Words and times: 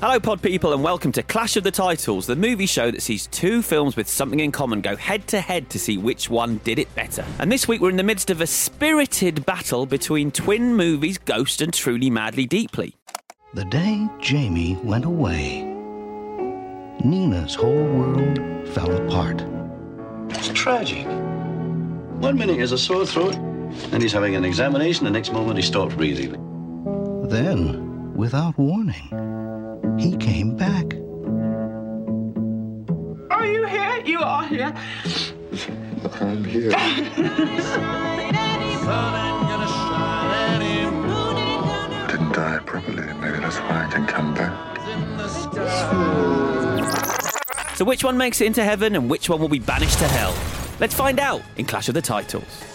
Hello, 0.00 0.18
pod 0.18 0.40
people, 0.40 0.72
and 0.72 0.82
welcome 0.82 1.12
to 1.12 1.22
Clash 1.22 1.58
of 1.58 1.62
the 1.62 1.70
Titles, 1.70 2.26
the 2.26 2.34
movie 2.34 2.64
show 2.64 2.90
that 2.90 3.02
sees 3.02 3.26
two 3.26 3.60
films 3.60 3.96
with 3.96 4.08
something 4.08 4.40
in 4.40 4.50
common 4.50 4.80
go 4.80 4.96
head 4.96 5.26
to 5.26 5.42
head 5.42 5.68
to 5.68 5.78
see 5.78 5.98
which 5.98 6.30
one 6.30 6.56
did 6.64 6.78
it 6.78 6.94
better. 6.94 7.22
And 7.38 7.52
this 7.52 7.68
week 7.68 7.82
we're 7.82 7.90
in 7.90 7.98
the 7.98 8.02
midst 8.02 8.30
of 8.30 8.40
a 8.40 8.46
spirited 8.46 9.44
battle 9.44 9.84
between 9.84 10.30
twin 10.30 10.74
movies 10.74 11.18
Ghost 11.18 11.60
and 11.60 11.70
Truly 11.70 12.08
Madly 12.08 12.46
Deeply. 12.46 12.96
The 13.52 13.66
day 13.66 14.08
Jamie 14.20 14.78
went 14.82 15.04
away, 15.04 15.64
Nina's 17.04 17.54
whole 17.54 17.84
world 17.84 18.38
fell 18.68 18.90
apart. 19.06 19.44
It's 20.30 20.48
tragic. 20.54 21.04
One 21.04 22.38
minute 22.38 22.54
he 22.54 22.60
has 22.60 22.72
a 22.72 22.78
sore 22.78 23.04
throat, 23.04 23.36
then 23.90 24.00
he's 24.00 24.14
having 24.14 24.34
an 24.34 24.46
examination, 24.46 25.04
the 25.04 25.10
next 25.10 25.30
moment 25.30 25.58
he 25.58 25.62
stopped 25.62 25.94
breathing. 25.94 26.32
Then, 27.28 27.89
without 28.20 28.56
warning, 28.58 29.08
he 29.98 30.14
came 30.18 30.54
back. 30.54 30.84
Are 33.30 33.46
you 33.46 33.64
here? 33.64 34.02
You 34.04 34.20
are 34.20 34.44
here. 34.44 34.74
I'm 36.20 36.44
here. 36.44 36.70
Didn't 42.08 42.32
die 42.34 42.60
properly. 42.66 43.14
Maybe 43.14 43.38
that's 43.38 43.56
why 43.56 43.86
I 43.86 43.90
can 43.90 44.06
come 44.06 44.34
back. 44.34 44.52
So, 47.76 47.86
which 47.86 48.04
one 48.04 48.18
makes 48.18 48.42
it 48.42 48.46
into 48.48 48.62
heaven 48.62 48.96
and 48.96 49.08
which 49.08 49.30
one 49.30 49.40
will 49.40 49.48
be 49.48 49.60
banished 49.60 49.98
to 49.98 50.08
hell? 50.08 50.36
Let's 50.78 50.92
find 50.92 51.18
out 51.18 51.40
in 51.56 51.64
Clash 51.64 51.88
of 51.88 51.94
the 51.94 52.02
Titles. 52.02 52.69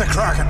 The 0.00 0.06
Kraken! 0.06 0.46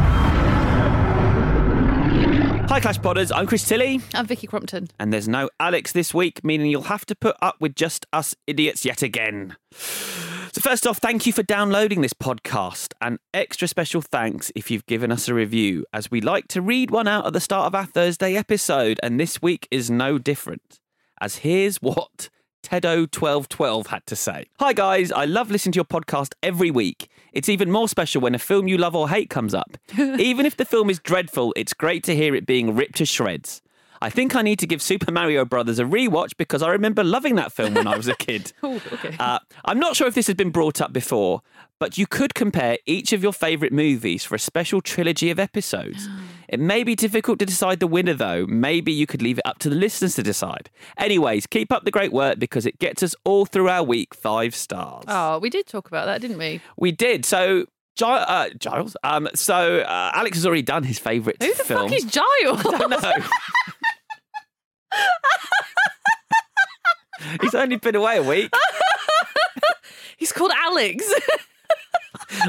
Hi, 2.68 2.78
Clash 2.78 3.00
Podders, 3.00 3.32
I'm 3.34 3.48
Chris 3.48 3.66
Tilly, 3.66 4.00
I'm 4.14 4.24
Vicky 4.24 4.46
Crompton. 4.46 4.86
and 5.00 5.12
there's 5.12 5.26
no 5.26 5.50
Alex 5.58 5.90
this 5.90 6.14
week, 6.14 6.44
meaning 6.44 6.70
you'll 6.70 6.82
have 6.82 7.04
to 7.06 7.16
put 7.16 7.34
up 7.42 7.56
with 7.58 7.74
just 7.74 8.06
us 8.12 8.36
idiots 8.46 8.84
yet 8.84 9.02
again. 9.02 9.56
So, 9.72 10.60
first 10.60 10.86
off, 10.86 10.98
thank 10.98 11.26
you 11.26 11.32
for 11.32 11.42
downloading 11.42 12.00
this 12.00 12.12
podcast. 12.12 12.92
and 13.00 13.18
extra 13.34 13.66
special 13.66 14.00
thanks 14.00 14.52
if 14.54 14.70
you've 14.70 14.86
given 14.86 15.10
us 15.10 15.26
a 15.26 15.34
review, 15.34 15.84
as 15.92 16.12
we 16.12 16.20
like 16.20 16.46
to 16.46 16.62
read 16.62 16.92
one 16.92 17.08
out 17.08 17.26
at 17.26 17.32
the 17.32 17.40
start 17.40 17.66
of 17.66 17.74
our 17.74 17.86
Thursday 17.86 18.36
episode, 18.36 19.00
and 19.02 19.18
this 19.18 19.42
week 19.42 19.66
is 19.72 19.90
no 19.90 20.16
different. 20.16 20.78
As 21.20 21.38
here's 21.38 21.78
what 21.78 22.30
Tedo1212 22.62 23.86
had 23.88 24.06
to 24.06 24.16
say. 24.16 24.46
Hi, 24.58 24.72
guys. 24.72 25.12
I 25.12 25.24
love 25.24 25.50
listening 25.50 25.72
to 25.72 25.78
your 25.78 25.84
podcast 25.84 26.34
every 26.42 26.70
week. 26.70 27.08
It's 27.32 27.48
even 27.48 27.70
more 27.70 27.88
special 27.88 28.20
when 28.20 28.34
a 28.34 28.38
film 28.38 28.68
you 28.68 28.76
love 28.78 28.94
or 28.94 29.08
hate 29.08 29.30
comes 29.30 29.54
up. 29.54 29.76
even 29.98 30.46
if 30.46 30.56
the 30.56 30.64
film 30.64 30.90
is 30.90 30.98
dreadful, 30.98 31.52
it's 31.56 31.74
great 31.74 32.04
to 32.04 32.14
hear 32.14 32.34
it 32.34 32.46
being 32.46 32.74
ripped 32.74 32.96
to 32.96 33.06
shreds. 33.06 33.62
I 34.02 34.08
think 34.08 34.34
I 34.34 34.40
need 34.40 34.58
to 34.60 34.66
give 34.66 34.80
Super 34.80 35.12
Mario 35.12 35.44
Brothers 35.44 35.78
a 35.78 35.84
rewatch 35.84 36.30
because 36.38 36.62
I 36.62 36.70
remember 36.70 37.04
loving 37.04 37.34
that 37.34 37.52
film 37.52 37.74
when 37.74 37.86
I 37.86 37.96
was 37.96 38.08
a 38.08 38.14
kid. 38.16 38.52
Oh, 38.62 38.80
okay. 38.92 39.14
Uh, 39.18 39.38
I'm 39.64 39.78
not 39.78 39.94
sure 39.94 40.06
if 40.06 40.14
this 40.14 40.26
has 40.26 40.36
been 40.36 40.50
brought 40.50 40.80
up 40.80 40.92
before, 40.92 41.42
but 41.78 41.98
you 41.98 42.06
could 42.06 42.34
compare 42.34 42.78
each 42.86 43.12
of 43.12 43.22
your 43.22 43.32
favourite 43.32 43.72
movies 43.72 44.24
for 44.24 44.34
a 44.34 44.38
special 44.38 44.80
trilogy 44.80 45.30
of 45.30 45.38
episodes. 45.38 46.08
It 46.50 46.58
may 46.58 46.82
be 46.82 46.96
difficult 46.96 47.38
to 47.38 47.46
decide 47.46 47.78
the 47.78 47.86
winner, 47.86 48.12
though. 48.12 48.44
Maybe 48.46 48.92
you 48.92 49.06
could 49.06 49.22
leave 49.22 49.38
it 49.38 49.46
up 49.46 49.58
to 49.60 49.70
the 49.70 49.76
listeners 49.76 50.16
to 50.16 50.22
decide. 50.22 50.68
Anyways, 50.98 51.46
keep 51.46 51.72
up 51.72 51.84
the 51.84 51.92
great 51.92 52.12
work 52.12 52.40
because 52.40 52.66
it 52.66 52.78
gets 52.80 53.04
us 53.04 53.14
all 53.24 53.46
through 53.46 53.68
our 53.68 53.84
week 53.84 54.14
five 54.14 54.54
stars. 54.54 55.04
oh, 55.06 55.38
we 55.38 55.48
did 55.48 55.66
talk 55.66 55.86
about 55.86 56.06
that, 56.06 56.20
didn't 56.20 56.38
we? 56.38 56.60
We 56.76 56.90
did. 56.90 57.24
So, 57.24 57.66
uh, 58.02 58.48
Giles. 58.58 58.96
Um, 59.04 59.28
so 59.34 59.78
uh, 59.78 60.10
Alex 60.12 60.38
has 60.38 60.44
already 60.44 60.62
done 60.62 60.82
his 60.82 60.98
favourite 60.98 61.40
Who 61.40 61.54
the 61.54 61.64
fuck 61.64 61.92
is 61.92 62.04
Giles? 62.04 62.66
I 62.66 62.78
don't 62.78 62.90
know. 62.90 63.12
He's 67.42 67.54
only 67.54 67.76
been 67.76 67.96
away 67.96 68.16
a 68.16 68.22
week. 68.22 68.50
He's 70.16 70.32
called 70.32 70.52
Alex. 70.54 71.04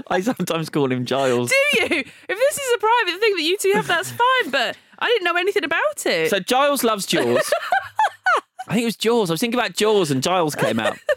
I 0.09 0.21
sometimes 0.21 0.69
call 0.69 0.91
him 0.91 1.05
Giles. 1.05 1.49
Do 1.49 1.83
you? 1.83 1.85
If 1.99 2.27
this 2.27 2.57
is 2.57 2.73
a 2.75 2.77
private 2.77 3.19
thing 3.19 3.35
that 3.35 3.43
you 3.43 3.57
two 3.57 3.71
have, 3.73 3.87
that's 3.87 4.11
fine. 4.11 4.51
But 4.51 4.77
I 4.99 5.07
didn't 5.07 5.25
know 5.25 5.35
anything 5.35 5.63
about 5.63 6.05
it. 6.05 6.29
So 6.29 6.39
Giles 6.39 6.83
loves 6.83 7.05
Jaws. 7.05 7.51
I 8.67 8.75
think 8.75 8.83
it 8.83 8.85
was 8.85 8.95
Jaws. 8.95 9.29
I 9.29 9.33
was 9.33 9.41
thinking 9.41 9.59
about 9.59 9.75
Jaws 9.75 10.11
and 10.11 10.23
Giles 10.23 10.55
came 10.55 10.79
out. 10.79 10.97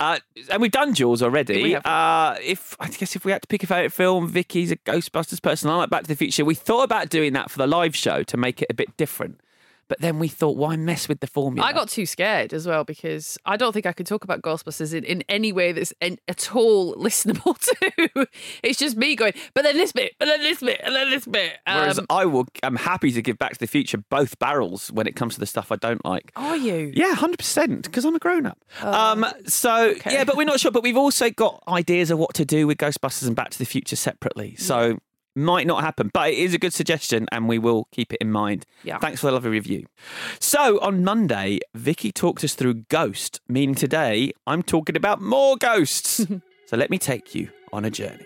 Uh, 0.00 0.18
and 0.50 0.62
we've 0.62 0.72
done 0.72 0.94
Jaws 0.94 1.22
already. 1.22 1.76
Uh, 1.76 2.36
if 2.42 2.76
I 2.80 2.88
guess 2.88 3.16
if 3.16 3.24
we 3.24 3.32
had 3.32 3.42
to 3.42 3.48
pick 3.48 3.62
a 3.62 3.66
favourite 3.66 3.92
film, 3.92 4.28
Vicky's 4.28 4.70
a 4.70 4.76
Ghostbusters 4.76 5.42
person. 5.42 5.68
I 5.68 5.76
like 5.76 5.90
Back 5.90 6.02
to 6.02 6.08
the 6.08 6.16
Future. 6.16 6.44
We 6.44 6.54
thought 6.54 6.84
about 6.84 7.10
doing 7.10 7.32
that 7.34 7.50
for 7.50 7.58
the 7.58 7.66
live 7.66 7.94
show 7.94 8.22
to 8.24 8.36
make 8.36 8.62
it 8.62 8.68
a 8.70 8.74
bit 8.74 8.96
different. 8.96 9.40
But 9.94 10.00
then 10.00 10.18
we 10.18 10.26
thought, 10.26 10.56
why 10.56 10.74
mess 10.74 11.06
with 11.08 11.20
the 11.20 11.28
formula? 11.28 11.64
I 11.68 11.72
got 11.72 11.88
too 11.88 12.04
scared 12.04 12.52
as 12.52 12.66
well 12.66 12.82
because 12.82 13.38
I 13.46 13.56
don't 13.56 13.72
think 13.72 13.86
I 13.86 13.92
could 13.92 14.06
talk 14.08 14.24
about 14.24 14.42
Ghostbusters 14.42 14.92
in, 14.92 15.04
in 15.04 15.22
any 15.28 15.52
way 15.52 15.70
that's 15.70 15.92
in, 16.00 16.18
at 16.26 16.52
all 16.52 16.96
listenable 16.96 17.56
to. 18.16 18.26
it's 18.64 18.76
just 18.76 18.96
me 18.96 19.14
going, 19.14 19.34
but 19.54 19.62
then 19.62 19.76
this 19.76 19.92
bit, 19.92 20.14
but 20.18 20.26
then 20.26 20.40
this 20.40 20.58
bit, 20.60 20.80
and 20.82 20.96
then 20.96 21.10
this 21.10 21.26
bit. 21.26 21.52
Whereas 21.64 22.00
Um, 22.00 22.06
I 22.10 22.24
will, 22.24 22.46
I'm 22.64 22.74
happy 22.74 23.12
to 23.12 23.22
give 23.22 23.38
Back 23.38 23.52
to 23.52 23.58
the 23.60 23.68
Future 23.68 23.98
both 24.10 24.36
barrels 24.40 24.90
when 24.90 25.06
it 25.06 25.14
comes 25.14 25.34
to 25.34 25.40
the 25.40 25.46
stuff 25.46 25.70
I 25.70 25.76
don't 25.76 26.04
like. 26.04 26.32
are 26.34 26.56
you? 26.56 26.90
Yeah, 26.92 27.14
hundred 27.14 27.38
percent. 27.38 27.84
Because 27.84 28.04
I'm 28.04 28.16
a 28.16 28.18
grown 28.18 28.46
up. 28.46 28.58
um, 28.82 29.24
so 29.46 29.94
yeah, 30.06 30.24
but 30.24 30.36
we're 30.36 30.42
not 30.44 30.58
sure. 30.58 30.72
But 30.72 30.82
we've 30.82 30.96
also 30.96 31.30
got 31.30 31.62
ideas 31.68 32.10
of 32.10 32.18
what 32.18 32.34
to 32.34 32.44
do 32.44 32.66
with 32.66 32.78
Ghostbusters 32.78 33.28
and 33.28 33.36
Back 33.36 33.50
to 33.50 33.58
the 33.60 33.64
Future 33.64 33.94
separately. 33.94 34.56
So 34.56 34.98
might 35.34 35.66
not 35.66 35.82
happen, 35.82 36.10
but 36.12 36.30
it 36.30 36.38
is 36.38 36.54
a 36.54 36.58
good 36.58 36.72
suggestion, 36.72 37.26
and 37.32 37.48
we 37.48 37.58
will 37.58 37.88
keep 37.92 38.12
it 38.12 38.18
in 38.20 38.30
mind. 38.30 38.64
Yeah. 38.82 38.98
Thanks 38.98 39.20
for 39.20 39.26
the 39.26 39.32
lovely 39.32 39.50
review. 39.50 39.86
So 40.40 40.80
on 40.80 41.04
Monday, 41.04 41.60
Vicky 41.74 42.12
talks 42.12 42.44
us 42.44 42.54
through 42.54 42.74
Ghost. 42.88 43.40
Meaning 43.48 43.74
today, 43.74 44.32
I'm 44.46 44.62
talking 44.62 44.96
about 44.96 45.20
more 45.20 45.56
ghosts. 45.56 46.26
so 46.66 46.76
let 46.76 46.90
me 46.90 46.98
take 46.98 47.34
you 47.34 47.50
on 47.72 47.84
a 47.84 47.90
journey. 47.90 48.24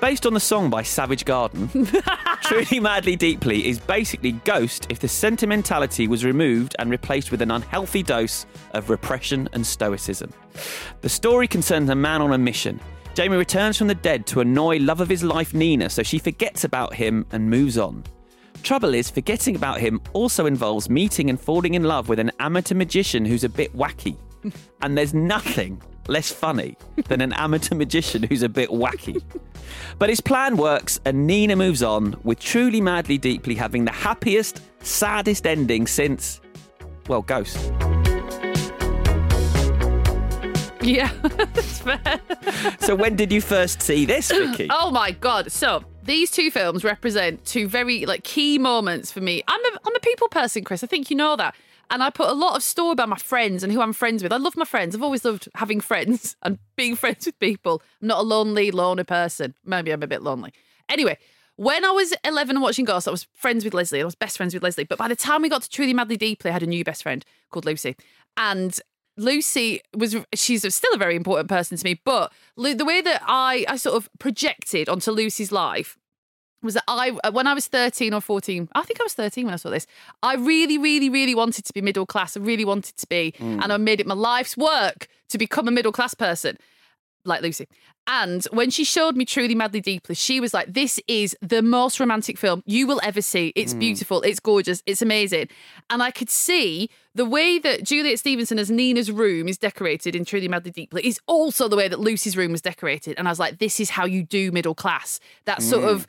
Based 0.00 0.26
on 0.26 0.34
the 0.34 0.40
song 0.40 0.70
by 0.70 0.82
Savage 0.84 1.24
Garden, 1.24 1.68
Truly 2.42 2.78
Madly 2.78 3.16
Deeply 3.16 3.66
is 3.66 3.80
basically 3.80 4.32
Ghost 4.32 4.86
if 4.90 5.00
the 5.00 5.08
sentimentality 5.08 6.06
was 6.06 6.24
removed 6.24 6.76
and 6.78 6.88
replaced 6.88 7.32
with 7.32 7.42
an 7.42 7.50
unhealthy 7.50 8.04
dose 8.04 8.46
of 8.74 8.90
repression 8.90 9.48
and 9.52 9.66
stoicism. 9.66 10.32
The 11.00 11.08
story 11.08 11.48
concerns 11.48 11.90
a 11.90 11.96
man 11.96 12.22
on 12.22 12.32
a 12.32 12.38
mission. 12.38 12.80
Jamie 13.18 13.36
returns 13.36 13.76
from 13.76 13.88
the 13.88 13.96
dead 13.96 14.26
to 14.26 14.38
annoy 14.38 14.78
love 14.78 15.00
of 15.00 15.08
his 15.08 15.24
life 15.24 15.52
Nina, 15.52 15.90
so 15.90 16.04
she 16.04 16.20
forgets 16.20 16.62
about 16.62 16.94
him 16.94 17.26
and 17.32 17.50
moves 17.50 17.76
on. 17.76 18.04
Trouble 18.62 18.94
is, 18.94 19.10
forgetting 19.10 19.56
about 19.56 19.80
him 19.80 20.00
also 20.12 20.46
involves 20.46 20.88
meeting 20.88 21.28
and 21.28 21.40
falling 21.40 21.74
in 21.74 21.82
love 21.82 22.08
with 22.08 22.20
an 22.20 22.30
amateur 22.38 22.76
magician 22.76 23.24
who's 23.24 23.42
a 23.42 23.48
bit 23.48 23.76
wacky. 23.76 24.16
and 24.82 24.96
there's 24.96 25.14
nothing, 25.14 25.82
less 26.06 26.30
funny 26.30 26.76
than 27.08 27.20
an 27.20 27.32
amateur 27.32 27.74
magician 27.74 28.22
who's 28.22 28.44
a 28.44 28.48
bit 28.48 28.70
wacky. 28.70 29.20
But 29.98 30.10
his 30.10 30.20
plan 30.20 30.56
works, 30.56 31.00
and 31.04 31.26
Nina 31.26 31.56
moves 31.56 31.82
on 31.82 32.14
with 32.22 32.38
Truly 32.38 32.80
Madly 32.80 33.18
Deeply 33.18 33.56
having 33.56 33.84
the 33.84 33.90
happiest, 33.90 34.62
saddest 34.86 35.44
ending 35.44 35.88
since, 35.88 36.40
well, 37.08 37.22
Ghost. 37.22 37.58
Yeah, 40.88 41.12
that's 41.22 41.80
fair. 41.80 42.20
So 42.80 42.94
when 42.94 43.14
did 43.14 43.30
you 43.30 43.40
first 43.40 43.82
see 43.82 44.06
this, 44.06 44.30
Vicky? 44.32 44.68
Oh 44.70 44.90
my 44.90 45.10
god! 45.10 45.52
So 45.52 45.84
these 46.04 46.30
two 46.30 46.50
films 46.50 46.82
represent 46.82 47.44
two 47.44 47.68
very 47.68 48.06
like 48.06 48.24
key 48.24 48.58
moments 48.58 49.12
for 49.12 49.20
me. 49.20 49.42
I'm 49.46 49.64
a 49.66 49.78
I'm 49.86 49.94
a 49.94 50.00
people 50.00 50.28
person, 50.28 50.64
Chris. 50.64 50.82
I 50.82 50.86
think 50.86 51.10
you 51.10 51.16
know 51.16 51.36
that. 51.36 51.54
And 51.90 52.02
I 52.02 52.10
put 52.10 52.28
a 52.28 52.34
lot 52.34 52.54
of 52.54 52.62
store 52.62 52.92
about 52.92 53.08
my 53.08 53.16
friends 53.16 53.62
and 53.62 53.72
who 53.72 53.80
I'm 53.80 53.94
friends 53.94 54.22
with. 54.22 54.32
I 54.32 54.36
love 54.36 54.56
my 54.56 54.66
friends. 54.66 54.94
I've 54.94 55.02
always 55.02 55.24
loved 55.24 55.48
having 55.54 55.80
friends 55.80 56.36
and 56.42 56.58
being 56.76 56.96
friends 56.96 57.26
with 57.26 57.38
people. 57.38 57.82
I'm 58.02 58.08
not 58.08 58.20
a 58.20 58.22
lonely, 58.22 58.70
loner 58.70 59.04
person. 59.04 59.54
Maybe 59.64 59.90
I'm 59.90 60.02
a 60.02 60.06
bit 60.06 60.22
lonely. 60.22 60.52
Anyway, 60.90 61.16
when 61.56 61.84
I 61.86 61.90
was 61.90 62.14
11 62.24 62.56
and 62.56 62.62
watching 62.62 62.84
Ghost, 62.84 63.08
I 63.08 63.10
was 63.10 63.26
friends 63.34 63.64
with 63.64 63.72
Leslie. 63.72 64.02
I 64.02 64.04
was 64.04 64.14
best 64.14 64.36
friends 64.36 64.52
with 64.52 64.62
Leslie. 64.62 64.84
But 64.84 64.98
by 64.98 65.08
the 65.08 65.16
time 65.16 65.40
we 65.40 65.48
got 65.48 65.62
to 65.62 65.70
Truly 65.70 65.94
Madly 65.94 66.18
Deeply, 66.18 66.50
I 66.50 66.52
had 66.52 66.62
a 66.62 66.66
new 66.66 66.84
best 66.84 67.02
friend 67.02 67.24
called 67.50 67.64
Lucy. 67.64 67.96
And 68.36 68.78
Lucy 69.18 69.80
was 69.96 70.16
she's 70.34 70.62
still 70.74 70.94
a 70.94 70.98
very 70.98 71.16
important 71.16 71.48
person 71.48 71.76
to 71.76 71.84
me, 71.84 72.00
but 72.04 72.32
the 72.56 72.84
way 72.84 73.00
that 73.02 73.22
I 73.26 73.64
I 73.68 73.76
sort 73.76 73.96
of 73.96 74.08
projected 74.18 74.88
onto 74.88 75.10
Lucy's 75.10 75.52
life 75.52 75.98
was 76.62 76.74
that 76.74 76.84
I 76.88 77.10
when 77.30 77.46
I 77.46 77.54
was 77.54 77.66
13 77.66 78.14
or 78.14 78.20
14, 78.20 78.68
I 78.74 78.82
think 78.82 79.00
I 79.00 79.04
was 79.04 79.14
13 79.14 79.44
when 79.44 79.54
I 79.54 79.58
saw 79.58 79.70
this. 79.70 79.86
I 80.22 80.34
really 80.36 80.78
really 80.78 81.10
really 81.10 81.34
wanted 81.34 81.64
to 81.66 81.72
be 81.72 81.80
middle 81.80 82.06
class. 82.06 82.36
I 82.36 82.40
really 82.40 82.64
wanted 82.64 82.96
to 82.96 83.06
be 83.06 83.32
Mm. 83.38 83.62
and 83.62 83.72
I 83.72 83.76
made 83.76 84.00
it 84.00 84.06
my 84.06 84.14
life's 84.14 84.56
work 84.56 85.08
to 85.28 85.38
become 85.38 85.68
a 85.68 85.70
middle 85.70 85.92
class 85.92 86.14
person 86.14 86.56
like 87.28 87.42
Lucy. 87.42 87.68
And 88.10 88.42
when 88.52 88.70
she 88.70 88.84
showed 88.84 89.16
me 89.16 89.26
Truly 89.26 89.54
Madly 89.54 89.80
Deeply, 89.82 90.14
she 90.14 90.40
was 90.40 90.54
like, 90.54 90.72
This 90.72 90.98
is 91.06 91.36
the 91.42 91.60
most 91.62 92.00
romantic 92.00 92.38
film 92.38 92.62
you 92.66 92.86
will 92.86 93.00
ever 93.02 93.20
see. 93.20 93.52
It's 93.54 93.74
Mm. 93.74 93.80
beautiful, 93.80 94.22
it's 94.22 94.40
gorgeous, 94.40 94.82
it's 94.86 95.02
amazing. 95.02 95.48
And 95.90 96.02
I 96.02 96.10
could 96.10 96.30
see 96.30 96.88
the 97.14 97.26
way 97.26 97.58
that 97.58 97.82
Juliet 97.84 98.18
Stevenson 98.18 98.58
as 98.58 98.70
Nina's 98.70 99.10
room 99.12 99.46
is 99.46 99.58
decorated 99.58 100.16
in 100.16 100.24
Truly 100.24 100.48
Madly 100.48 100.70
Deeply 100.70 101.06
is 101.06 101.20
also 101.26 101.68
the 101.68 101.76
way 101.76 101.86
that 101.88 102.00
Lucy's 102.00 102.36
room 102.36 102.50
was 102.52 102.62
decorated. 102.62 103.14
And 103.18 103.28
I 103.28 103.30
was 103.30 103.38
like, 103.38 103.58
This 103.58 103.78
is 103.78 103.90
how 103.90 104.06
you 104.06 104.22
do 104.22 104.50
middle 104.52 104.74
class. 104.74 105.20
That 105.44 105.62
sort 105.62 105.84
Mm. 105.84 105.90
of 105.90 106.06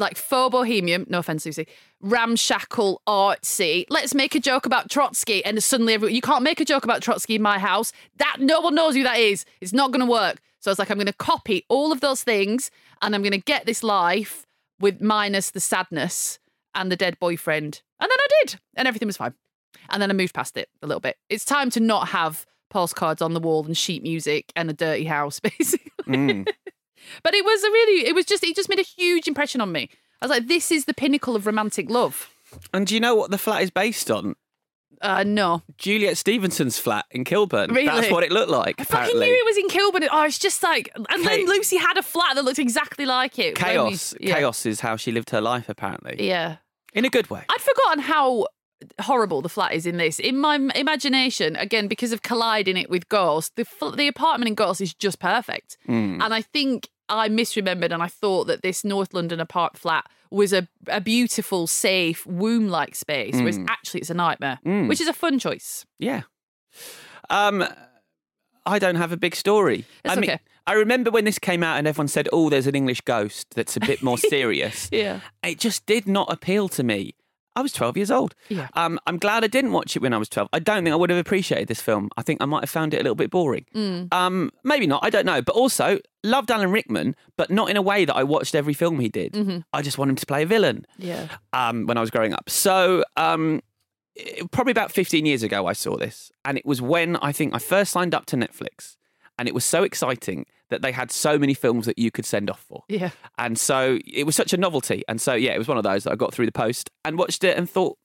like 0.00 0.16
faux 0.16 0.50
bohemian, 0.50 1.06
no 1.08 1.18
offense, 1.18 1.46
Lucy, 1.46 1.66
ramshackle, 2.00 3.02
artsy. 3.06 3.84
Let's 3.90 4.14
make 4.14 4.34
a 4.34 4.40
joke 4.40 4.66
about 4.66 4.90
Trotsky, 4.90 5.44
and 5.44 5.62
suddenly 5.62 5.94
every, 5.94 6.14
you 6.14 6.20
can't 6.20 6.42
make 6.42 6.60
a 6.60 6.64
joke 6.64 6.84
about 6.84 7.02
Trotsky 7.02 7.36
in 7.36 7.42
my 7.42 7.58
house. 7.58 7.92
That 8.16 8.36
no 8.40 8.60
one 8.60 8.74
knows 8.74 8.94
who 8.94 9.02
that 9.02 9.18
is. 9.18 9.44
It's 9.60 9.72
not 9.72 9.92
going 9.92 10.04
to 10.04 10.10
work. 10.10 10.40
So 10.60 10.70
I 10.70 10.72
was 10.72 10.78
like, 10.78 10.90
I'm 10.90 10.98
going 10.98 11.06
to 11.06 11.12
copy 11.12 11.64
all 11.68 11.92
of 11.92 12.00
those 12.00 12.22
things, 12.22 12.70
and 13.02 13.14
I'm 13.14 13.22
going 13.22 13.32
to 13.32 13.38
get 13.38 13.66
this 13.66 13.82
life 13.82 14.46
with 14.80 15.00
minus 15.00 15.50
the 15.50 15.60
sadness 15.60 16.38
and 16.74 16.90
the 16.90 16.96
dead 16.96 17.18
boyfriend. 17.18 17.82
And 18.00 18.10
then 18.10 18.18
I 18.18 18.26
did, 18.40 18.60
and 18.76 18.88
everything 18.88 19.06
was 19.06 19.16
fine. 19.16 19.34
And 19.90 20.00
then 20.00 20.10
I 20.10 20.14
moved 20.14 20.34
past 20.34 20.56
it 20.56 20.68
a 20.82 20.86
little 20.86 21.00
bit. 21.00 21.16
It's 21.28 21.44
time 21.44 21.70
to 21.70 21.80
not 21.80 22.08
have 22.08 22.46
postcards 22.70 23.20
on 23.20 23.34
the 23.34 23.40
wall 23.40 23.64
and 23.64 23.76
sheet 23.76 24.02
music 24.02 24.52
and 24.56 24.70
a 24.70 24.72
dirty 24.72 25.04
house, 25.04 25.40
basically. 25.58 25.90
Mm. 26.06 26.48
But 27.22 27.34
it 27.34 27.44
was 27.44 27.62
a 27.62 27.70
really, 27.70 28.06
it 28.06 28.14
was 28.14 28.24
just, 28.24 28.44
it 28.44 28.56
just 28.56 28.68
made 28.68 28.78
a 28.78 28.82
huge 28.82 29.28
impression 29.28 29.60
on 29.60 29.72
me. 29.72 29.90
I 30.20 30.26
was 30.26 30.30
like, 30.30 30.48
this 30.48 30.70
is 30.70 30.84
the 30.84 30.94
pinnacle 30.94 31.36
of 31.36 31.46
romantic 31.46 31.88
love. 31.90 32.30
And 32.74 32.86
do 32.86 32.94
you 32.94 33.00
know 33.00 33.14
what 33.14 33.30
the 33.30 33.38
flat 33.38 33.62
is 33.62 33.70
based 33.70 34.10
on? 34.10 34.34
Uh, 35.00 35.24
no. 35.24 35.62
Juliet 35.78 36.18
Stevenson's 36.18 36.78
flat 36.78 37.06
in 37.10 37.24
Kilburn. 37.24 37.72
Really? 37.72 37.86
That's 37.86 38.10
what 38.10 38.22
it 38.22 38.30
looked 38.30 38.50
like. 38.50 38.80
I 38.80 38.84
fucking 38.84 39.18
knew 39.18 39.24
it 39.24 39.46
was 39.46 39.56
in 39.56 39.68
Kilburn. 39.68 40.06
Oh, 40.12 40.24
it's 40.24 40.38
just 40.38 40.62
like, 40.62 40.90
and 40.94 41.24
then 41.24 41.46
Lucy 41.46 41.78
had 41.78 41.96
a 41.96 42.02
flat 42.02 42.34
that 42.34 42.44
looked 42.44 42.58
exactly 42.58 43.06
like 43.06 43.38
it. 43.38 43.58
When 43.60 43.70
we- 43.70 43.90
Chaos. 43.90 44.14
yeah. 44.20 44.34
Chaos 44.34 44.66
is 44.66 44.80
how 44.80 44.96
she 44.96 45.10
lived 45.10 45.30
her 45.30 45.40
life, 45.40 45.68
apparently. 45.70 46.26
Yeah. 46.28 46.56
In 46.92 47.06
a 47.06 47.08
good 47.08 47.30
way. 47.30 47.44
I'd 47.48 47.60
forgotten 47.60 48.02
how 48.02 48.48
horrible 49.00 49.40
the 49.40 49.48
flat 49.48 49.72
is 49.72 49.86
in 49.86 49.96
this. 49.96 50.18
In 50.18 50.38
my 50.38 50.56
imagination, 50.74 51.56
again, 51.56 51.88
because 51.88 52.12
of 52.12 52.22
colliding 52.22 52.76
it 52.76 52.90
with 52.90 53.08
Ghost, 53.08 53.56
the, 53.56 53.66
the 53.96 54.08
apartment 54.08 54.48
in 54.48 54.54
Ghost 54.54 54.80
is 54.80 54.92
just 54.92 55.18
perfect. 55.18 55.78
Mm. 55.88 56.22
And 56.22 56.34
I 56.34 56.42
think 56.42 56.88
I 57.10 57.28
misremembered 57.28 57.92
and 57.92 58.02
I 58.02 58.08
thought 58.08 58.46
that 58.46 58.62
this 58.62 58.84
North 58.84 59.12
London 59.12 59.40
apart 59.40 59.76
flat 59.76 60.06
was 60.30 60.52
a, 60.52 60.68
a 60.86 61.00
beautiful, 61.00 61.66
safe, 61.66 62.24
womb 62.26 62.68
like 62.68 62.94
space, 62.94 63.34
whereas 63.34 63.58
Mm. 63.58 63.66
actually 63.68 64.00
it's 64.00 64.10
a 64.10 64.14
nightmare, 64.14 64.60
Mm. 64.64 64.88
which 64.88 65.00
is 65.00 65.08
a 65.08 65.12
fun 65.12 65.38
choice. 65.38 65.84
Yeah. 65.98 66.22
Um, 67.28 67.64
I 68.66 68.78
don't 68.78 68.96
have 68.96 69.12
a 69.12 69.16
big 69.16 69.34
story. 69.34 69.84
I 70.04 70.14
mean, 70.16 70.30
okay. 70.30 70.40
I 70.66 70.74
remember 70.74 71.10
when 71.10 71.24
this 71.24 71.38
came 71.38 71.62
out 71.62 71.78
and 71.78 71.86
everyone 71.88 72.08
said, 72.08 72.28
"Oh, 72.32 72.48
there's 72.50 72.66
an 72.66 72.74
English 72.74 73.00
ghost 73.00 73.48
that's 73.54 73.76
a 73.76 73.80
bit 73.80 74.02
more 74.02 74.18
serious." 74.34 74.88
Yeah. 74.92 75.20
It 75.42 75.58
just 75.58 75.86
did 75.86 76.06
not 76.06 76.32
appeal 76.32 76.68
to 76.70 76.82
me. 76.84 77.14
I 77.56 77.62
was 77.62 77.72
12 77.72 77.96
years 77.96 78.10
old. 78.10 78.34
Yeah. 78.48 78.68
Um, 78.74 78.98
I'm 79.06 79.18
glad 79.18 79.42
I 79.44 79.48
didn't 79.48 79.72
watch 79.72 79.96
it 79.96 80.02
when 80.02 80.12
I 80.14 80.18
was 80.18 80.28
12. 80.28 80.48
I 80.52 80.60
don't 80.60 80.84
think 80.84 80.92
I 80.92 80.96
would 80.96 81.10
have 81.10 81.18
appreciated 81.18 81.68
this 81.68 81.80
film. 81.80 82.08
I 82.16 82.22
think 82.22 82.40
I 82.40 82.44
might 82.46 82.62
have 82.62 82.70
found 82.70 82.94
it 82.94 82.98
a 82.98 83.02
little 83.02 83.16
bit 83.16 83.30
boring. 83.30 83.66
Mm. 83.74 84.12
Um, 84.14 84.50
maybe 84.64 84.86
not. 84.86 85.00
I 85.04 85.10
don't 85.10 85.26
know. 85.26 85.42
But 85.42 85.56
also, 85.56 85.98
loved 86.22 86.50
Alan 86.50 86.70
Rickman, 86.70 87.16
but 87.36 87.50
not 87.50 87.68
in 87.68 87.76
a 87.76 87.82
way 87.82 88.04
that 88.04 88.14
I 88.14 88.22
watched 88.22 88.54
every 88.54 88.74
film 88.74 89.00
he 89.00 89.08
did. 89.08 89.32
Mhm. 89.32 89.64
I 89.72 89.82
just 89.82 89.98
wanted 89.98 90.10
him 90.12 90.16
to 90.16 90.26
play 90.26 90.42
a 90.44 90.46
villain 90.46 90.86
Yeah. 90.98 91.26
um, 91.52 91.86
when 91.86 91.98
I 91.98 92.00
was 92.00 92.10
growing 92.10 92.32
up. 92.32 92.48
So, 92.48 93.04
um, 93.16 93.60
it- 94.14 94.50
probably 94.52 94.70
about 94.72 94.92
15 94.92 95.26
years 95.26 95.42
ago, 95.42 95.66
I 95.66 95.72
saw 95.72 95.96
this. 95.96 96.30
And 96.44 96.56
it 96.56 96.64
was 96.66 96.80
when 96.80 97.16
I 97.16 97.32
think 97.32 97.54
I 97.54 97.58
first 97.58 97.90
signed 97.92 98.14
up 98.14 98.26
to 98.26 98.36
Netflix. 98.36 98.96
And 99.38 99.48
it 99.48 99.54
was 99.54 99.64
so 99.64 99.82
exciting 99.82 100.46
that 100.70 100.82
they 100.82 100.92
had 100.92 101.10
so 101.10 101.38
many 101.38 101.54
films 101.54 101.86
that 101.86 101.98
you 101.98 102.10
could 102.10 102.24
send 102.24 102.48
off 102.48 102.64
for. 102.66 102.84
Yeah. 102.88 103.10
And 103.38 103.58
so 103.58 103.98
it 104.06 104.24
was 104.24 104.34
such 104.34 104.52
a 104.52 104.56
novelty. 104.56 105.04
And 105.08 105.20
so, 105.20 105.34
yeah, 105.34 105.52
it 105.52 105.58
was 105.58 105.68
one 105.68 105.76
of 105.76 105.84
those 105.84 106.04
that 106.04 106.12
I 106.12 106.16
got 106.16 106.32
through 106.32 106.46
the 106.46 106.52
post 106.52 106.90
and 107.04 107.18
watched 107.18 107.44
it 107.44 107.56
and 107.56 107.68
thought, 107.68 107.98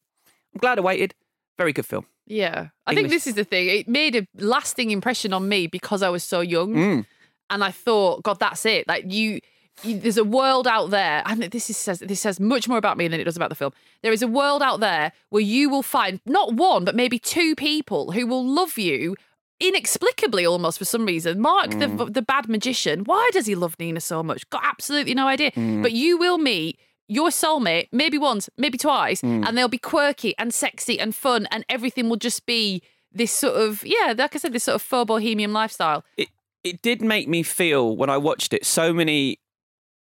I'm 0.54 0.60
glad 0.60 0.78
I 0.78 0.82
waited. 0.82 1.14
Very 1.58 1.74
good 1.74 1.86
film. 1.86 2.06
Yeah. 2.26 2.70
I 2.86 2.96
think 2.96 3.10
this 3.10 3.28
is 3.28 3.36
the 3.36 3.44
thing. 3.44 3.68
It 3.68 3.88
made 3.88 4.16
a 4.16 4.28
lasting 4.38 4.92
impression 4.92 5.32
on 5.32 5.48
me 5.48 5.68
because 5.68 6.02
I 6.02 6.10
was 6.10 6.24
so 6.24 6.42
young. 6.42 6.74
Mm. 6.74 7.06
And 7.50 7.64
I 7.64 7.72
thought, 7.72 8.24
God, 8.24 8.40
that's 8.40 8.66
it. 8.66 8.88
Like 8.88 9.12
you, 9.12 9.40
you 9.84 10.00
there's 10.00 10.18
a 10.18 10.24
world 10.24 10.68
out 10.68 10.90
there. 10.90 11.22
And 11.26 11.44
this 11.44 11.70
is, 11.70 11.78
says 11.78 12.00
this 12.00 12.22
says 12.22 12.40
much 12.40 12.68
more 12.68 12.80
about 12.80 12.98
me 12.98 13.08
than 13.08 13.20
it 13.20 13.26
does 13.26 13.38
about 13.38 13.50
the 13.50 13.56
film. 13.56 13.72
There 14.02 14.12
is 14.12 14.24
a 14.24 14.28
world 14.28 14.64
out 14.64 14.80
there 14.80 15.12
where 15.30 15.44
you 15.44 15.70
will 15.70 15.84
find 15.84 16.20
not 16.26 16.54
one, 16.54 16.84
but 16.84 16.96
maybe 16.96 17.20
two 17.20 17.56
people 17.56 18.12
who 18.14 18.26
will 18.26 18.46
love 18.46 18.80
you 18.80 19.16
inexplicably 19.60 20.46
almost 20.46 20.78
for 20.78 20.86
some 20.86 21.06
reason. 21.06 21.40
Mark 21.40 21.72
the 21.72 21.88
Mm. 21.88 22.14
the 22.14 22.22
bad 22.22 22.48
magician. 22.50 23.04
Why 23.04 23.30
does 23.34 23.46
he 23.46 23.56
love 23.56 23.76
Nina 23.80 24.00
so 24.02 24.22
much? 24.24 24.50
Got 24.50 24.64
absolutely 24.64 25.14
no 25.14 25.28
idea. 25.28 25.52
Mm. 25.52 25.82
But 25.82 25.92
you 25.94 26.18
will 26.18 26.38
meet 26.38 26.80
your 27.08 27.30
soulmate 27.30 27.88
maybe 27.92 28.18
once, 28.18 28.50
maybe 28.58 28.78
twice, 28.78 29.22
Mm. 29.22 29.48
and 29.48 29.58
they'll 29.58 29.68
be 29.68 29.78
quirky 29.78 30.34
and 30.38 30.54
sexy 30.54 31.00
and 31.00 31.16
fun, 31.16 31.48
and 31.52 31.64
everything 31.70 32.10
will 32.10 32.18
just 32.18 32.46
be 32.46 32.82
this 33.12 33.32
sort 33.32 33.56
of 33.56 33.86
yeah, 33.86 34.14
like 34.18 34.36
I 34.36 34.40
said, 34.40 34.54
this 34.54 34.64
sort 34.64 34.76
of 34.76 34.82
faux 34.82 35.08
bohemian 35.08 35.54
lifestyle. 35.54 36.04
It, 36.18 36.30
it 36.64 36.82
did 36.82 37.02
make 37.02 37.28
me 37.30 37.44
feel, 37.44 37.96
when 37.96 38.10
I 38.10 38.18
watched 38.18 38.52
it, 38.54 38.66
so 38.66 38.92
many 38.92 39.40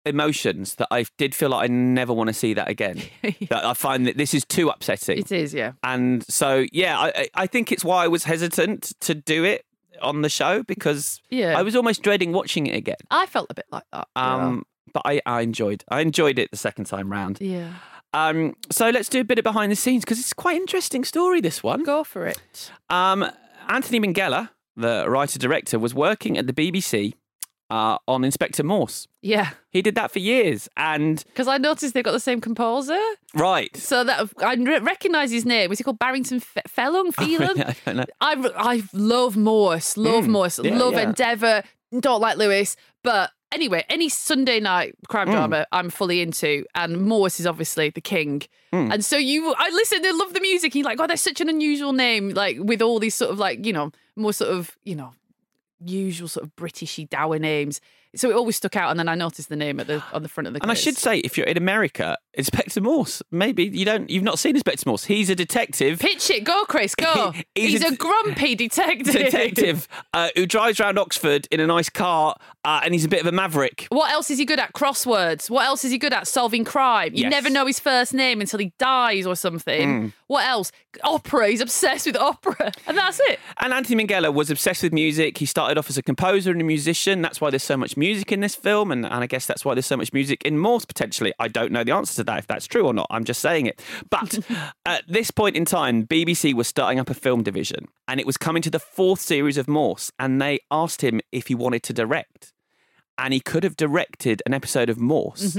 emotions 0.06 0.76
that 0.76 0.88
I 0.92 1.06
did 1.18 1.36
feel 1.36 1.50
like 1.50 1.70
I 1.70 1.74
never 1.74 2.14
want 2.14 2.28
to 2.30 2.34
see 2.34 2.54
that 2.54 2.68
again. 2.70 3.02
that 3.50 3.66
I 3.66 3.74
find 3.74 4.06
that 4.08 4.18
this 4.18 4.34
is 4.34 4.46
too 4.46 4.70
upsetting. 4.70 5.20
It 5.20 5.32
is, 5.32 5.54
yeah. 5.54 5.74
And 5.84 6.24
so, 6.30 6.66
yeah, 6.72 6.98
I, 7.00 7.28
I- 7.36 7.48
think 7.48 7.72
it's 7.72 7.84
why 7.84 8.04
I 8.04 8.08
was 8.08 8.24
hesitant 8.24 8.94
to 9.02 9.14
do 9.16 9.44
it 9.44 9.66
on 10.02 10.22
the 10.22 10.30
show 10.30 10.64
because 10.64 11.20
Yeah. 11.30 11.58
I 11.58 11.62
was 11.62 11.76
almost 11.76 12.02
dreading 12.04 12.32
watching 12.32 12.68
it 12.68 12.76
again. 12.76 12.96
I 13.12 13.26
felt 13.26 13.48
a 13.50 13.54
bit 13.54 13.66
like 13.72 13.84
that. 13.92 14.08
yeah. 14.16 14.36
Um, 14.36 14.64
But 14.94 15.02
I, 15.06 15.22
I 15.26 15.42
enjoyed 15.42 15.84
I 15.90 16.02
enjoyed 16.02 16.40
it 16.40 16.52
the 16.52 16.58
second 16.58 16.86
time 16.86 17.12
round. 17.12 17.38
yeah. 17.42 17.74
Um, 18.12 18.56
so 18.72 18.90
let's 18.90 19.08
do 19.08 19.20
a 19.20 19.24
bit 19.24 19.38
of 19.38 19.44
behind 19.44 19.72
the 19.72 19.76
scenes 19.76 20.04
because 20.04 20.20
it's 20.20 20.34
quite 20.34 20.56
an 20.56 20.62
interesting 20.64 21.04
story. 21.04 21.42
This 21.42 21.62
one. 21.62 21.84
Go 21.84 22.04
for 22.04 22.26
it. 22.26 22.72
Um, 22.90 23.24
Anthony 23.68 24.00
Minghella, 24.00 24.50
the 24.76 25.06
writer 25.08 25.38
director, 25.38 25.78
was 25.78 25.94
working 25.94 26.36
at 26.36 26.48
the 26.48 26.54
BBC 26.54 27.14
uh, 27.70 27.98
on 28.08 28.24
Inspector 28.24 28.64
Morse. 28.64 29.08
Yeah. 29.22 29.52
He 29.72 29.82
did 29.82 29.96
that 29.96 30.12
for 30.12 30.20
years, 30.20 30.68
and 30.78 31.24
Because 31.28 31.48
I 31.48 31.58
noticed 31.58 31.94
they've 31.94 32.04
got 32.04 32.14
the 32.14 32.20
same 32.20 32.42
composer. 32.42 33.00
right. 33.36 33.76
So 33.78 34.04
that 34.04 34.30
I 34.44 34.56
re- 34.56 34.80
recognise 34.80 35.32
his 35.32 35.46
name. 35.46 35.70
Was 35.70 35.78
he 35.78 35.84
called 35.84 36.00
Barrington 36.00 36.40
Fe- 36.40 36.62
Pheloung? 36.68 37.14
Phelan? 37.16 37.62
I 37.62 37.76
don't 37.86 37.98
know. 37.98 38.06
I, 38.22 38.52
I 38.56 38.84
love 38.94 39.36
Morse, 39.38 39.98
love 39.98 40.26
Mm, 40.26 40.30
Morse, 40.30 40.60
yeah, 40.64 40.78
love 40.78 40.94
yeah. 40.94 41.02
Endeavour, 41.10 41.64
don't 42.00 42.22
like 42.22 42.38
Lewis. 42.38 42.76
But 43.04 43.32
anyway, 43.52 43.86
any 43.90 44.10
Sunday 44.10 44.60
night 44.60 44.96
crime 45.08 45.28
Mm. 45.28 45.32
drama 45.32 45.66
I'm 45.72 45.90
fully 45.90 46.22
into. 46.22 46.66
And 46.76 47.02
Morse 47.02 47.40
is 47.40 47.46
obviously 47.48 47.90
the 47.90 48.02
king. 48.02 48.42
Mm. 48.74 48.94
And 48.94 49.06
so 49.06 49.18
you, 49.18 49.54
I 49.58 49.70
listen 49.70 50.04
and 50.06 50.18
love 50.18 50.34
the 50.34 50.42
music. 50.42 50.76
You're 50.76 50.86
like, 50.86 50.98
God, 50.98 51.10
that's 51.10 51.22
such 51.22 51.40
an 51.42 51.50
unusual 51.50 51.94
name. 51.94 52.30
Like 52.30 52.58
with 52.60 52.82
all 52.82 53.00
these 53.00 53.16
sort 53.16 53.32
of 53.32 53.40
like, 53.40 53.66
you 53.66 53.74
know, 53.74 53.92
more 54.16 54.34
sort 54.34 54.52
of, 54.52 54.76
you 54.84 54.96
know, 54.96 55.14
usual 55.84 56.28
sort 56.28 56.46
of 56.46 56.56
Britishy 56.56 57.10
dour 57.10 57.40
names. 57.40 57.82
So 58.16 58.30
it 58.32 58.36
always 58.36 58.56
stuck 58.56 58.76
out, 58.76 58.90
and 58.90 59.00
then 59.00 59.08
I 59.08 59.16
noticed 59.16 59.50
the 59.50 59.56
name 59.56 59.80
at 59.80 59.88
the 59.88 60.04
on 60.14 60.24
the 60.24 60.30
front 60.30 60.48
of 60.48 60.54
the. 60.54 60.62
And 60.62 60.72
I 60.72 60.74
should 60.74 60.98
say, 60.98 61.20
if 61.20 61.38
you're 61.38 61.46
in 61.46 61.58
America, 61.58 62.18
Inspector 62.34 62.80
Morse. 62.82 63.22
Maybe 63.32 63.66
you 63.66 63.86
don't. 63.86 64.10
You've 64.10 64.24
not 64.24 64.40
seen 64.40 64.56
Inspector 64.56 64.84
Morse. 64.88 65.04
He's 65.06 65.30
a 65.30 65.36
detective. 65.36 66.00
pitch 66.00 66.30
it, 66.30 66.44
go, 66.44 66.64
Chris, 66.66 66.96
go. 66.96 67.34
He's 67.54 67.72
He's, 67.82 67.84
a- 67.84 67.94
a, 67.94 67.96
grumpy 67.96 68.56
detective. 68.56 69.14
detective 69.14 69.88
uh, 70.14 70.30
who 70.36 70.46
drives 70.46 70.80
around 70.80 70.98
Oxford 70.98 71.48
in 71.52 71.60
a 71.60 71.68
nice 71.68 71.90
car, 71.90 72.36
uh, 72.66 72.82
and 72.84 72.94
he's 72.94 73.06
a 73.06 73.10
bit 73.10 73.22
of 73.22 73.28
a 73.28 73.32
maverick. 73.32 73.86
What 73.90 74.12
else 74.12 74.32
is 74.32 74.38
he 74.40 74.46
good 74.46 74.60
at? 74.60 74.74
Crosswords. 74.74 75.50
What 75.50 75.66
else 75.66 75.84
is 75.86 75.92
he 75.92 75.98
good 75.98 76.14
at? 76.14 76.28
Solving 76.28 76.64
crime. 76.64 77.14
You 77.14 77.24
Yes. 77.24 77.32
never 77.32 77.50
know 77.50 77.66
his 77.66 77.80
first 77.80 78.14
name 78.14 78.42
until 78.42 78.60
he 78.60 78.74
dies 78.80 79.26
or 79.28 79.36
something. 79.36 79.90
Mm. 80.08 80.14
What 80.28 80.48
else? 80.48 80.72
Opera. 81.04 81.50
He's 81.50 81.62
obsessed 81.62 82.06
with 82.08 82.16
opera, 82.18 82.72
and 82.88 82.98
that's 82.98 83.20
it. 83.26 83.40
And 83.60 83.74
Anthony 83.74 84.04
Minghella 84.04 84.34
was 84.34 84.50
obsessed 84.50 84.82
with 84.84 84.94
music. 84.94 85.38
He 85.38 85.46
started 85.46 85.78
off 85.78 85.90
as 85.90 85.98
a 85.98 86.04
composer 86.04 86.52
and 86.52 86.62
a 86.62 86.64
musician. 86.64 87.22
That's 87.22 87.40
why 87.42 87.50
there's 87.50 87.64
so 87.64 87.78
much 87.78 87.98
music 88.00 88.32
in 88.32 88.40
this 88.40 88.56
film, 88.56 88.92
and, 88.92 89.06
and 89.06 89.16
I 89.16 89.28
guess 89.28 89.46
that's 89.46 89.64
why 89.64 89.76
there's 89.76 89.86
so 89.86 89.98
much 89.98 90.14
music 90.14 90.42
in 90.44 90.58
Morse 90.58 90.86
potentially. 90.86 91.34
I 91.40 91.48
don't 91.48 91.72
know 91.72 91.84
the 91.84 91.92
answer 91.92 92.16
to 92.16 92.24
that 92.24 92.40
if 92.40 92.48
that's 92.48 92.66
true 92.66 92.86
or 92.86 92.94
not. 92.94 93.08
I'm 93.10 93.26
just 93.26 93.42
saying 93.42 93.66
it. 93.66 93.82
But 94.10 94.40
at 94.86 95.04
this 95.08 95.30
point 95.32 95.56
in 95.56 95.66
time, 95.66 96.08
BBC 96.08 96.54
was 96.54 96.68
starting 96.68 97.00
up 97.00 97.10
a 97.10 97.14
film 97.14 97.44
division, 97.44 97.88
and 98.08 98.20
it 98.20 98.26
was 98.26 98.38
coming 98.38 98.62
to 98.64 98.70
the 98.72 98.80
fourth 98.80 99.20
series 99.20 99.58
of 99.58 99.68
Morse, 99.68 100.12
and 100.18 100.42
they 100.42 100.60
asked 100.72 101.02
him 101.02 101.22
if 101.32 101.48
he 101.48 101.56
wanted 101.56 101.84
to 101.84 101.94
direct, 101.94 102.54
and 103.18 103.34
he 103.34 103.40
could 103.40 103.64
have 103.64 103.76
directed 103.76 104.42
an 104.46 104.54
episode 104.54 104.90
of 104.90 104.98
Morse, 105.00 105.58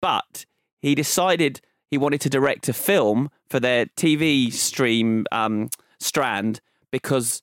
but 0.00 0.44
he 0.80 0.94
decided 0.94 1.60
he 1.90 1.98
wanted 1.98 2.20
to 2.20 2.30
direct 2.30 2.68
a 2.68 2.72
film 2.72 3.30
for 3.48 3.58
their 3.58 3.86
TV 3.86 4.52
stream 4.52 5.26
um, 5.32 5.70
strand 5.98 6.60
because 6.90 7.42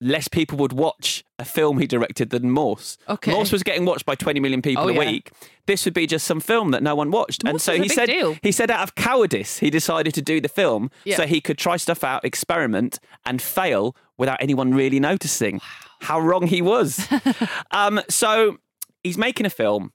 less 0.00 0.28
people 0.28 0.58
would 0.58 0.72
watch 0.74 1.24
a 1.38 1.44
film 1.44 1.78
he 1.78 1.86
directed 1.86 2.30
than 2.30 2.50
Morse. 2.50 2.98
Okay. 3.08 3.30
Morse 3.32 3.50
was 3.50 3.62
getting 3.62 3.84
watched 3.86 4.04
by 4.04 4.14
20 4.14 4.40
million 4.40 4.60
people 4.60 4.84
Oh, 4.84 4.88
a 4.88 4.92
yeah. 4.92 4.98
week. 4.98 5.30
This 5.66 5.84
would 5.86 5.94
be 5.94 6.06
just 6.06 6.26
some 6.26 6.38
film 6.40 6.70
that 6.72 6.82
no 6.82 6.94
one 6.94 7.10
watched. 7.10 7.44
and 7.44 7.60
so 7.60 7.80
he 7.80 7.88
said 7.88 8.06
deal. 8.06 8.36
he 8.42 8.52
said 8.52 8.70
out 8.70 8.82
of 8.82 8.94
cowardice 8.94 9.58
he 9.58 9.70
decided 9.70 10.12
to 10.14 10.20
do 10.22 10.40
the 10.40 10.48
film 10.48 10.90
Yeah. 11.04 11.16
so 11.16 11.26
he 11.26 11.40
could 11.40 11.56
try 11.58 11.76
stuff 11.78 12.04
out, 12.04 12.24
experiment 12.26 12.98
and 13.24 13.40
fail 13.40 13.96
without 14.18 14.36
anyone 14.42 14.74
really 14.74 15.00
noticing. 15.00 15.60
How 16.00 16.20
wrong 16.20 16.46
he 16.46 16.60
was. 16.60 17.08
um, 17.70 18.00
so 18.10 18.58
he's 19.02 19.16
making 19.16 19.46
a 19.46 19.50
film 19.50 19.92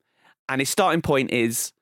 and 0.50 0.60
his 0.62 0.70
starting 0.70 1.02
point 1.04 1.32
is 1.32 1.74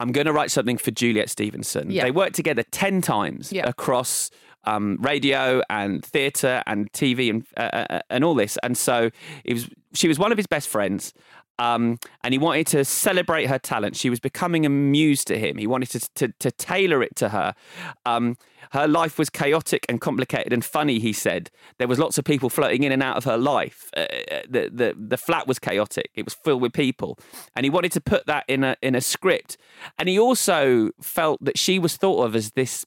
I'm 0.00 0.12
going 0.12 0.26
to 0.26 0.32
write 0.32 0.50
something 0.50 0.76
for 0.78 0.90
Juliet 0.90 1.28
Stevenson. 1.30 1.90
Yeah. 1.90 2.04
They 2.04 2.10
worked 2.10 2.34
together 2.34 2.62
10 2.72 3.00
times 3.02 3.52
Yeah. 3.52 3.68
across 3.68 4.30
um, 4.64 4.98
radio 5.00 5.62
and 5.70 6.04
theatre 6.04 6.62
and 6.66 6.92
TV 6.92 7.30
and, 7.30 7.46
uh, 7.56 7.84
uh, 7.90 8.00
and 8.10 8.24
all 8.24 8.34
this. 8.34 8.58
And 8.62 8.76
so 8.76 9.10
it 9.44 9.54
was, 9.54 9.68
she 9.94 10.08
was 10.08 10.18
one 10.18 10.32
of 10.32 10.38
his 10.38 10.46
best 10.46 10.68
friends. 10.68 11.12
Um, 11.60 11.98
and 12.24 12.32
he 12.32 12.38
wanted 12.38 12.66
to 12.68 12.86
celebrate 12.86 13.46
her 13.46 13.58
talent. 13.58 13.94
She 13.94 14.08
was 14.08 14.18
becoming 14.18 14.64
a 14.64 14.70
muse 14.70 15.26
to 15.26 15.38
him. 15.38 15.58
He 15.58 15.66
wanted 15.66 15.90
to, 15.90 16.00
to, 16.14 16.28
to 16.38 16.50
tailor 16.50 17.02
it 17.02 17.14
to 17.16 17.28
her. 17.28 17.54
Um, 18.06 18.38
her 18.72 18.88
life 18.88 19.18
was 19.18 19.28
chaotic 19.28 19.84
and 19.86 20.00
complicated 20.00 20.54
and 20.54 20.64
funny, 20.64 20.98
he 20.98 21.12
said. 21.12 21.50
There 21.76 21.86
was 21.86 21.98
lots 21.98 22.16
of 22.16 22.24
people 22.24 22.48
floating 22.48 22.82
in 22.82 22.92
and 22.92 23.02
out 23.02 23.18
of 23.18 23.24
her 23.24 23.36
life. 23.36 23.90
Uh, 23.94 24.06
the, 24.48 24.70
the, 24.72 24.94
the 24.98 25.18
flat 25.18 25.46
was 25.46 25.58
chaotic. 25.58 26.10
It 26.14 26.24
was 26.24 26.32
filled 26.32 26.62
with 26.62 26.72
people. 26.72 27.18
And 27.54 27.64
he 27.64 27.70
wanted 27.70 27.92
to 27.92 28.00
put 28.00 28.24
that 28.24 28.44
in 28.48 28.64
a, 28.64 28.76
in 28.80 28.94
a 28.94 29.02
script. 29.02 29.58
And 29.98 30.08
he 30.08 30.18
also 30.18 30.90
felt 31.02 31.44
that 31.44 31.58
she 31.58 31.78
was 31.78 31.94
thought 31.94 32.24
of 32.24 32.34
as 32.34 32.52
this 32.52 32.86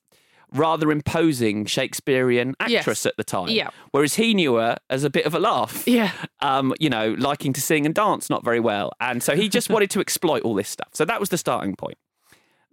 rather 0.53 0.91
imposing 0.91 1.65
Shakespearean 1.65 2.55
actress 2.59 2.85
Yes. 2.87 3.05
at 3.05 3.17
the 3.17 3.23
time. 3.23 3.49
Yeah. 3.49 3.69
Whereas 3.91 4.15
he 4.15 4.33
knew 4.33 4.55
her 4.55 4.77
as 4.89 5.03
a 5.03 5.09
bit 5.09 5.25
of 5.25 5.33
a 5.33 5.39
laugh. 5.39 5.87
Yeah. 5.87 6.11
Um, 6.41 6.73
you 6.79 6.89
know, 6.89 7.15
liking 7.17 7.53
to 7.53 7.61
sing 7.61 7.85
and 7.85 7.93
dance 7.95 8.29
not 8.29 8.43
very 8.43 8.59
well. 8.59 8.91
And 8.99 9.21
so 9.23 9.35
he 9.35 9.49
just 9.49 9.69
wanted 9.69 9.89
to 9.91 9.99
exploit 9.99 10.43
all 10.43 10.53
this 10.55 10.69
stuff. 10.69 10.89
So 10.93 11.05
that 11.05 11.19
was 11.19 11.29
the 11.29 11.37
starting 11.37 11.75
point. 11.75 11.97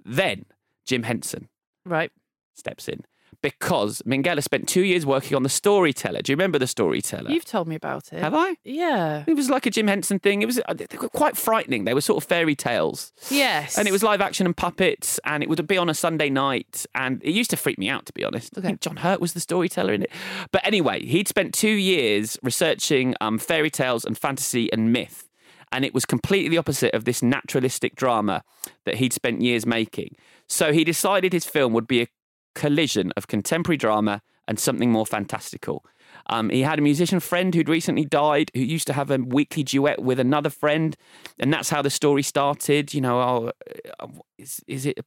Then 0.05 0.45
Jim 0.87 1.03
Henson 1.05 1.49
Right. 1.85 2.11
steps 2.55 2.89
in 2.89 3.05
because 3.43 4.03
Minghella 4.03 4.43
spent 4.43 4.69
two 4.69 4.83
years 4.83 5.07
working 5.07 5.37
on 5.37 5.43
the 5.43 5.49
storyteller. 5.49 6.23
Do 6.23 6.33
you 6.33 6.37
remember 6.37 6.59
the 6.59 6.67
storyteller? 6.67 7.31
You've 7.31 7.45
told 7.45 7.69
me 7.69 7.75
about 7.75 8.13
it. 8.13 8.21
Have 8.21 8.35
I? 8.35 8.57
Yeah. 8.65 9.25
It 9.27 9.35
was 9.35 9.49
like 9.49 9.67
a 9.67 9.71
Jim 9.71 9.87
Henson 9.87 10.19
thing. 10.19 10.43
It 10.43 10.47
was 10.47 10.61
uh, 10.69 10.75
they 10.75 10.87
were 11.01 11.09
quite 11.09 11.37
frightening. 11.37 11.85
They 11.85 11.95
were 11.95 12.01
sort 12.01 12.23
of 12.23 12.29
fairy 12.29 12.55
tales. 12.55 13.13
Yes. 13.31 13.79
And 13.79 13.89
it 13.89 13.93
was 13.93 14.03
live 14.03 14.21
action 14.21 14.47
and 14.47 14.57
puppets, 14.57 15.19
and 15.25 15.43
it 15.43 15.49
would 15.49 15.67
be 15.67 15.79
on 15.79 15.89
a 15.89 15.95
Sunday 15.95 16.31
night. 16.31 16.87
And 16.95 17.23
it 17.23 17.33
used 17.33 17.51
to 17.51 17.57
freak 17.57 17.79
me 17.79 17.89
out, 17.89 18.07
to 18.07 18.13
be 18.13 18.25
honest. 18.25 18.57
I 18.57 18.61
think 18.61 18.81
John 18.81 18.97
Hurt 18.97 19.21
was 19.21 19.33
the 19.33 19.41
storyteller 19.41 19.93
in 19.93 20.03
it. 20.03 20.11
But 20.53 20.67
anyway, 20.67 21.05
he'd 21.05 21.29
spent 21.29 21.55
two 21.55 21.69
years 21.69 22.39
researching 22.43 23.15
um, 23.21 23.39
fairy 23.39 23.71
tales 23.71 24.05
and 24.05 24.17
fantasy 24.17 24.73
and 24.73 24.93
myth. 24.93 25.29
And 25.73 25.85
it 25.85 25.95
was 25.95 26.05
completely 26.05 26.49
the 26.49 26.59
opposite 26.59 26.95
of 26.95 27.05
this 27.05 27.23
naturalistic 27.23 27.95
drama 27.95 28.43
that 28.85 28.97
he'd 28.97 29.13
spent 29.13 29.41
years 29.41 29.65
making. 29.65 30.17
So 30.49 30.73
he 30.73 30.83
decided 30.83 31.33
his 31.33 31.45
film 31.45 31.73
would 31.75 31.87
be 31.87 32.03
a 32.03 32.09
collision 32.55 33.13
of 33.17 33.27
contemporary 33.27 33.77
drama 33.77 34.23
and 34.49 34.59
something 34.59 34.91
more 34.91 35.07
fantastical. 35.07 35.85
Um, 36.29 36.51
he 36.51 36.63
had 36.63 36.79
a 36.79 36.83
musician 36.83 37.21
friend 37.21 37.55
who'd 37.55 37.69
recently 37.69 38.05
died 38.05 38.51
who 38.55 38.61
used 38.61 38.87
to 38.89 38.93
have 38.93 39.11
a 39.11 39.19
weekly 39.19 39.63
duet 39.63 40.03
with 40.03 40.21
another 40.21 40.51
friend, 40.51 40.97
and 41.39 41.53
that's 41.53 41.71
how 41.71 41.83
the 41.83 41.91
story 41.91 42.23
started. 42.23 42.93
You 42.93 43.01
know, 43.01 43.21
oh, 43.21 43.53
uh, 44.01 44.07
is, 44.39 44.61
is 44.67 44.87
it 44.87 44.99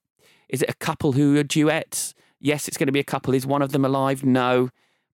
is 0.49 0.61
it 0.61 0.69
a 0.69 0.73
couple 0.75 1.13
who 1.13 1.37
are 1.37 1.43
duets? 1.43 2.13
Yes, 2.39 2.67
it's 2.67 2.77
going 2.77 2.87
to 2.87 2.93
be 2.93 2.99
a 2.99 3.05
couple. 3.05 3.33
Is 3.33 3.45
one 3.45 3.61
of 3.61 3.71
them 3.71 3.85
alive? 3.85 4.23
No. 4.23 4.69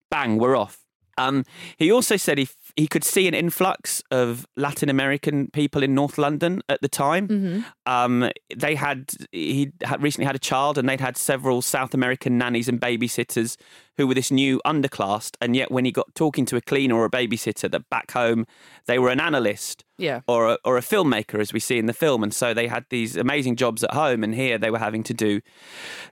Bang, 0.09 0.37
we're 0.37 0.55
off. 0.55 0.83
Um, 1.17 1.43
he 1.77 1.91
also 1.91 2.17
said 2.17 2.37
he 2.37 2.47
he 2.79 2.87
could 2.87 3.03
see 3.03 3.27
an 3.27 3.33
influx 3.33 4.01
of 4.09 4.47
Latin 4.55 4.89
American 4.89 5.49
people 5.51 5.83
in 5.83 5.93
North 5.93 6.17
London 6.17 6.61
at 6.69 6.81
the 6.81 6.87
time. 6.87 7.27
Mm-hmm. 7.27 7.61
Um, 7.85 8.31
they 8.55 8.75
had 8.75 9.11
he 9.31 9.71
had 9.83 10.01
recently 10.01 10.25
had 10.25 10.35
a 10.35 10.39
child, 10.39 10.77
and 10.77 10.87
they'd 10.87 11.01
had 11.01 11.17
several 11.17 11.61
South 11.61 11.93
American 11.93 12.37
nannies 12.37 12.69
and 12.69 12.79
babysitters 12.79 13.57
who 13.97 14.07
were 14.07 14.13
this 14.13 14.31
new 14.31 14.61
underclass. 14.65 15.31
And 15.41 15.55
yet, 15.57 15.71
when 15.71 15.83
he 15.83 15.91
got 15.91 16.15
talking 16.15 16.45
to 16.45 16.55
a 16.55 16.61
cleaner 16.61 16.95
or 16.95 17.03
a 17.05 17.09
babysitter, 17.11 17.69
that 17.69 17.89
back 17.89 18.11
home 18.11 18.45
they 18.85 18.97
were 18.97 19.09
an 19.09 19.19
analyst 19.19 19.83
Yeah. 19.97 20.21
or 20.27 20.53
a, 20.53 20.57
or 20.63 20.77
a 20.77 20.81
filmmaker, 20.81 21.39
as 21.41 21.51
we 21.51 21.59
see 21.59 21.77
in 21.77 21.85
the 21.85 21.93
film. 21.93 22.23
And 22.23 22.33
so 22.33 22.53
they 22.53 22.67
had 22.67 22.85
these 22.89 23.17
amazing 23.17 23.57
jobs 23.57 23.83
at 23.83 23.93
home, 23.93 24.23
and 24.23 24.33
here 24.33 24.57
they 24.57 24.71
were 24.71 24.79
having 24.79 25.03
to 25.03 25.13
do, 25.13 25.41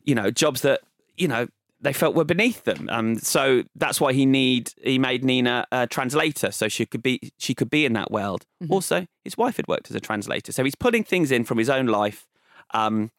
you 0.04 0.16
know, 0.16 0.30
jobs 0.32 0.62
that 0.62 0.82
you 1.16 1.28
know 1.30 1.48
they 1.80 1.94
felt 1.94 2.16
were 2.16 2.26
beneath 2.26 2.64
them. 2.64 2.90
Um, 2.92 3.18
so 3.18 3.64
that's 3.76 4.02
why 4.02 4.14
he 4.14 4.26
need 4.26 4.74
he 4.82 4.98
made 4.98 5.24
Nina 5.24 5.66
a 5.72 5.88
translator, 5.88 6.52
so 6.52 6.68
she 6.68 6.86
could 6.86 7.04
be 7.04 7.32
she 7.38 7.54
could 7.54 7.70
be 7.70 7.86
in 7.86 7.94
that 7.94 8.12
world. 8.12 8.46
Also, 8.70 9.08
his 9.24 9.38
wife 9.38 9.58
had 9.58 9.68
worked 9.68 9.90
as 9.90 9.96
a 9.96 10.00
translator, 10.00 10.52
so 10.52 10.64
he's 10.64 10.76
putting 10.76 11.04
things 11.04 11.32
in 11.32 11.44
from 11.44 11.58
his 11.58 11.70
own 11.70 11.88
life. 11.88 12.28
Um, 12.74 13.12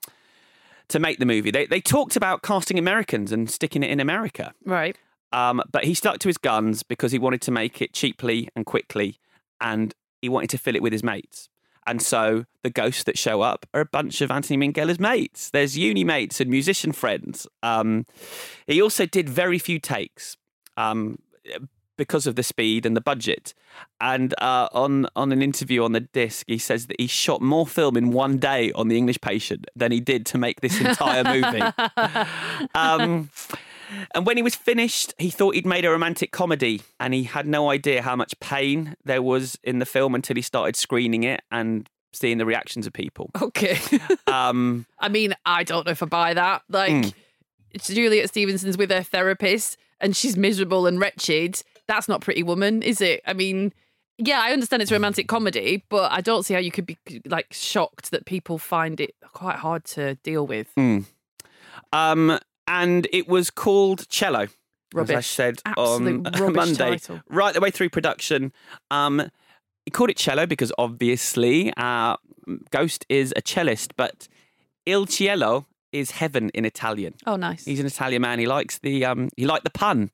to 0.88 0.98
make 0.98 1.18
the 1.18 1.26
movie, 1.26 1.50
they 1.50 1.66
they 1.66 1.80
talked 1.80 2.16
about 2.16 2.42
casting 2.42 2.78
Americans 2.78 3.30
and 3.30 3.50
sticking 3.50 3.82
it 3.82 3.90
in 3.90 4.00
America. 4.00 4.54
Right. 4.64 4.96
Um, 5.32 5.62
but 5.70 5.84
he 5.84 5.92
stuck 5.94 6.18
to 6.20 6.28
his 6.28 6.38
guns 6.38 6.82
because 6.82 7.12
he 7.12 7.18
wanted 7.18 7.42
to 7.42 7.50
make 7.50 7.82
it 7.82 7.92
cheaply 7.92 8.48
and 8.56 8.64
quickly, 8.64 9.18
and 9.60 9.94
he 10.22 10.28
wanted 10.28 10.50
to 10.50 10.58
fill 10.58 10.74
it 10.74 10.82
with 10.82 10.92
his 10.92 11.04
mates. 11.04 11.48
And 11.88 12.02
so 12.02 12.44
the 12.62 12.68
ghosts 12.68 13.04
that 13.04 13.16
show 13.16 13.40
up 13.40 13.64
are 13.72 13.80
a 13.80 13.86
bunch 13.86 14.20
of 14.20 14.30
Anthony 14.30 14.58
Minghella's 14.58 15.00
mates. 15.00 15.48
There's 15.48 15.78
uni 15.78 16.04
mates 16.04 16.38
and 16.38 16.50
musician 16.50 16.92
friends. 16.92 17.46
Um, 17.62 18.04
he 18.66 18.82
also 18.82 19.06
did 19.06 19.26
very 19.26 19.58
few 19.58 19.78
takes 19.78 20.36
um, 20.76 21.18
because 21.96 22.26
of 22.26 22.36
the 22.36 22.42
speed 22.42 22.84
and 22.84 22.94
the 22.94 23.00
budget. 23.00 23.54
And 24.02 24.34
uh, 24.38 24.68
on 24.72 25.06
on 25.16 25.32
an 25.32 25.40
interview 25.40 25.82
on 25.82 25.92
the 25.92 26.00
disc, 26.00 26.44
he 26.46 26.58
says 26.58 26.88
that 26.88 27.00
he 27.00 27.06
shot 27.06 27.40
more 27.40 27.66
film 27.66 27.96
in 27.96 28.12
one 28.12 28.36
day 28.36 28.70
on 28.72 28.88
The 28.88 28.98
English 28.98 29.22
Patient 29.22 29.66
than 29.74 29.90
he 29.90 30.00
did 30.00 30.26
to 30.26 30.36
make 30.36 30.60
this 30.60 30.78
entire 30.80 31.24
movie. 31.24 31.62
Um, 32.74 33.30
and 34.14 34.26
when 34.26 34.36
he 34.36 34.42
was 34.42 34.54
finished, 34.54 35.14
he 35.18 35.30
thought 35.30 35.54
he'd 35.54 35.66
made 35.66 35.84
a 35.84 35.90
romantic 35.90 36.30
comedy, 36.30 36.82
and 37.00 37.14
he 37.14 37.24
had 37.24 37.46
no 37.46 37.70
idea 37.70 38.02
how 38.02 38.16
much 38.16 38.38
pain 38.40 38.94
there 39.04 39.22
was 39.22 39.58
in 39.62 39.78
the 39.78 39.86
film 39.86 40.14
until 40.14 40.36
he 40.36 40.42
started 40.42 40.76
screening 40.76 41.22
it 41.24 41.40
and 41.50 41.88
seeing 42.12 42.38
the 42.38 42.46
reactions 42.46 42.86
of 42.86 42.92
people. 42.92 43.30
Okay. 43.40 43.78
Um, 44.26 44.86
I 44.98 45.08
mean, 45.08 45.34
I 45.46 45.64
don't 45.64 45.86
know 45.86 45.92
if 45.92 46.02
I 46.02 46.06
buy 46.06 46.34
that. 46.34 46.62
Like, 46.68 46.92
Mm. 46.92 47.14
it's 47.70 47.88
Juliet 47.88 48.28
Stevenson's 48.28 48.76
with 48.76 48.90
her 48.90 49.02
therapist 49.02 49.76
and 50.00 50.14
she's 50.16 50.36
miserable 50.36 50.86
and 50.86 51.00
wretched. 51.00 51.62
That's 51.86 52.08
not 52.08 52.20
Pretty 52.20 52.42
Woman, 52.42 52.82
is 52.82 53.00
it? 53.00 53.22
I 53.26 53.32
mean, 53.32 53.72
yeah, 54.18 54.40
I 54.40 54.52
understand 54.52 54.82
it's 54.82 54.90
a 54.90 54.94
romantic 54.94 55.28
comedy, 55.36 55.84
but 55.88 56.12
I 56.12 56.20
don't 56.20 56.44
see 56.44 56.52
how 56.54 56.60
you 56.60 56.70
could 56.70 56.86
be 56.86 56.98
like 57.26 57.46
shocked 57.52 58.10
that 58.10 58.26
people 58.26 58.58
find 58.58 59.00
it 59.00 59.14
quite 59.32 59.56
hard 59.56 59.84
to 59.86 60.16
deal 60.16 60.46
with. 60.46 60.68
mm. 60.76 61.04
um, 61.92 62.38
and 62.68 63.08
it 63.12 63.26
was 63.28 63.50
called 63.50 64.08
Cello. 64.08 64.46
As 64.96 65.10
I 65.10 65.20
said 65.20 65.60
Absolute 65.66 66.26
on 66.40 66.52
Monday, 66.54 66.90
title. 66.92 67.20
right 67.28 67.52
the 67.52 67.60
way 67.60 67.70
through 67.70 67.90
production. 67.90 68.52
Um, 68.90 69.30
he 69.84 69.90
called 69.90 70.10
it 70.10 70.16
cello 70.16 70.46
because 70.46 70.72
obviously 70.78 71.72
uh, 71.76 72.16
Ghost 72.70 73.04
is 73.08 73.32
a 73.36 73.42
cellist, 73.42 73.92
but 73.96 74.28
Il 74.86 75.06
Cielo 75.06 75.66
is 75.92 76.12
heaven 76.12 76.50
in 76.54 76.64
Italian. 76.64 77.14
Oh, 77.26 77.36
nice. 77.36 77.64
He's 77.64 77.80
an 77.80 77.86
Italian 77.86 78.22
man. 78.22 78.38
He 78.38 78.46
likes 78.46 78.78
the 78.78 79.04
um, 79.04 79.28
he 79.36 79.46
liked 79.46 79.64
the 79.64 79.70
pun. 79.70 80.10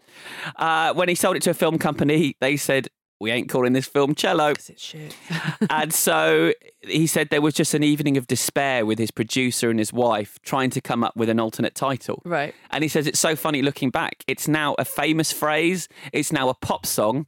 Uh, 0.57 0.93
when 0.95 1.09
he 1.09 1.15
sold 1.15 1.37
it 1.37 1.43
to 1.43 1.51
a 1.51 1.55
film 1.55 1.79
company, 1.79 2.37
they 2.41 2.57
said 2.57 2.89
we 3.25 3.31
ain't 3.31 3.49
calling 3.49 3.73
this 3.73 3.87
film 3.87 4.15
Cello. 4.15 4.51
It's 4.51 4.71
shit. 4.79 5.17
and 5.71 5.95
so 5.95 6.53
he 6.83 7.07
said 7.07 7.31
there 7.31 7.41
was 7.41 7.55
just 7.55 7.73
an 7.73 7.83
evening 7.83 8.19
of 8.19 8.27
despair 8.27 8.85
with 8.85 8.99
his 8.99 9.11
producer 9.11 9.71
and 9.71 9.79
his 9.79 9.95
wife 9.95 10.39
trying 10.43 10.69
to 10.69 10.83
come 10.83 11.03
up 11.03 11.17
with 11.17 11.31
an 11.31 11.41
alternate 11.41 11.75
title. 11.75 12.21
Right. 12.27 12.55
And 12.71 12.85
he 12.85 12.89
says 12.89 13.07
it's 13.07 13.19
so 13.19 13.35
funny 13.35 13.63
looking 13.63 13.89
back. 13.89 14.25
It's 14.27 14.47
now 14.47 14.75
a 14.79 14.85
famous 14.85 15.33
phrase, 15.33 15.89
it's 16.13 16.33
now 16.33 16.51
a 16.51 16.55
pop 16.55 16.85
song, 16.85 17.27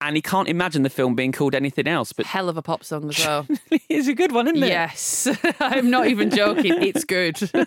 and 0.00 0.16
he 0.16 0.22
can't 0.22 0.48
imagine 0.48 0.82
the 0.82 0.90
film 0.90 1.14
being 1.14 1.32
called 1.32 1.54
anything 1.54 1.86
else. 1.86 2.12
But 2.12 2.26
Hell 2.26 2.48
of 2.48 2.56
a 2.56 2.62
pop 2.62 2.84
song 2.84 3.08
as 3.10 3.18
well. 3.18 3.46
it's 3.88 4.08
a 4.08 4.14
good 4.14 4.32
one, 4.32 4.46
isn't 4.48 4.62
it? 4.62 4.68
yes. 4.68 5.28
I'm 5.60 5.90
not 5.90 6.06
even 6.08 6.30
joking. 6.30 6.82
It's 6.82 7.04
good. 7.04 7.38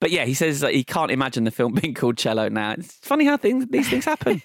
But 0.00 0.10
yeah, 0.10 0.24
he 0.24 0.34
says 0.34 0.60
that 0.60 0.74
he 0.74 0.82
can't 0.82 1.12
imagine 1.12 1.44
the 1.44 1.50
film 1.52 1.74
being 1.74 1.94
called 1.94 2.18
Cello 2.18 2.48
now. 2.48 2.72
It's 2.72 2.94
funny 3.02 3.24
how 3.24 3.36
things 3.36 3.66
these 3.70 3.88
things 3.88 4.04
happen. 4.04 4.42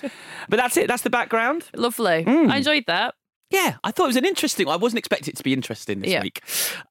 but 0.00 0.10
that's 0.50 0.76
it. 0.76 0.88
That's 0.88 1.02
the 1.04 1.10
background. 1.10 1.64
Lovely. 1.74 2.24
Mm. 2.24 2.50
I 2.50 2.56
enjoyed 2.56 2.84
that. 2.88 3.14
Yeah, 3.50 3.76
I 3.84 3.92
thought 3.92 4.04
it 4.04 4.08
was 4.08 4.16
an 4.16 4.24
interesting. 4.26 4.68
I 4.68 4.74
wasn't 4.76 4.98
expecting 4.98 5.32
it 5.32 5.36
to 5.36 5.44
be 5.44 5.52
interesting 5.52 6.00
this 6.00 6.10
Yeah. 6.10 6.22
week. 6.22 6.42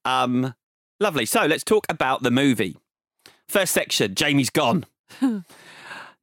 Um, 0.05 0.55
lovely. 1.01 1.25
So 1.25 1.45
let's 1.45 1.63
talk 1.65 1.85
about 1.89 2.23
the 2.23 2.31
movie. 2.31 2.77
First 3.49 3.73
section. 3.73 4.15
Jamie's 4.15 4.49
gone. 4.49 4.85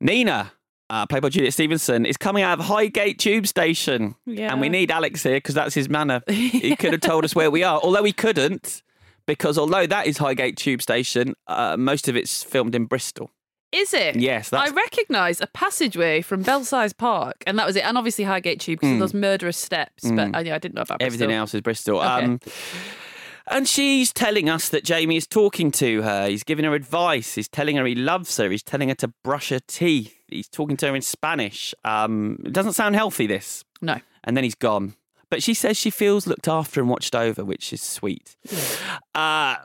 Nina, 0.01 0.53
uh, 0.91 1.07
played 1.07 1.23
by 1.23 1.29
Juliet 1.29 1.53
Stevenson, 1.53 2.05
is 2.07 2.17
coming 2.17 2.43
out 2.43 2.59
of 2.59 2.65
Highgate 2.67 3.19
Tube 3.19 3.47
Station, 3.47 4.15
Yeah. 4.27 4.53
and 4.53 4.61
we 4.61 4.69
need 4.69 4.91
Alex 4.91 5.23
here 5.23 5.37
because 5.37 5.55
that's 5.55 5.75
his 5.75 5.89
manner. 5.89 6.23
He 6.31 6.77
could 6.77 6.93
have 6.93 7.01
told 7.01 7.25
us 7.25 7.35
where 7.35 7.51
we 7.51 7.63
are, 7.63 7.81
although 7.83 8.05
he 8.05 8.13
couldn't, 8.13 8.83
because 9.27 9.57
although 9.59 9.87
that 9.87 10.07
is 10.07 10.19
Highgate 10.19 10.57
Tube 10.57 10.83
Station, 10.83 11.35
uh, 11.47 11.77
most 11.79 12.09
of 12.09 12.17
it's 12.17 12.43
filmed 12.43 12.75
in 12.75 12.85
Bristol. 12.87 13.31
Is 13.73 13.93
it? 13.93 14.15
Yes, 14.15 14.53
I 14.53 14.69
recognise 14.69 15.41
a 15.41 15.49
passageway 15.49 16.21
from 16.23 16.43
Belsize 16.43 16.93
Park, 16.93 17.43
and 17.45 17.59
that 17.59 17.67
was 17.67 17.75
it. 17.75 17.85
And 17.85 17.99
obviously 17.99 18.23
Highgate 18.23 18.61
Tube 18.61 18.79
because 18.79 18.93
of 18.93 18.99
those 19.01 19.15
murderous 19.15 19.57
steps. 19.57 20.09
But 20.09 20.33
uh, 20.33 20.39
yeah, 20.41 20.55
I 20.55 20.59
didn't 20.59 20.77
know 20.77 20.83
about 20.83 21.01
Mm. 21.01 21.07
everything 21.07 21.27
Bristol. 21.29 21.41
else 21.41 21.55
is 21.55 21.61
Bristol. 21.61 21.97
Okay. 21.99 22.07
Um, 22.25 22.41
and 23.47 23.69
she's 23.69 24.13
telling 24.13 24.49
us 24.49 24.69
that 24.71 24.85
Jamie 24.85 25.17
is 25.17 25.27
talking 25.27 25.71
to 25.73 26.03
her. 26.03 26.29
He's 26.29 26.45
giving 26.45 26.65
her 26.65 26.75
advice. 26.75 27.35
He's 27.35 27.49
telling 27.49 27.77
her 27.77 27.85
he 27.85 27.95
loves 27.95 28.37
her. 28.39 28.49
He's 28.49 28.63
telling 28.63 28.89
her 28.89 28.95
to 28.97 29.09
brush 29.23 29.51
her 29.51 29.61
teeth. 29.67 30.17
He's 30.35 30.49
talking 30.49 30.77
to 30.79 30.89
her 30.89 30.97
in 30.97 31.03
Spanish. 31.03 31.75
Um, 31.85 32.43
it 32.45 32.53
doesn't 32.53 32.73
sound 32.75 32.95
healthy, 32.95 33.27
this. 33.27 33.65
No. 33.81 34.01
And 34.25 34.37
then 34.37 34.45
he's 34.45 34.55
gone. 34.55 34.95
But 35.31 35.43
she 35.43 35.55
says 35.55 35.77
she 35.77 35.91
feels 35.91 36.27
looked 36.27 36.49
after 36.49 36.81
and 36.81 36.89
watched 36.89 37.15
over, 37.15 37.45
which 37.45 37.73
is 37.73 37.83
sweet. 37.83 38.37
Uh, 39.15 39.57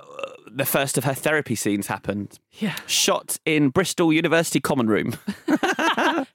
the 0.50 0.66
first 0.66 0.98
of 0.98 1.04
her 1.04 1.14
therapy 1.14 1.56
scenes 1.56 1.88
happened. 1.88 2.40
Yeah. 2.54 2.76
Shot 2.88 3.38
in 3.46 3.70
Bristol 3.70 4.12
University 4.14 4.60
Common 4.60 4.88
Room. 4.88 5.18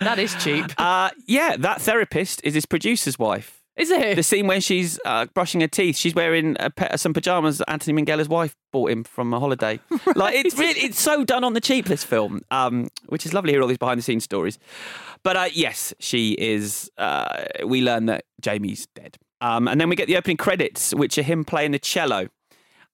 That 0.00 0.18
is 0.18 0.34
cheap. 0.42 0.66
Uh, 0.78 1.10
yeah, 1.26 1.56
that 1.56 1.80
therapist 1.80 2.40
is 2.44 2.54
his 2.54 2.66
producer's 2.66 3.18
wife. 3.18 3.63
Is 3.76 3.90
it? 3.90 4.14
The 4.14 4.22
scene 4.22 4.46
where 4.46 4.60
she's 4.60 5.00
uh, 5.04 5.26
brushing 5.34 5.60
her 5.60 5.66
teeth, 5.66 5.96
she's 5.96 6.14
wearing 6.14 6.56
a 6.60 6.70
pa- 6.70 6.94
some 6.96 7.12
pajamas 7.12 7.58
that 7.58 7.68
Anthony 7.68 8.00
Minghella's 8.00 8.28
wife 8.28 8.54
bought 8.72 8.90
him 8.90 9.02
from 9.02 9.34
a 9.34 9.40
holiday. 9.40 9.80
Like 10.14 10.36
it's 10.36 10.56
really, 10.56 10.78
it's 10.80 11.00
so 11.00 11.24
done 11.24 11.42
on 11.42 11.54
the 11.54 11.60
cheap. 11.60 11.86
This 11.86 12.04
film, 12.04 12.42
um, 12.52 12.88
which 13.06 13.26
is 13.26 13.34
lovely 13.34 13.48
to 13.48 13.54
hear 13.54 13.62
all 13.62 13.66
these 13.68 13.78
behind 13.78 13.98
the 13.98 14.02
scenes 14.02 14.22
stories. 14.22 14.58
But 15.24 15.36
uh, 15.36 15.48
yes, 15.52 15.92
she 15.98 16.32
is. 16.38 16.88
Uh, 16.96 17.44
we 17.66 17.80
learn 17.82 18.06
that 18.06 18.24
Jamie's 18.40 18.86
dead, 18.94 19.16
um, 19.40 19.66
and 19.66 19.80
then 19.80 19.88
we 19.88 19.96
get 19.96 20.06
the 20.06 20.16
opening 20.16 20.36
credits, 20.36 20.94
which 20.94 21.18
are 21.18 21.22
him 21.22 21.44
playing 21.44 21.72
the 21.72 21.80
cello, 21.80 22.28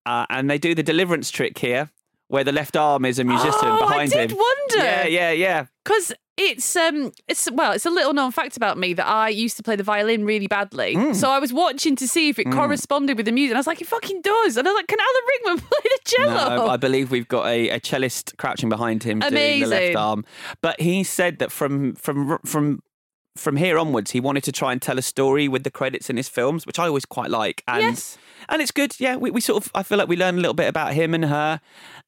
uh, 0.06 0.24
and 0.30 0.48
they 0.48 0.56
do 0.56 0.74
the 0.74 0.82
deliverance 0.82 1.30
trick 1.30 1.58
here, 1.58 1.90
where 2.28 2.42
the 2.44 2.52
left 2.52 2.74
arm 2.74 3.04
is 3.04 3.18
a 3.18 3.24
musician 3.24 3.76
behind 3.78 4.12
him. 4.12 4.18
Oh, 4.18 4.22
I 4.22 4.26
did 4.26 4.30
him. 4.30 4.38
wonder. 4.38 4.78
Yeah, 4.84 5.06
yeah, 5.06 5.30
yeah. 5.32 5.66
Because 5.84 6.12
it's 6.40 6.74
um 6.74 7.12
it's 7.28 7.50
well 7.50 7.72
it's 7.72 7.84
a 7.84 7.90
little 7.90 8.14
known 8.14 8.32
fact 8.32 8.56
about 8.56 8.78
me 8.78 8.94
that 8.94 9.06
I 9.06 9.28
used 9.28 9.58
to 9.58 9.62
play 9.62 9.76
the 9.76 9.82
violin 9.82 10.24
really 10.24 10.46
badly. 10.46 10.96
Mm. 10.96 11.14
So 11.14 11.30
I 11.30 11.38
was 11.38 11.52
watching 11.52 11.96
to 11.96 12.08
see 12.08 12.30
if 12.30 12.38
it 12.38 12.50
corresponded 12.50 13.16
with 13.18 13.26
the 13.26 13.32
music. 13.32 13.50
And 13.50 13.58
I 13.58 13.60
was 13.60 13.66
like, 13.66 13.80
it 13.82 13.86
fucking 13.86 14.22
does. 14.22 14.56
And 14.56 14.66
I 14.66 14.72
was 14.72 14.78
like, 14.78 14.86
can 14.86 14.98
Alan 14.98 15.26
Rickman 15.28 15.68
play 15.70 15.78
the 15.84 15.98
cello? 16.04 16.56
No, 16.56 16.68
I 16.68 16.76
believe 16.78 17.10
we've 17.10 17.28
got 17.28 17.46
a, 17.46 17.68
a 17.68 17.80
cellist 17.80 18.36
crouching 18.38 18.70
behind 18.70 19.02
him 19.02 19.18
doing 19.20 19.60
the 19.60 19.66
left 19.66 19.96
arm. 19.96 20.24
But 20.62 20.80
he 20.80 21.04
said 21.04 21.38
that 21.40 21.52
from 21.52 21.94
from 21.94 22.38
from 22.46 22.82
from 23.36 23.56
here 23.56 23.78
onwards, 23.78 24.10
he 24.10 24.20
wanted 24.20 24.44
to 24.44 24.52
try 24.52 24.72
and 24.72 24.80
tell 24.80 24.98
a 24.98 25.02
story 25.02 25.46
with 25.46 25.64
the 25.64 25.70
credits 25.70 26.08
in 26.10 26.16
his 26.16 26.28
films, 26.28 26.66
which 26.66 26.78
I 26.78 26.86
always 26.86 27.04
quite 27.04 27.30
like. 27.30 27.62
And 27.68 27.82
Yes. 27.82 28.18
and 28.48 28.62
it's 28.62 28.70
good. 28.70 28.98
Yeah, 28.98 29.16
we, 29.16 29.30
we 29.30 29.42
sort 29.42 29.64
of 29.64 29.70
I 29.74 29.82
feel 29.82 29.98
like 29.98 30.08
we 30.08 30.16
learn 30.16 30.36
a 30.36 30.40
little 30.40 30.54
bit 30.54 30.68
about 30.68 30.94
him 30.94 31.12
and 31.12 31.26
her, 31.26 31.60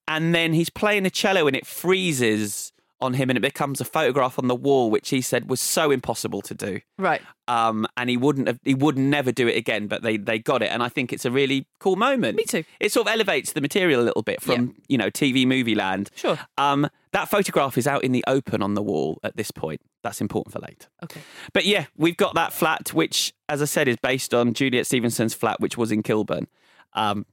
and 0.09 0.35
then 0.35 0.55
he's 0.55 0.71
playing 0.71 1.03
the 1.03 1.11
cello 1.11 1.47
and 1.47 1.55
it 1.55 1.67
freezes 1.67 2.73
on 3.03 3.15
him 3.15 3.29
and 3.31 3.37
it 3.37 3.41
becomes 3.41 3.81
a 3.81 3.85
photograph 3.85 4.39
on 4.39 4.49
the 4.49 4.55
wall, 4.55 4.91
which 4.91 5.11
he 5.11 5.21
said 5.21 5.51
was 5.51 5.61
so 5.61 5.91
impossible 5.91 6.41
to 6.43 6.55
do 6.55 6.81
right. 6.99 7.21
um, 7.49 7.87
and 7.97 8.09
he 8.09 8.17
wouldn't 8.17 8.47
have, 8.47 8.59
he 8.65 8.75
would 8.75 8.97
never 8.97 9.33
do 9.33 9.49
it 9.49 9.57
again. 9.57 9.89
But 9.89 10.03
they 10.03 10.17
they 10.17 10.39
got 10.39 10.63
it, 10.63 10.71
and 10.71 10.83
I 10.83 10.89
think 10.89 11.13
it's 11.13 11.25
a 11.25 11.31
really 11.31 11.67
cool 11.81 11.97
moment. 11.97 12.37
Me 12.37 12.45
too. 12.45 12.65
It 12.81 12.93
sort 12.93 13.07
of 13.07 13.13
elevates 13.13 13.53
the 13.53 13.61
material 13.61 14.01
a 14.01 14.05
little 14.05 14.23
bit 14.23 14.41
from 14.41 14.75
you 14.89 14.97
know 14.97 15.11
TV 15.11 15.47
movie 15.47 15.75
land. 15.75 16.11
Sure. 16.15 16.39
Um, 16.57 16.89
that 17.13 17.29
photograph 17.29 17.77
is 17.77 17.87
out 17.87 18.05
in 18.05 18.13
the 18.13 18.25
open 18.27 18.63
on 18.63 18.75
the 18.75 18.83
wall 18.83 19.19
at 19.23 19.37
this 19.37 19.51
point. 19.51 19.83
That's 20.03 20.21
important 20.21 20.53
for 20.53 20.61
later. 20.61 20.89
Okay. 21.03 21.21
But 21.53 21.67
yeah, 21.67 21.87
we've 21.97 22.17
got 22.17 22.35
that 22.35 22.53
flat, 22.53 22.93
which, 22.95 23.35
as 23.49 23.61
I 23.61 23.67
said, 23.67 23.87
is 23.87 23.97
based 24.03 24.33
on 24.33 24.55
Juliet 24.55 24.87
Stevenson's 24.87 25.35
flat, 25.35 25.61
which 25.61 25.77
was 25.77 25.93
in 25.93 26.03
Kilburn. 26.03 26.49
Um, 26.95 27.27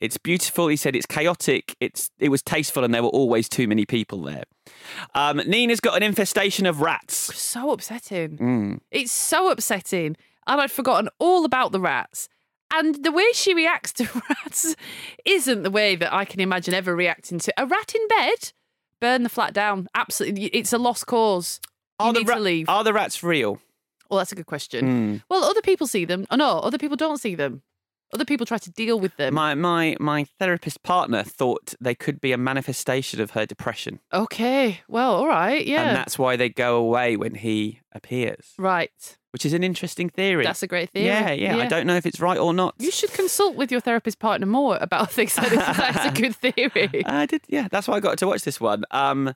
it's 0.00 0.16
beautiful. 0.16 0.68
He 0.68 0.76
said 0.76 0.96
it's 0.96 1.06
chaotic. 1.06 1.76
It's 1.80 2.10
it 2.18 2.28
was 2.30 2.42
tasteful, 2.42 2.84
and 2.84 2.92
there 2.94 3.02
were 3.02 3.08
always 3.10 3.48
too 3.48 3.68
many 3.68 3.84
people 3.86 4.22
there. 4.22 4.44
Um, 5.14 5.38
Nina's 5.46 5.80
got 5.80 5.96
an 5.96 6.02
infestation 6.02 6.66
of 6.66 6.80
rats. 6.80 7.16
So 7.38 7.70
upsetting. 7.72 8.38
Mm. 8.38 8.80
It's 8.90 9.12
so 9.12 9.50
upsetting. 9.50 10.16
And 10.46 10.60
I'd 10.60 10.70
forgotten 10.70 11.08
all 11.18 11.44
about 11.44 11.70
the 11.72 11.80
rats. 11.80 12.28
And 12.72 13.04
the 13.04 13.12
way 13.12 13.26
she 13.34 13.52
reacts 13.54 13.92
to 13.94 14.08
rats 14.28 14.74
isn't 15.24 15.62
the 15.64 15.70
way 15.70 15.96
that 15.96 16.12
I 16.12 16.24
can 16.24 16.40
imagine 16.40 16.72
ever 16.74 16.94
reacting 16.96 17.38
to 17.40 17.52
a 17.58 17.66
rat 17.66 17.94
in 17.94 18.08
bed. 18.08 18.52
Burn 19.00 19.22
the 19.22 19.28
flat 19.28 19.52
down. 19.54 19.88
Absolutely. 19.94 20.44
It's 20.46 20.72
a 20.72 20.78
lost 20.78 21.06
cause. 21.06 21.60
You 22.00 22.06
Are 22.06 22.12
the, 22.12 22.18
need 22.20 22.28
ra- 22.28 22.34
to 22.36 22.40
leave. 22.40 22.68
are 22.68 22.84
the 22.84 22.92
rats 22.92 23.22
real? 23.22 23.60
Well, 24.08 24.18
that's 24.18 24.32
a 24.32 24.34
good 24.34 24.46
question. 24.46 24.84
Mm. 25.18 25.22
Well, 25.28 25.44
other 25.44 25.62
people 25.62 25.86
see 25.86 26.04
them. 26.04 26.26
Oh, 26.30 26.36
no, 26.36 26.58
other 26.58 26.78
people 26.78 26.96
don't 26.96 27.18
see 27.20 27.34
them. 27.34 27.62
Other 28.12 28.24
people 28.24 28.44
try 28.44 28.58
to 28.58 28.70
deal 28.70 28.98
with 28.98 29.16
them. 29.16 29.34
My 29.34 29.54
my 29.54 29.96
my 30.00 30.24
therapist 30.38 30.82
partner 30.82 31.22
thought 31.22 31.74
they 31.80 31.94
could 31.94 32.20
be 32.20 32.32
a 32.32 32.38
manifestation 32.38 33.20
of 33.20 33.32
her 33.32 33.46
depression, 33.46 34.00
okay. 34.12 34.80
Well, 34.88 35.14
all 35.14 35.28
right. 35.28 35.64
Yeah. 35.64 35.88
and 35.88 35.96
that's 35.96 36.18
why 36.18 36.36
they 36.36 36.48
go 36.48 36.76
away 36.76 37.16
when 37.16 37.34
he 37.36 37.80
appears, 37.92 38.54
right. 38.58 39.18
which 39.32 39.44
is 39.46 39.52
an 39.52 39.62
interesting 39.62 40.08
theory. 40.08 40.44
That's 40.44 40.62
a 40.62 40.66
great 40.66 40.90
theory. 40.90 41.06
Yeah, 41.06 41.30
yeah, 41.30 41.56
I 41.56 41.66
don't 41.66 41.86
know 41.86 41.96
if 41.96 42.06
it's 42.06 42.20
right 42.20 42.38
or 42.38 42.52
not. 42.52 42.74
You 42.78 42.90
should 42.90 43.12
consult 43.12 43.56
with 43.56 43.70
your 43.70 43.80
therapist 43.80 44.18
partner 44.18 44.46
more 44.46 44.78
about 44.80 45.10
things 45.10 45.36
like 45.38 45.50
this. 45.50 45.58
That's 45.76 46.06
a 46.06 46.20
good 46.20 46.34
theory. 46.36 47.04
I 47.06 47.26
did. 47.26 47.42
Yeah, 47.48 47.68
that's 47.70 47.88
why 47.88 47.94
I 47.96 48.00
got 48.00 48.18
to 48.18 48.26
watch 48.26 48.42
this 48.42 48.60
one. 48.60 48.84
Um, 48.90 49.34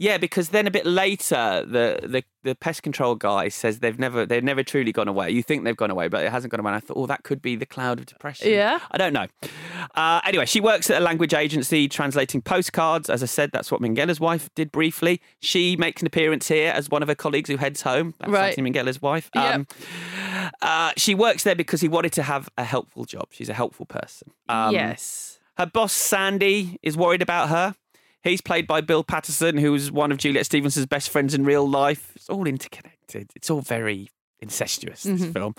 yeah, 0.00 0.16
because 0.16 0.48
then 0.48 0.66
a 0.66 0.70
bit 0.70 0.86
later, 0.86 1.62
the, 1.66 2.00
the 2.02 2.24
the 2.42 2.54
pest 2.54 2.82
control 2.82 3.16
guy 3.16 3.50
says 3.50 3.80
they've 3.80 3.98
never 3.98 4.24
they've 4.24 4.42
never 4.42 4.62
truly 4.62 4.92
gone 4.92 5.08
away. 5.08 5.30
You 5.30 5.42
think 5.42 5.64
they've 5.64 5.76
gone 5.76 5.90
away, 5.90 6.08
but 6.08 6.24
it 6.24 6.32
hasn't 6.32 6.50
gone 6.50 6.60
away. 6.60 6.70
And 6.70 6.76
I 6.76 6.80
thought, 6.80 6.96
oh, 6.96 7.04
that 7.06 7.22
could 7.22 7.42
be 7.42 7.54
the 7.54 7.66
cloud 7.66 7.98
of 8.00 8.06
depression. 8.06 8.48
Yeah. 8.50 8.80
I 8.90 8.96
don't 8.96 9.12
know. 9.12 9.26
Uh, 9.94 10.22
anyway, 10.24 10.46
she 10.46 10.58
works 10.58 10.88
at 10.88 10.96
a 10.96 11.04
language 11.04 11.34
agency 11.34 11.86
translating 11.86 12.40
postcards. 12.40 13.10
As 13.10 13.22
I 13.22 13.26
said, 13.26 13.50
that's 13.52 13.70
what 13.70 13.82
Minghella's 13.82 14.20
wife 14.20 14.48
did 14.54 14.72
briefly. 14.72 15.20
She 15.40 15.76
makes 15.76 16.00
an 16.00 16.06
appearance 16.06 16.48
here 16.48 16.72
as 16.72 16.88
one 16.88 17.02
of 17.02 17.08
her 17.08 17.14
colleagues 17.14 17.50
who 17.50 17.58
heads 17.58 17.82
home. 17.82 18.14
That's 18.20 18.32
Right. 18.32 18.48
Anthony 18.58 18.70
Minghella's 18.70 19.02
wife. 19.02 19.28
Yep. 19.34 19.54
Um, 19.54 19.66
uh, 20.62 20.92
she 20.96 21.14
works 21.14 21.44
there 21.44 21.54
because 21.54 21.82
he 21.82 21.88
wanted 21.88 22.14
to 22.14 22.22
have 22.22 22.48
a 22.56 22.64
helpful 22.64 23.04
job. 23.04 23.26
She's 23.32 23.50
a 23.50 23.54
helpful 23.54 23.84
person. 23.84 24.30
Um, 24.48 24.72
yes. 24.72 25.40
her 25.58 25.66
boss, 25.66 25.92
Sandy, 25.92 26.78
is 26.82 26.96
worried 26.96 27.20
about 27.20 27.50
her. 27.50 27.74
He's 28.22 28.40
played 28.40 28.66
by 28.66 28.80
Bill 28.80 29.02
Paterson, 29.02 29.56
who's 29.56 29.90
one 29.90 30.12
of 30.12 30.18
Juliet 30.18 30.44
Stevenson's 30.46 30.86
best 30.86 31.08
friends 31.10 31.34
in 31.34 31.44
real 31.44 31.68
life. 31.68 32.12
It's 32.16 32.28
all 32.28 32.46
interconnected. 32.46 33.30
It's 33.34 33.48
all 33.50 33.62
very 33.62 34.10
incestuous, 34.42 35.02
this 35.02 35.20
Mhm. 35.20 35.32
film. 35.34 35.54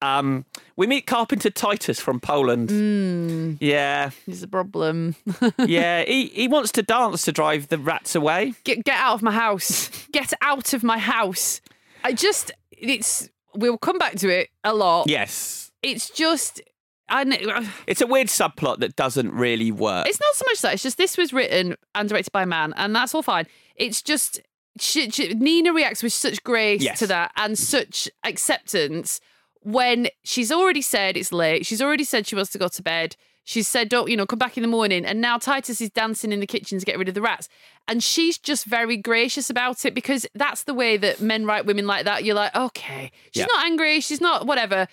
Um, 0.00 0.44
we 0.76 0.86
meet 0.86 1.06
Carpenter 1.06 1.50
Titus 1.50 1.98
from 2.00 2.20
Poland. 2.20 2.68
Mm, 2.70 3.58
Yeah, 3.60 4.10
he's 4.26 4.42
a 4.42 4.48
problem. 4.48 5.16
yeah. 5.58 6.04
He, 6.04 6.26
he 6.26 6.48
wants 6.48 6.70
to 6.72 6.82
dance 6.82 7.22
to 7.22 7.32
drive 7.32 7.68
the 7.68 7.78
rats 7.78 8.14
away. 8.14 8.54
Get 8.64 8.84
get 8.84 8.96
out 8.98 9.14
of 9.14 9.22
my 9.22 9.32
house. 9.32 9.90
Get 10.12 10.32
out 10.40 10.72
of 10.72 10.82
my 10.84 10.98
house. 10.98 11.60
I 12.04 12.12
just 12.12 12.52
it's 12.70 13.28
we'll 13.54 13.78
come 13.78 13.98
back 13.98 14.16
to 14.16 14.28
it 14.28 14.50
a 14.64 14.72
lot. 14.74 15.08
Yes. 15.08 15.70
It's 15.82 16.08
just 16.10 16.60
Uh, 17.08 17.24
it's 17.86 18.00
a 18.00 18.06
weird 18.06 18.28
subplot 18.28 18.78
that 18.80 18.96
doesn't 18.96 19.32
really 19.32 19.70
work. 19.72 20.06
It's 20.08 20.20
not 20.20 20.34
so 20.34 20.44
much 20.50 20.60
that. 20.62 20.74
It's 20.74 20.82
just 20.82 20.98
this 20.98 21.16
was 21.16 21.32
written 21.32 21.76
and 21.94 22.08
directed 22.08 22.32
by 22.32 22.42
a 22.42 22.46
man, 22.46 22.72
and 22.76 22.94
that's 22.94 23.14
all 23.14 23.22
fine. 23.22 23.46
It's 23.76 24.02
just 24.02 24.40
she, 24.78 25.10
she- 25.10 25.34
Nina 25.34 25.72
reacts 25.72 26.02
with 26.02 26.12
such 26.12 26.42
grace 26.44 26.82
Yes. 26.82 26.98
to 27.00 27.06
that 27.08 27.32
and 27.36 27.58
such 27.58 28.08
acceptance 28.24 29.20
when 29.60 30.08
she's 30.24 30.50
already 30.50 30.82
said 30.82 31.16
it's 31.16 31.32
late. 31.32 31.66
She's 31.66 31.82
already 31.82 32.04
said 32.04 32.26
she 32.26 32.34
wants 32.34 32.50
to 32.52 32.58
go 32.58 32.68
to 32.68 32.82
bed. 32.82 33.16
She's 33.44 33.66
said, 33.66 33.88
"Don't 33.88 34.08
you 34.08 34.16
know? 34.16 34.24
Come 34.26 34.38
back 34.38 34.56
in 34.56 34.62
the 34.62 34.68
morning." 34.68 35.04
And 35.04 35.20
now 35.20 35.36
Titus 35.36 35.80
is 35.80 35.90
dancing 35.90 36.30
in 36.32 36.38
the 36.40 36.46
kitchen 36.46 36.78
to 36.78 36.84
get 36.86 36.96
rid 36.96 37.08
of 37.08 37.14
the 37.14 37.20
rats, 37.20 37.48
and 37.88 38.02
she's 38.02 38.38
just 38.38 38.64
very 38.64 38.96
gracious 38.96 39.50
about 39.50 39.84
it 39.84 39.94
because 39.94 40.26
that's 40.34 40.62
the 40.64 40.74
way 40.74 40.96
that 40.96 41.20
men 41.20 41.44
write 41.44 41.66
women 41.66 41.86
like 41.86 42.04
that. 42.04 42.22
You're 42.24 42.36
like, 42.36 42.54
okay, 42.54 43.10
she's 43.32 43.40
Yeah. 43.40 43.46
not 43.50 43.66
angry, 43.66 44.00
she's 44.00 44.20
not 44.20 44.46
whatever, 44.46 44.86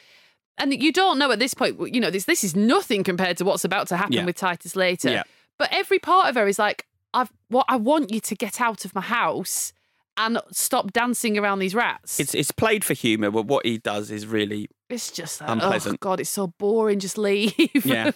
and 0.60 0.74
you 0.82 0.92
don't 0.92 1.18
know 1.18 1.32
at 1.32 1.40
this 1.40 1.54
point. 1.54 1.80
You 1.94 2.02
know, 2.02 2.10
this 2.12 2.26
this 2.26 2.44
is 2.44 2.56
nothing 2.56 3.04
compared 3.04 3.38
to 3.38 3.46
what's 3.46 3.64
about 3.64 3.88
to 3.88 3.98
happen 3.98 4.14
Yeah. 4.14 4.26
with 4.26 4.36
Titus 4.36 4.76
later. 4.76 5.10
Yeah. 5.10 5.24
But 5.58 5.70
every 5.72 6.00
part 6.00 6.30
of 6.30 6.36
her 6.36 6.48
is 6.48 6.60
like, 6.60 6.86
I've 7.14 7.32
what 7.50 7.66
I 7.70 7.76
want 7.78 8.12
you 8.12 8.20
to 8.22 8.36
get 8.36 8.62
out 8.62 8.86
of 8.86 8.94
my 8.94 9.02
house 9.02 9.74
and 10.18 10.40
stop 10.52 10.92
dancing 10.92 11.38
around 11.38 11.60
these 11.60 11.74
rats. 11.74 12.20
It's 12.20 12.36
it's 12.36 12.52
played 12.52 12.84
for 12.84 12.94
humour, 12.94 13.32
but 13.32 13.46
what 13.48 13.66
he 13.66 13.78
does 13.78 14.12
is 14.12 14.28
really 14.28 14.68
It's 14.90 15.12
just 15.12 15.42
like, 15.42 15.50
Unpleasant. 15.50 15.96
oh 15.96 15.98
god, 16.02 16.20
it's 16.20 16.30
so 16.30 16.48
boring. 16.60 17.00
Just 17.00 17.18
leave. 17.18 17.54
yeah. 17.86 18.12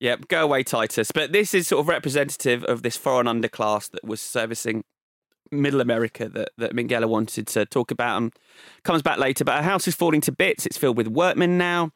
Yeah, 0.00 0.16
go 0.28 0.42
away, 0.42 0.64
Titus. 0.64 1.12
But 1.12 1.30
this 1.32 1.54
is 1.54 1.68
sort 1.68 1.78
of 1.80 1.88
representative 1.88 2.64
of 2.64 2.82
this 2.82 2.96
foreign 2.96 3.28
underclass 3.28 3.88
that 3.92 4.02
was 4.04 4.20
servicing 4.20 4.82
middle 5.52 5.80
America 5.80 6.28
that, 6.28 6.50
that 6.58 6.72
Minghella 6.74 7.08
wanted 7.08 7.46
to 7.48 7.66
talk 7.66 7.90
about 7.90 8.16
and 8.16 8.32
comes 8.82 9.02
back 9.02 9.18
later. 9.18 9.44
But 9.44 9.56
her 9.56 9.62
house 9.62 9.86
is 9.86 9.94
falling 9.94 10.20
to 10.22 10.32
bits. 10.32 10.66
It's 10.66 10.78
filled 10.78 10.96
with 10.96 11.08
workmen 11.08 11.58
now. 11.58 11.92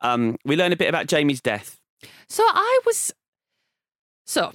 Um, 0.00 0.36
we 0.44 0.56
learn 0.56 0.72
a 0.72 0.76
bit 0.76 0.88
about 0.88 1.06
Jamie's 1.06 1.40
death. 1.40 1.80
So 2.28 2.42
I 2.46 2.80
was 2.84 3.12
so 4.26 4.52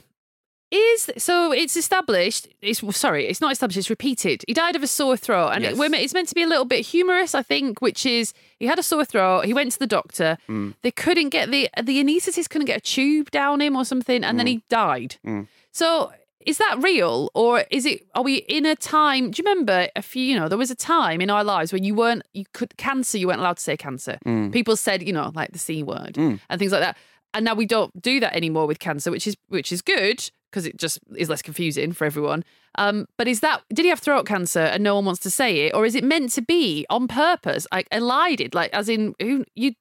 is 0.72 1.10
so 1.18 1.52
it's 1.52 1.76
established. 1.76 2.48
It's 2.62 2.82
sorry, 2.96 3.26
it's 3.28 3.42
not 3.42 3.52
established. 3.52 3.78
It's 3.78 3.90
repeated. 3.90 4.44
He 4.48 4.54
died 4.54 4.76
of 4.76 4.84
a 4.84 4.88
sore 4.88 5.18
throat, 5.18 5.50
and 5.50 5.64
Yes. 5.64 5.80
it, 5.80 5.94
it's 5.96 6.14
meant 6.14 6.30
to 6.30 6.36
be 6.36 6.44
a 6.44 6.48
little 6.48 6.66
bit 6.66 6.86
humorous, 6.86 7.34
I 7.34 7.42
think. 7.42 7.82
Which 7.82 8.06
is 8.06 8.34
he 8.60 8.68
had 8.68 8.78
a 8.78 8.84
sore 8.84 9.06
throat. 9.06 9.46
He 9.46 9.54
went 9.54 9.72
to 9.72 9.80
the 9.80 9.88
doctor. 9.88 10.38
Mm. 10.48 10.76
They 10.84 10.92
couldn't 10.92 11.30
get 11.30 11.50
the 11.50 11.70
the 11.82 12.04
anaesthetist 12.04 12.50
couldn't 12.50 12.68
get 12.68 12.78
a 12.78 12.82
tube 12.82 13.32
down 13.32 13.62
him 13.62 13.76
or 13.76 13.86
something, 13.86 14.24
and 14.24 14.38
then 14.38 14.46
he 14.46 14.62
died. 14.70 15.16
Mm. 15.26 15.48
So 15.72 16.12
is 16.46 16.58
that 16.58 16.82
real, 16.82 17.30
or 17.34 17.66
is 17.70 17.86
it? 17.86 18.06
Are 18.16 18.24
we 18.24 18.38
in 18.38 18.66
a 18.66 18.76
time? 18.76 19.32
Do 19.32 19.42
you 19.42 19.50
remember 19.50 19.90
a 19.96 20.02
few? 20.02 20.24
You 20.24 20.40
know, 20.40 20.48
there 20.48 20.58
was 20.58 20.72
a 20.72 20.76
time 20.76 21.22
in 21.22 21.30
our 21.30 21.44
lives 21.44 21.74
when 21.74 21.84
you 21.84 21.94
weren't 21.96 22.24
you 22.34 22.46
could 22.54 22.78
cancer. 22.78 23.18
You 23.18 23.28
weren't 23.28 23.40
allowed 23.40 23.58
to 23.58 23.64
say 23.64 23.76
cancer. 23.78 24.18
Mm. 24.26 24.52
People 24.54 24.76
said 24.76 25.04
you 25.04 25.14
know 25.14 25.32
like 25.36 25.52
the 25.52 25.60
c 25.60 25.84
word 25.84 26.14
Mm. 26.16 26.40
and 26.50 26.60
things 26.60 26.72
like 26.72 26.82
that. 26.82 26.98
And 27.34 27.46
now 27.46 27.54
we 27.54 27.66
don't 27.66 28.02
do 28.02 28.20
that 28.22 28.36
anymore 28.36 28.66
with 28.68 28.80
cancer, 28.80 29.12
which 29.12 29.28
is 29.28 29.36
which 29.50 29.72
is 29.72 29.82
good 29.82 30.30
because 30.50 30.66
it 30.66 30.78
just 30.78 31.00
is 31.16 31.30
less 31.30 31.42
confusing 31.44 31.92
for 31.92 32.06
everyone. 32.06 32.44
Um, 32.76 33.06
but 33.18 33.28
is 33.28 33.42
that 33.42 33.62
did 33.74 33.84
he 33.84 33.90
have 33.90 34.00
throat 34.00 34.26
cancer 34.26 34.62
and 34.62 34.84
no 34.84 34.96
one 34.96 35.06
wants 35.06 35.22
to 35.22 35.30
say 35.30 35.68
it, 35.68 35.76
or 35.76 35.86
is 35.86 35.94
it 35.94 36.04
meant 36.04 36.32
to 36.32 36.42
be 36.42 36.86
on 36.90 37.08
purpose, 37.08 37.68
like 37.72 37.88
elided, 37.92 38.56
like 38.56 38.72
as 38.74 38.90
in 38.90 39.14
who 39.22 39.44
you 39.56 39.74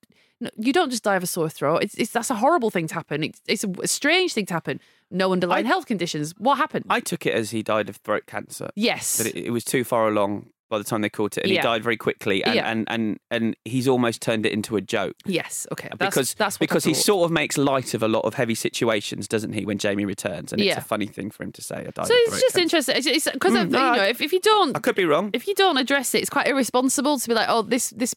you 0.57 0.73
don't 0.73 0.91
just 0.91 1.03
die 1.03 1.17
of 1.17 1.23
a 1.23 1.27
sore 1.27 1.49
throat. 1.49 1.83
It's, 1.83 1.95
it's 1.95 2.13
that's 2.13 2.31
a 2.31 2.35
horrible 2.37 2.71
thing 2.71 2.87
to 2.89 2.95
happen. 2.95 3.25
It's, 3.25 3.41
it's 3.49 3.65
a 3.65 3.89
strange 3.89 4.35
thing 4.35 4.47
to 4.47 4.55
happen. 4.55 4.81
No 5.11 5.33
underlying 5.33 5.65
health 5.67 5.87
conditions. 5.87 6.35
What 6.39 6.57
happened? 6.59 6.85
I 6.91 7.01
took 7.01 7.25
it 7.27 7.35
as 7.35 7.51
he 7.51 7.63
died 7.63 7.89
of 7.89 7.97
throat 7.97 8.25
cancer. 8.27 8.71
yes. 8.77 9.17
That 9.19 9.27
it, 9.29 9.47
it 9.47 9.51
was 9.51 9.65
too 9.65 9.85
far 9.85 10.09
along 10.09 10.51
by 10.71 10.77
the 10.77 10.85
time 10.85 11.01
they 11.01 11.09
caught 11.09 11.39
it, 11.39 11.45
and 11.45 11.51
Yeah. 11.51 11.61
he 11.61 11.63
died 11.63 11.83
very 11.83 11.97
quickly. 11.97 12.45
And, 12.45 12.55
Yeah. 12.55 12.71
and, 12.71 12.85
and, 12.91 13.19
and 13.31 13.57
he's 13.65 13.89
almost 13.89 14.21
turned 14.21 14.45
it 14.45 14.53
into 14.53 14.77
a 14.77 14.83
joke. 14.83 15.15
yes. 15.25 15.67
Okay. 15.73 15.89
That's, 15.99 16.15
because 16.15 16.35
that's 16.35 16.57
what 16.57 16.69
because 16.69 16.85
he 16.85 16.93
sort 16.93 17.25
of 17.25 17.31
makes 17.31 17.57
light 17.57 17.95
of 17.95 18.03
a 18.03 18.09
lot 18.09 18.27
of 18.27 18.35
heavy 18.35 18.55
situations, 18.55 19.27
doesn't 19.27 19.55
he? 19.55 19.65
When 19.65 19.79
Jamie 19.79 20.05
returns, 20.05 20.53
and 20.53 20.61
it's 20.61 20.77
a 20.77 20.83
funny 20.83 21.07
thing 21.07 21.31
for 21.31 21.43
him 21.43 21.53
to 21.53 21.63
say. 21.63 21.77
I 21.77 21.83
died 21.85 21.95
So 21.95 22.03
of 22.03 22.11
it's 22.27 22.41
just 22.43 22.55
cancer." 22.57 22.61
interesting. 22.93 23.15
It's 23.15 23.31
because 23.33 23.55
Mm, 23.55 23.65
you 23.65 23.97
know 23.97 24.03
if, 24.03 24.21
if 24.21 24.31
you 24.35 24.41
don't 24.41 24.77
I 24.77 24.81
could 24.81 24.95
be 24.95 25.07
wrong. 25.07 25.31
if 25.33 25.49
you 25.49 25.55
don't 25.55 25.79
address 25.79 26.15
it, 26.15 26.19
it's 26.21 26.29
quite 26.29 26.47
irresponsible 26.47 27.19
to 27.19 27.29
be 27.29 27.33
like, 27.35 27.47
oh, 27.49 27.63
this 27.63 27.89
this 27.97 28.15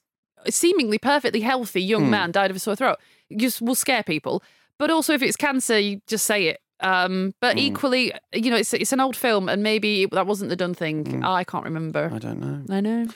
seemingly 0.49 0.97
perfectly 0.97 1.39
healthy 1.41 1.81
young 1.81 2.05
Hmm. 2.05 2.09
man 2.11 2.31
died 2.33 2.49
of 2.49 2.57
a 2.57 2.59
sore 2.59 2.75
throat. 2.75 2.97
You 3.29 3.37
just 3.37 3.61
will 3.61 3.75
scare 3.75 4.03
people. 4.03 4.43
But 4.77 4.89
also, 4.89 5.13
if 5.13 5.21
it's 5.21 5.37
cancer, 5.37 5.79
you 5.79 6.01
just 6.07 6.25
say 6.25 6.47
it. 6.47 6.59
Um, 6.81 7.33
but 7.39 7.53
Hmm. 7.53 7.59
equally, 7.59 8.11
you 8.33 8.49
know, 8.51 8.57
it's 8.57 8.73
it's 8.73 8.91
an 8.93 8.99
old 8.99 9.15
film, 9.15 9.49
and 9.49 9.61
maybe 9.63 10.05
that 10.07 10.25
wasn't 10.27 10.49
the 10.49 10.55
done 10.55 10.73
thing. 10.73 11.23
I 11.23 11.43
can't 11.43 11.63
remember. 11.63 12.09
Hmm. 12.09 12.15
I 12.15 12.19
don't 12.19 12.39
know. 12.39 12.75
I 12.75 12.81
know. 12.81 13.07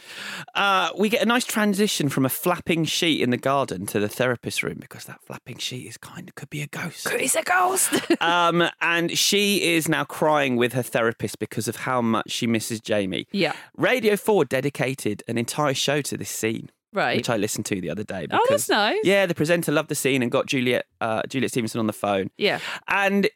Uh, 0.54 0.90
we 0.98 1.10
get 1.10 1.22
a 1.22 1.26
nice 1.26 1.46
transition 1.46 2.10
from 2.10 2.26
a 2.26 2.30
flapping 2.30 2.86
sheet 2.86 3.22
in 3.22 3.30
the 3.30 3.38
garden 3.38 3.86
to 3.88 4.00
the 4.00 4.10
therapist 4.10 4.64
room 4.64 4.78
because 4.80 5.06
that 5.06 5.22
flapping 5.24 5.58
sheet 5.58 5.88
is 5.88 5.98
kind 5.98 6.28
of 6.30 6.36
could 6.36 6.50
be 6.50 6.62
a 6.62 6.68
ghost. 6.68 7.08
It's 7.12 7.36
a 7.36 7.44
ghost. 7.44 7.94
um, 8.22 8.70
and 8.82 9.18
she 9.18 9.74
is 9.76 9.88
now 9.90 10.04
crying 10.04 10.56
with 10.56 10.74
her 10.74 10.84
therapist 10.84 11.40
because 11.40 11.68
of 11.68 11.76
how 11.78 12.02
much 12.02 12.30
she 12.32 12.48
misses 12.48 12.80
Jamie. 12.80 13.28
yeah. 13.32 13.54
Radio 13.78 14.16
4 14.16 14.46
dedicated 14.46 15.24
an 15.28 15.38
entire 15.38 15.74
show 15.74 16.02
to 16.02 16.18
this 16.18 16.30
scene. 16.30 16.70
Right. 16.94 17.18
Which 17.18 17.30
I 17.30 17.36
listened 17.36 17.66
to 17.66 17.82
the 17.82 17.90
other 17.90 18.04
day. 18.06 18.26
Oh, 18.32 18.46
that's 18.50 18.70
nice. 18.70 18.98
Yeah, 19.04 19.26
the 19.26 19.36
presenter 19.36 19.72
loved 19.74 19.90
the 19.90 19.96
scene 19.96 20.22
and 20.24 20.32
got 20.32 20.46
Juliet 20.46 20.86
uh, 21.02 21.24
Juliet 21.28 21.52
Stevenson 21.52 21.80
on 21.80 21.88
the 21.88 21.94
phone. 21.94 22.30
Yeah. 22.38 22.60
And 22.88 23.28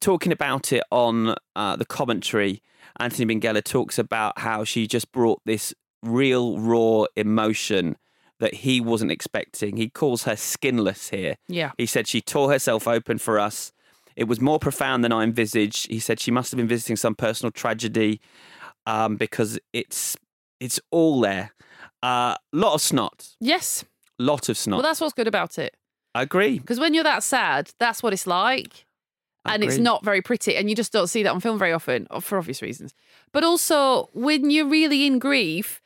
talking 0.00 0.32
about 0.32 0.72
it 0.72 0.82
on 0.90 1.34
uh, 1.56 1.76
the 1.76 1.84
commentary, 1.84 2.62
Anthony 2.98 3.34
Minghella 3.34 3.62
talks 3.62 3.98
about 3.98 4.38
how 4.38 4.64
she 4.64 4.86
just 4.86 5.12
brought 5.12 5.40
this 5.44 5.74
real 6.02 6.58
raw 6.58 7.06
emotion 7.16 7.96
that 8.40 8.54
he 8.54 8.80
wasn't 8.80 9.12
expecting. 9.12 9.76
He 9.76 9.88
calls 9.88 10.24
her 10.24 10.36
skinless 10.36 11.10
here. 11.10 11.36
Yeah. 11.48 11.72
He 11.78 11.86
said 11.86 12.08
she 12.08 12.20
tore 12.20 12.50
herself 12.50 12.88
open 12.88 13.18
for 13.18 13.38
us. 13.38 13.72
It 14.16 14.24
was 14.24 14.40
more 14.40 14.58
profound 14.58 15.04
than 15.04 15.12
I 15.12 15.22
envisaged. 15.22 15.86
He 15.88 16.00
said 16.00 16.20
she 16.20 16.30
must 16.30 16.50
have 16.50 16.56
been 16.58 16.68
visiting 16.68 16.96
some 16.96 17.14
personal 17.14 17.50
tragedy 17.52 18.20
um, 18.86 19.16
because 19.16 19.58
it's 19.72 20.16
it's 20.60 20.78
all 20.90 21.20
there. 21.20 21.52
A 22.02 22.06
uh, 22.06 22.34
lot 22.52 22.74
of 22.74 22.80
snot, 22.80 23.28
Yes. 23.40 23.84
lot 24.18 24.48
of 24.48 24.56
snot. 24.58 24.78
Well, 24.78 24.82
that's 24.82 25.00
what's 25.00 25.14
good 25.14 25.28
about 25.28 25.56
it. 25.58 25.76
I 26.14 26.22
agree. 26.22 26.58
Because 26.58 26.78
when 26.78 26.94
you're 26.94 27.04
that 27.04 27.22
sad, 27.22 27.70
that's 27.78 28.02
what 28.02 28.12
it's 28.12 28.26
like. 28.26 28.86
And 29.44 29.64
it's 29.64 29.78
not 29.78 30.04
very 30.04 30.22
pretty. 30.22 30.56
And 30.56 30.70
you 30.70 30.76
just 30.76 30.92
don't 30.92 31.08
see 31.08 31.22
that 31.22 31.30
on 31.30 31.40
film 31.40 31.58
very 31.58 31.72
often 31.72 32.06
for 32.20 32.38
obvious 32.38 32.62
reasons. 32.62 32.94
But 33.32 33.44
also, 33.44 34.08
when 34.12 34.50
you're 34.50 34.68
really 34.68 35.06
in 35.06 35.18
grief, 35.18 35.80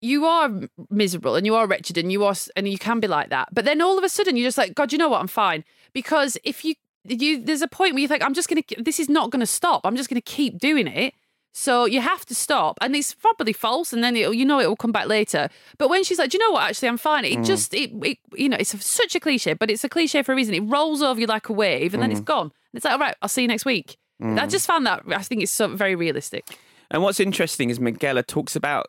you 0.00 0.26
are 0.26 0.50
miserable 0.90 1.34
and 1.34 1.46
you 1.46 1.54
are 1.54 1.66
wretched 1.66 1.98
and 1.98 2.12
you 2.12 2.24
are, 2.24 2.34
and 2.54 2.68
you 2.68 2.78
can 2.78 3.00
be 3.00 3.08
like 3.08 3.30
that. 3.30 3.48
But 3.52 3.64
then 3.64 3.80
all 3.80 3.98
of 3.98 4.04
a 4.04 4.08
sudden, 4.08 4.36
you're 4.36 4.46
just 4.46 4.58
like, 4.58 4.74
God, 4.74 4.92
you 4.92 4.98
know 4.98 5.08
what? 5.08 5.20
I'm 5.20 5.28
fine. 5.28 5.64
Because 5.92 6.36
if 6.44 6.64
you, 6.64 6.74
you 7.04 7.42
there's 7.42 7.62
a 7.62 7.68
point 7.68 7.94
where 7.94 8.02
you 8.02 8.08
think, 8.08 8.22
I'm 8.22 8.34
just 8.34 8.48
going 8.48 8.62
to, 8.62 8.82
this 8.82 9.00
is 9.00 9.08
not 9.08 9.30
going 9.30 9.40
to 9.40 9.46
stop. 9.46 9.82
I'm 9.84 9.96
just 9.96 10.10
going 10.10 10.20
to 10.20 10.30
keep 10.30 10.58
doing 10.58 10.86
it. 10.86 11.14
So 11.54 11.86
you 11.86 12.00
have 12.00 12.24
to 12.26 12.36
stop, 12.36 12.78
and 12.80 12.94
it's 12.94 13.14
probably 13.14 13.52
false, 13.52 13.92
and 13.92 14.04
then 14.04 14.14
it, 14.14 14.32
you 14.32 14.44
know 14.44 14.60
it 14.60 14.68
will 14.68 14.76
come 14.76 14.92
back 14.92 15.08
later. 15.08 15.48
But 15.76 15.88
when 15.88 16.04
she's 16.04 16.16
like, 16.16 16.30
"Do 16.30 16.38
you 16.38 16.46
know 16.46 16.52
what? 16.52 16.62
Actually, 16.62 16.88
I'm 16.88 16.98
fine." 16.98 17.24
It 17.24 17.38
mm. 17.38 17.44
just, 17.44 17.74
it, 17.74 17.90
it, 18.04 18.18
you 18.34 18.48
know, 18.48 18.58
it's 18.60 18.84
such 18.84 19.16
a 19.16 19.20
cliche, 19.20 19.54
but 19.54 19.68
it's 19.68 19.82
a 19.82 19.88
cliche 19.88 20.22
for 20.22 20.32
a 20.32 20.36
reason. 20.36 20.54
It 20.54 20.60
rolls 20.60 21.02
over 21.02 21.18
you 21.18 21.26
like 21.26 21.48
a 21.48 21.52
wave, 21.52 21.94
and 21.94 22.02
then 22.02 22.12
it's 22.12 22.20
mm. 22.20 22.26
gone. 22.26 22.52
It's 22.74 22.84
like, 22.84 22.92
all 22.92 22.98
right, 22.98 23.14
I'll 23.22 23.28
see 23.28 23.42
you 23.42 23.48
next 23.48 23.64
week. 23.64 23.96
I 24.20 24.46
just 24.48 24.66
found 24.66 24.84
that 24.86 25.02
I 25.08 25.22
think 25.22 25.42
it's 25.42 25.52
so 25.52 25.68
very 25.76 25.94
realistic. 25.94 26.44
And 26.90 27.02
what's 27.02 27.20
interesting 27.20 27.70
is 27.70 27.78
Minghella 27.78 28.26
talks 28.26 28.56
about 28.56 28.86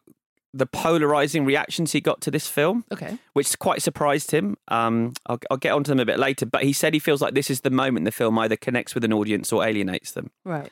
the 0.56 0.66
polarizing 0.66 1.46
reactions 1.46 1.92
he 1.92 2.02
got 2.02 2.22
to 2.22 2.32
this 2.32 2.48
film, 2.48 2.84
Okay. 2.92 3.20
which 3.34 3.60
quite 3.60 3.84
surprised 3.84 4.32
him. 4.32 4.58
Um, 4.70 5.14
I'll, 5.28 5.38
I'll 5.52 5.58
get 5.58 5.74
onto 5.74 5.90
them 5.90 6.00
a 6.00 6.06
bit 6.06 6.18
later, 6.18 6.48
but 6.48 6.64
he 6.64 6.74
said 6.74 6.96
he 6.96 7.00
feels 7.00 7.22
like 7.22 7.36
this 7.36 7.52
is 7.52 7.62
the 7.62 7.70
moment 7.70 8.06
the 8.06 8.12
film 8.12 8.40
either 8.40 8.56
connects 8.56 8.96
with 8.96 9.04
an 9.04 9.14
audience 9.14 9.54
or 9.54 9.64
alienates 9.64 10.14
them. 10.14 10.32
Right. 10.44 10.72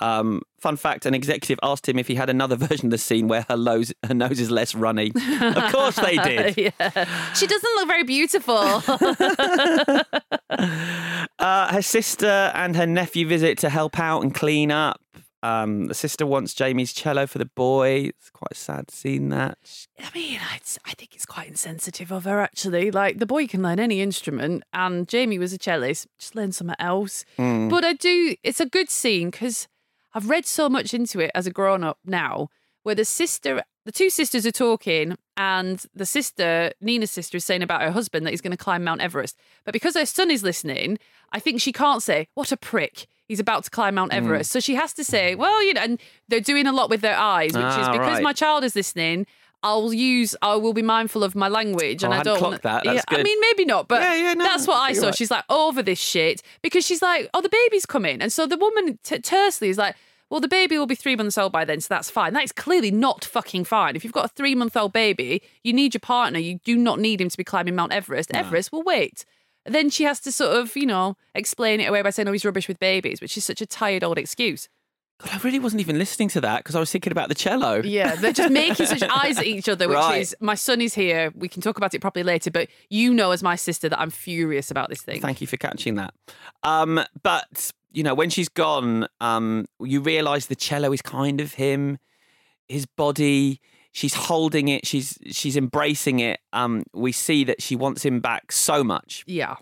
Um, 0.00 0.42
fun 0.58 0.76
fact: 0.76 1.06
an 1.06 1.14
executive 1.14 1.58
asked 1.62 1.88
him 1.88 1.98
if 1.98 2.06
he 2.06 2.14
had 2.14 2.30
another 2.30 2.56
version 2.68 2.86
of 2.86 2.90
the 2.90 2.98
scene 2.98 3.28
where 3.28 3.44
her, 3.48 3.56
nose, 3.56 3.92
her 4.06 4.14
nose 4.14 4.40
is 4.40 4.50
less 4.50 4.74
runny. 4.74 5.12
of 5.40 5.72
course 5.72 5.96
they 5.96 6.16
did. 6.16 6.56
yeah. 6.80 7.32
She 7.34 7.46
doesn't 7.46 7.74
look 7.76 7.88
very 7.88 8.04
beautiful. 8.04 8.82
Uh, 11.38 11.70
her 11.72 11.82
sister 11.82 12.50
and 12.54 12.76
her 12.76 12.86
nephew 12.86 13.26
visit 13.26 13.58
to 13.58 13.68
help 13.68 13.98
out 13.98 14.22
and 14.22 14.34
clean 14.34 14.70
up. 14.70 15.00
Um, 15.42 15.86
the 15.86 15.94
sister 15.94 16.26
wants 16.26 16.54
Jamie's 16.54 16.92
cello 16.92 17.26
for 17.26 17.38
the 17.38 17.44
boy. 17.46 18.06
It's 18.08 18.30
quite 18.30 18.52
a 18.52 18.56
sad 18.56 18.90
scene 18.90 19.28
that. 19.28 19.58
I 20.00 20.08
mean, 20.14 20.40
it's, 20.56 20.78
I 20.84 20.92
think 20.94 21.14
it's 21.14 21.26
quite 21.26 21.46
insensitive 21.46 22.10
of 22.10 22.24
her, 22.24 22.40
actually. 22.40 22.90
Like, 22.90 23.18
the 23.18 23.26
boy 23.26 23.46
can 23.46 23.62
learn 23.62 23.78
any 23.78 24.00
instrument, 24.00 24.64
and 24.72 25.06
Jamie 25.06 25.38
was 25.38 25.52
a 25.52 25.58
cellist, 25.58 26.06
just 26.18 26.34
learn 26.34 26.52
something 26.52 26.76
else. 26.78 27.24
Hmm. 27.36 27.68
But 27.68 27.84
I 27.84 27.92
do, 27.92 28.34
it's 28.42 28.60
a 28.60 28.66
good 28.66 28.88
scene 28.88 29.30
because 29.30 29.68
I've 30.16 30.30
read 30.30 30.46
so 30.46 30.68
much 30.70 30.94
into 30.94 31.20
it 31.20 31.30
as 31.34 31.46
a 31.46 31.50
grown 31.50 31.84
up 31.84 31.98
now, 32.06 32.48
where 32.84 32.94
the 32.94 33.04
sister, 33.04 33.62
the 33.84 33.92
two 33.92 34.08
sisters 34.08 34.46
are 34.46 34.50
talking, 34.50 35.16
and 35.36 35.84
the 35.94 36.06
sister, 36.06 36.72
Nina's 36.80 37.10
sister, 37.10 37.36
is 37.36 37.44
saying 37.44 37.62
about 37.62 37.82
her 37.82 37.90
husband 37.90 38.24
that 38.24 38.30
he's 38.30 38.40
going 38.40 38.52
to 38.52 38.56
climb 38.56 38.82
Mount 38.82 39.02
Everest. 39.02 39.36
But 39.64 39.72
because 39.74 39.94
her 39.94 40.06
son 40.06 40.30
is 40.30 40.42
listening, 40.42 40.98
I 41.32 41.38
think 41.38 41.60
she 41.60 41.70
can't 41.72 42.02
say, 42.02 42.28
What 42.34 42.50
a 42.50 42.56
prick. 42.56 43.06
He's 43.28 43.40
about 43.40 43.64
to 43.64 43.70
climb 43.70 43.92
Hmm. 43.92 43.96
Mount 43.96 44.14
Everest. 44.14 44.50
So 44.52 44.58
she 44.60 44.74
has 44.76 44.94
to 44.94 45.04
say, 45.04 45.34
Well, 45.34 45.62
you 45.62 45.74
know, 45.74 45.82
and 45.82 46.00
they're 46.28 46.40
doing 46.40 46.66
a 46.66 46.72
lot 46.72 46.88
with 46.88 47.02
their 47.02 47.16
eyes, 47.16 47.52
which 47.52 47.64
is 47.66 47.86
Ah, 47.88 47.92
because 47.92 48.14
right. 48.14 48.22
my 48.22 48.32
child 48.32 48.64
is 48.64 48.74
listening. 48.74 49.26
I'll 49.62 49.92
use. 49.92 50.36
I 50.42 50.54
will 50.56 50.74
be 50.74 50.82
mindful 50.82 51.24
of 51.24 51.34
my 51.34 51.48
language, 51.48 52.04
and 52.04 52.12
Oh, 52.12 52.16
I 52.16 52.20
I 52.20 52.22
don't. 52.22 52.62
that. 52.62 52.84
Yeah, 52.84 53.02
I 53.08 53.22
mean, 53.22 53.40
maybe 53.40 53.64
not, 53.64 53.88
but 53.88 54.00
Yeah, 54.02 54.14
yeah, 54.14 54.34
no, 54.34 54.44
that's 54.44 54.66
what 54.66 54.76
I 54.76 54.92
saw. 54.92 55.06
right. 55.06 55.14
She's 55.16 55.30
like 55.30 55.44
over 55.50 55.82
this 55.82 55.98
shit 55.98 56.40
because 56.62 56.84
she's 56.86 57.02
like, 57.02 57.28
oh, 57.34 57.40
the 57.40 57.48
baby's 57.48 57.84
coming, 57.86 58.20
and 58.22 58.32
so 58.32 58.46
the 58.46 58.56
woman 58.58 58.98
t- 59.02 59.18
tersely 59.18 59.68
is 59.70 59.76
like, 59.78 59.96
well, 60.30 60.40
the 60.40 60.48
baby 60.48 60.76
will 60.78 60.86
be 60.86 60.94
three 60.94 61.16
months 61.16 61.38
old 61.38 61.52
by 61.52 61.64
then, 61.64 61.80
so 61.80 61.86
that's 61.90 62.10
fine. 62.10 62.32
That 62.32 62.44
is 62.44 62.52
clearly 62.52 62.90
not 62.90 63.24
fucking 63.24 63.64
fine. 63.64 63.94
If 63.96 64.02
you've 64.04 64.12
got 64.12 64.24
a 64.24 64.28
three 64.28 64.54
month 64.54 64.76
old 64.76 64.92
baby, 64.92 65.42
you 65.62 65.72
need 65.72 65.94
your 65.94 66.00
partner. 66.00 66.38
You 66.38 66.58
do 66.64 66.76
not 66.76 66.98
need 66.98 67.20
him 67.20 67.28
to 67.28 67.36
be 67.36 67.44
climbing 67.44 67.74
Mount 67.76 67.92
Everest. 67.92 68.30
Everest 68.34 68.72
will 68.72 68.82
wait. 68.82 69.24
Then 69.64 69.90
she 69.90 70.04
has 70.04 70.20
to 70.20 70.30
sort 70.32 70.56
of, 70.56 70.76
you 70.76 70.86
know, 70.86 71.16
explain 71.34 71.80
it 71.80 71.86
away 71.86 72.00
by 72.02 72.10
saying, 72.10 72.28
oh, 72.28 72.32
he's 72.32 72.44
rubbish 72.44 72.68
with 72.68 72.78
babies, 72.78 73.20
which 73.20 73.36
is 73.36 73.44
such 73.44 73.60
a 73.60 73.66
tired 73.66 74.04
old 74.04 74.16
excuse. 74.18 74.68
God, 75.18 75.30
I 75.32 75.38
really 75.38 75.58
wasn't 75.58 75.80
even 75.80 75.98
listening 75.98 76.28
to 76.30 76.42
that 76.42 76.58
because 76.58 76.74
I 76.76 76.78
was 76.78 76.90
thinking 76.92 77.10
about 77.10 77.30
the 77.30 77.34
cello. 77.34 77.80
Yeah, 77.82 78.16
they're 78.16 78.32
just 78.34 78.52
making 78.52 78.84
such 78.86 79.02
eyes 79.02 79.38
at 79.38 79.46
each 79.46 79.66
other, 79.68 79.88
which 79.88 79.96
Right. 79.96 80.20
is 80.20 80.36
my 80.40 80.54
son 80.54 80.80
is 80.82 80.92
here. 80.94 81.32
We 81.34 81.48
can 81.48 81.62
talk 81.62 81.78
about 81.78 81.94
it 81.94 82.00
properly 82.00 82.22
later, 82.22 82.50
but 82.50 82.68
you 82.90 83.14
know, 83.14 83.30
as 83.30 83.42
my 83.42 83.56
sister, 83.56 83.88
that 83.88 83.98
I'm 83.98 84.10
furious 84.10 84.70
about 84.70 84.90
this 84.90 85.00
thing. 85.00 85.20
Thank 85.22 85.40
you 85.40 85.46
for 85.46 85.56
catching 85.56 85.94
that. 85.94 86.12
Um, 86.62 87.00
but 87.22 87.72
you 87.96 88.02
know, 88.02 88.14
when 88.14 88.28
she's 88.28 88.50
gone, 88.50 89.08
um, 89.22 89.64
you 89.80 90.02
realise 90.02 90.46
the 90.46 90.54
cello 90.54 90.92
is 90.92 91.00
kind 91.00 91.40
of 91.40 91.54
him, 91.54 91.96
his 92.68 92.84
body. 92.84 93.58
She's 93.92 94.12
holding 94.12 94.68
it. 94.68 94.86
She's 94.86 95.18
she's 95.30 95.56
embracing 95.56 96.20
it. 96.20 96.38
Um, 96.52 96.84
we 96.92 97.10
see 97.10 97.42
that 97.44 97.62
she 97.62 97.74
wants 97.74 98.04
him 98.04 98.20
back 98.20 98.52
so 98.52 98.84
much. 98.84 99.24
Yeah. 99.26 99.56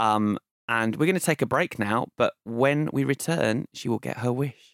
Um, 0.00 0.38
and 0.66 0.96
we're 0.96 1.04
going 1.04 1.18
to 1.18 1.24
take 1.24 1.42
a 1.42 1.46
break 1.46 1.78
now. 1.78 2.06
But 2.16 2.32
when 2.44 2.88
we 2.90 3.04
return, 3.04 3.66
she 3.74 3.90
will 3.90 3.98
get 3.98 4.20
her 4.20 4.32
wish. 4.32 4.73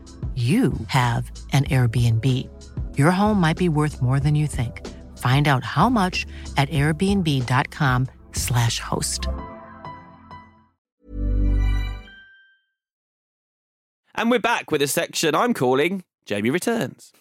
you 0.35 0.71
have 0.87 1.29
an 1.51 1.65
Airbnb. 1.65 2.25
Your 2.97 3.11
home 3.11 3.41
might 3.41 3.57
be 3.57 3.67
worth 3.67 4.01
more 4.01 4.21
than 4.21 4.33
you 4.33 4.47
think. 4.47 4.87
Find 5.17 5.49
out 5.49 5.65
how 5.65 5.89
much 5.89 6.25
at 6.55 6.69
airbnb.com/slash 6.69 8.79
host. 8.79 9.27
And 14.15 14.31
we're 14.31 14.39
back 14.39 14.71
with 14.71 14.81
a 14.81 14.87
section 14.87 15.35
I'm 15.35 15.53
calling 15.53 16.05
Jamie 16.25 16.49
Returns. 16.49 17.11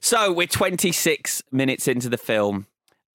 So 0.00 0.32
we're 0.32 0.46
26 0.46 1.42
minutes 1.50 1.88
into 1.88 2.08
the 2.08 2.18
film, 2.18 2.66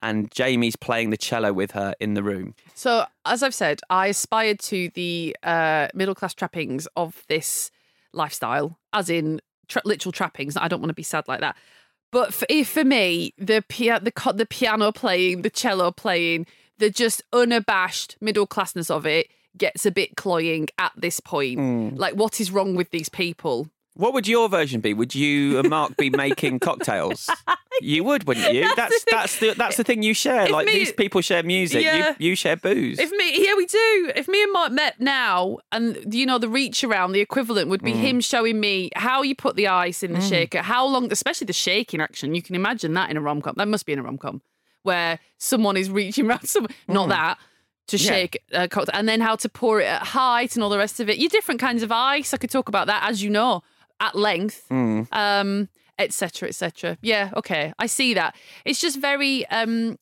and 0.01 0.29
Jamie's 0.31 0.75
playing 0.75 1.11
the 1.11 1.17
cello 1.17 1.53
with 1.53 1.71
her 1.71 1.95
in 1.99 2.13
the 2.13 2.23
room. 2.23 2.55
So, 2.73 3.05
as 3.25 3.41
I've 3.41 3.53
said, 3.53 3.79
I 3.89 4.07
aspired 4.07 4.59
to 4.61 4.89
the 4.95 5.35
uh, 5.43 5.87
middle 5.93 6.15
class 6.15 6.33
trappings 6.33 6.87
of 6.95 7.23
this 7.27 7.71
lifestyle, 8.15 8.79
as 8.93 9.09
in 9.09 9.41
tra- 9.67 9.81
literal 9.85 10.11
trappings. 10.11 10.57
I 10.57 10.67
don't 10.67 10.79
want 10.79 10.89
to 10.89 10.95
be 10.95 11.03
sad 11.03 11.27
like 11.27 11.41
that. 11.41 11.55
But 12.11 12.33
for, 12.33 12.45
if 12.49 12.69
for 12.69 12.83
me, 12.83 13.33
the, 13.37 13.63
pia- 13.67 13.99
the 13.99 14.13
the 14.33 14.45
piano 14.45 14.91
playing, 14.91 15.41
the 15.41 15.49
cello 15.49 15.91
playing, 15.91 16.47
the 16.77 16.89
just 16.89 17.21
unabashed 17.33 18.17
middle 18.21 18.47
classness 18.47 18.89
of 18.89 19.05
it 19.05 19.27
gets 19.57 19.85
a 19.85 19.91
bit 19.91 20.15
cloying 20.15 20.67
at 20.77 20.91
this 20.95 21.19
point. 21.19 21.59
Mm. 21.59 21.97
Like, 21.97 22.13
what 22.15 22.39
is 22.39 22.51
wrong 22.51 22.75
with 22.75 22.91
these 22.91 23.09
people? 23.09 23.69
What 23.95 24.13
would 24.13 24.27
your 24.27 24.49
version 24.49 24.81
be? 24.81 24.93
Would 24.93 25.15
you 25.15 25.57
and 25.57 25.69
Mark 25.69 25.95
be 25.97 26.09
making 26.09 26.59
cocktails? 26.59 27.29
You 27.81 28.05
would, 28.05 28.25
wouldn't 28.25 28.53
you? 28.53 28.73
That's 28.73 29.03
that's 29.11 29.39
the 29.39 29.53
that's 29.53 29.75
the 29.75 29.83
thing 29.83 30.01
you 30.01 30.13
share. 30.13 30.43
If 30.45 30.49
Like 30.51 30.65
me- 30.65 30.71
these 30.79 30.93
people 30.93 31.19
share 31.19 31.43
music. 31.43 31.83
Yeah. 31.83 32.15
You 32.19 32.29
you 32.29 32.35
share 32.37 32.55
booze. 32.55 32.97
If 32.99 33.11
me, 33.11 33.45
yeah, 33.45 33.53
we 33.57 33.65
do. 33.65 34.13
If 34.15 34.29
me 34.29 34.41
and 34.43 34.53
Mark 34.53 34.71
met 34.71 35.01
now, 35.01 35.57
and 35.73 36.13
you 36.13 36.25
know, 36.25 36.37
the 36.37 36.47
reach 36.47 36.85
around, 36.85 37.11
the 37.11 37.19
equivalent 37.19 37.67
would 37.69 37.83
be 37.83 37.91
Mm. 37.91 37.95
him 37.97 38.21
showing 38.21 38.61
me 38.61 38.91
how 38.95 39.23
you 39.23 39.35
put 39.35 39.57
the 39.57 39.67
ice 39.67 40.03
in 40.03 40.13
the 40.13 40.21
shaker, 40.21 40.61
how 40.61 40.85
long, 40.87 41.11
especially 41.11 41.47
the 41.47 41.51
shaking 41.53 41.99
action. 41.99 42.33
You 42.33 42.41
can 42.41 42.55
imagine 42.55 42.93
that 42.93 43.09
in 43.09 43.17
a 43.17 43.21
rom 43.21 43.41
com. 43.41 43.55
That 43.57 43.67
must 43.67 43.85
be 43.85 43.91
in 43.91 43.99
a 43.99 44.03
rom 44.03 44.17
com 44.19 44.41
where 44.83 45.19
someone 45.37 45.75
is 45.75 45.89
reaching 45.89 46.27
around 46.27 46.47
some, 46.47 46.67
not 46.87 47.07
Mm. 47.07 47.09
that. 47.09 47.37
To 47.87 47.97
Yeah. 47.97 48.09
shake 48.09 48.41
a 48.53 48.69
cocktail 48.69 48.97
and 48.97 49.07
then 49.09 49.19
how 49.19 49.35
to 49.35 49.49
pour 49.49 49.81
it 49.81 49.85
at 49.87 50.01
height 50.01 50.55
and 50.55 50.63
all 50.63 50.69
the 50.69 50.77
rest 50.77 51.01
of 51.01 51.09
it. 51.09 51.17
You 51.17 51.27
different 51.27 51.59
kinds 51.59 51.83
of 51.83 51.91
ice. 51.91 52.33
I 52.33 52.37
could 52.37 52.49
talk 52.49 52.69
about 52.69 52.87
that, 52.87 53.03
as 53.09 53.21
you 53.21 53.29
know, 53.29 53.63
at 53.99 54.15
length 54.15 54.65
Mm. 54.69 55.07
um 55.13 55.69
etc 55.97 56.49
etc 56.49 56.97
yeah 57.01 57.31
okay 57.35 57.73
i 57.79 57.85
see 57.87 58.13
that. 58.13 58.35
It's 58.65 58.81
just 58.81 58.99
very 58.99 59.45
um 59.47 59.97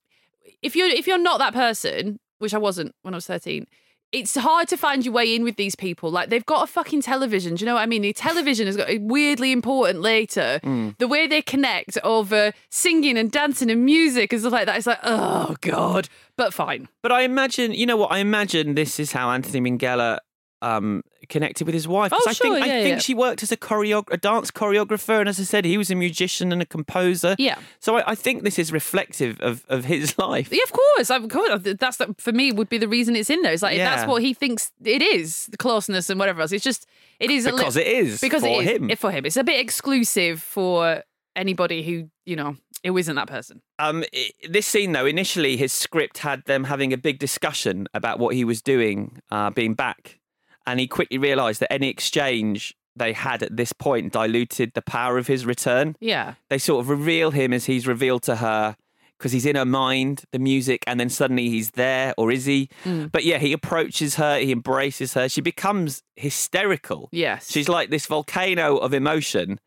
if 0.61 0.75
you're 0.75 0.87
if 0.87 1.05
you're 1.07 1.17
not 1.17 1.37
that 1.39 1.53
person 1.53 2.19
which 2.39 2.53
i 2.53 2.57
wasn't 2.57 2.93
when 3.03 3.13
i 3.13 3.17
was 3.17 3.27
13 3.27 3.65
it's 4.11 4.35
hard 4.35 4.67
to 4.67 4.77
find 4.77 5.03
your 5.03 5.11
way 5.11 5.33
in 5.33 5.43
with 5.43 5.55
these 5.55 5.73
people. 5.75 6.11
Like 6.11 6.29
they've 6.29 6.45
got 6.45 6.63
a 6.63 6.67
fucking 6.71 7.01
television 7.01 7.55
do 7.55 7.61
you 7.61 7.65
know 7.65 7.73
what 7.73 7.81
i 7.81 7.87
mean? 7.87 8.03
The 8.03 8.13
television 8.13 8.67
has 8.67 8.77
got 8.77 8.87
weirdly 9.01 9.51
important 9.51 10.01
later. 10.01 10.59
Mm. 10.63 10.95
the 10.99 11.07
way 11.07 11.25
they 11.25 11.41
connect 11.41 11.97
over 12.03 12.53
singing 12.69 13.17
and 13.17 13.31
dancing 13.31 13.71
and 13.71 13.83
music 13.83 14.31
and 14.31 14.39
stuff 14.41 14.53
like 14.53 14.67
that 14.67 14.77
it's 14.77 14.85
like 14.87 14.99
oh 15.03 15.55
god. 15.61 16.09
But 16.37 16.53
fine. 16.53 16.89
But 17.03 17.11
I 17.11 17.21
imagine, 17.21 17.73
you 17.73 17.85
know 17.85 17.95
what? 17.97 18.11
I 18.11 18.17
imagine 18.19 18.73
this 18.75 18.99
is 18.99 19.11
how 19.11 19.29
Anthony 19.31 19.61
Minghella 19.69 20.17
um, 20.63 21.03
connected 21.29 21.65
with 21.67 21.73
his 21.73 21.87
wife. 21.87 22.11
Oh, 22.13 22.17
I 22.27 22.33
think 22.33 22.55
sure, 22.55 22.55
I 22.55 22.67
think 22.67 22.87
yeah. 22.95 22.97
she 22.99 23.13
worked 23.13 23.43
as 23.43 23.51
a 23.51 23.57
choreo- 23.57 24.09
a 24.11 24.17
dance 24.17 24.49
choreographer, 24.51 25.19
and 25.19 25.27
as 25.29 25.39
I 25.39 25.43
said, 25.43 25.65
he 25.65 25.77
was 25.77 25.91
a 25.91 25.95
musician 25.95 26.51
and 26.51 26.61
a 26.61 26.65
composer. 26.65 27.35
Yeah. 27.37 27.57
So 27.79 27.97
I, 27.97 28.11
I 28.11 28.15
think 28.15 28.43
this 28.43 28.57
is 28.57 28.71
reflective 28.71 29.39
of, 29.41 29.65
of 29.69 29.85
his 29.85 30.17
life. 30.27 30.49
Yeah, 30.51 30.63
of 30.63 30.71
course. 30.71 31.09
Of 31.09 31.29
course. 31.29 31.61
That's 31.79 31.97
the, 31.97 32.15
for 32.17 32.31
me 32.31 32.51
would 32.51 32.69
be 32.69 32.77
the 32.77 32.87
reason 32.87 33.15
it's 33.15 33.29
in 33.29 33.41
there. 33.41 33.53
It's 33.53 33.61
like 33.63 33.77
Yeah. 33.77 33.95
that's 33.95 34.07
what 34.07 34.21
he 34.21 34.33
thinks 34.33 34.71
it 34.83 35.01
is, 35.01 35.47
the 35.47 35.57
closeness 35.57 36.09
and 36.09 36.19
whatever 36.19 36.41
else. 36.41 36.51
It's 36.51 36.63
just 36.63 36.87
it 37.19 37.29
is 37.29 37.45
a 37.45 37.51
li- 37.51 37.57
Because 37.57 37.75
it 37.77 37.87
is 37.87 38.21
because 38.21 38.41
for 38.41 38.47
it 38.47 38.65
is 38.67 38.69
him. 38.77 38.89
it- 38.89 38.99
for 38.99 39.11
him. 39.11 39.25
It's 39.25 39.37
a 39.37 39.43
bit 39.43 39.59
exclusive 39.59 40.41
for 40.41 41.03
anybody 41.35 41.83
who 41.83 42.09
you 42.25 42.35
know 42.35 42.55
who 42.85 42.97
isn't 42.97 43.15
that 43.15 43.27
person. 43.27 43.61
Um, 43.79 44.03
this 44.49 44.65
scene, 44.67 44.91
though, 44.91 45.05
initially 45.05 45.55
his 45.55 45.71
script 45.71 46.17
had 46.19 46.43
them 46.45 46.65
having 46.65 46.91
a 46.91 46.97
big 46.97 47.17
discussion 47.17 47.87
about 47.93 48.19
what 48.19 48.35
he 48.35 48.43
was 48.43 48.61
doing, 48.61 49.21
uh, 49.31 49.49
being 49.51 49.73
back, 49.73 50.19
and 50.65 50.79
he 50.79 50.87
quickly 50.87 51.17
realised 51.17 51.59
that 51.59 51.71
any 51.71 51.89
exchange 51.89 52.75
they 52.95 53.13
had 53.13 53.41
at 53.41 53.57
this 53.57 53.73
point 53.73 54.13
diluted 54.13 54.71
the 54.75 54.81
power 54.81 55.17
of 55.17 55.27
his 55.27 55.45
return. 55.45 55.95
Yeah. 55.99 56.35
They 56.49 56.59
sort 56.59 56.81
of 56.81 56.89
reveal 56.89 57.31
him 57.31 57.51
as 57.51 57.65
he's 57.65 57.87
revealed 57.87 58.23
to 58.23 58.35
her, 58.37 58.75
because 59.17 59.31
he's 59.31 59.45
in 59.45 59.55
her 59.55 59.65
mind, 59.65 60.23
the 60.31 60.39
music, 60.39 60.83
and 60.85 60.99
then 60.99 61.09
suddenly 61.09 61.49
he's 61.49 61.71
there, 61.71 62.13
or 62.17 62.31
is 62.31 62.45
he? 62.45 62.69
Mm. 62.83 63.11
But 63.11 63.23
yeah, 63.23 63.37
he 63.37 63.53
approaches 63.53 64.15
her, 64.15 64.37
he 64.37 64.51
embraces 64.51 65.13
her. 65.13 65.29
She 65.29 65.41
becomes 65.41 66.03
hysterical. 66.15 67.09
Yes. 67.11 67.49
She's 67.49 67.69
like 67.69 67.89
this 67.89 68.05
volcano 68.05 68.77
of 68.77 68.93
emotion. 68.93 69.59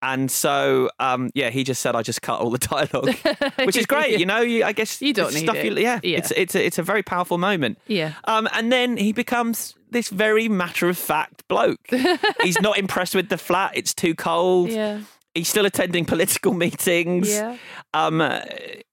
And 0.00 0.30
so, 0.30 0.90
um, 1.00 1.30
yeah, 1.34 1.50
he 1.50 1.64
just 1.64 1.80
said, 1.82 1.96
"I 1.96 2.02
just 2.02 2.22
cut 2.22 2.40
all 2.40 2.50
the 2.50 2.58
dialogue," 2.58 3.16
which 3.64 3.76
is 3.76 3.86
great. 3.86 4.18
You 4.20 4.26
know, 4.26 4.40
you, 4.40 4.64
I 4.64 4.72
guess 4.72 5.02
You 5.02 5.12
don't 5.12 5.34
need 5.34 5.40
stuff 5.40 5.56
it. 5.56 5.66
You, 5.66 5.76
yeah, 5.76 5.98
Yeah. 6.02 6.18
it's 6.18 6.30
it's 6.32 6.54
a, 6.54 6.64
it's 6.64 6.78
a 6.78 6.82
very 6.84 7.02
powerful 7.02 7.36
moment. 7.38 7.78
Yeah. 7.88 8.12
Um, 8.24 8.48
and 8.52 8.70
then 8.70 8.96
he 8.96 9.12
becomes 9.12 9.74
this 9.90 10.08
very 10.08 10.48
matter 10.48 10.88
of 10.88 10.96
fact 10.96 11.42
bloke. 11.48 11.80
He's 12.42 12.60
not 12.60 12.78
impressed 12.78 13.14
with 13.16 13.28
the 13.28 13.38
flat; 13.38 13.72
it's 13.74 13.92
too 13.92 14.14
cold. 14.14 14.70
Yeah. 14.70 15.00
He's 15.34 15.48
still 15.48 15.66
attending 15.66 16.04
political 16.04 16.52
meetings. 16.54 17.28
Yeah. 17.28 17.56
Um, 17.92 18.20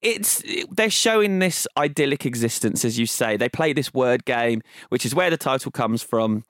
it's 0.01 0.43
they're 0.71 0.89
showing 0.89 1.39
this 1.39 1.67
idyllic 1.77 2.25
existence, 2.25 2.83
as 2.85 2.97
you 2.99 3.05
say. 3.05 3.37
They 3.37 3.49
play 3.49 3.73
this 3.73 3.93
word 3.93 4.25
game, 4.25 4.61
which 4.89 5.05
is 5.05 5.13
where 5.15 5.29
the 5.29 5.37
title 5.37 5.71
comes 5.71 6.03
from. 6.03 6.43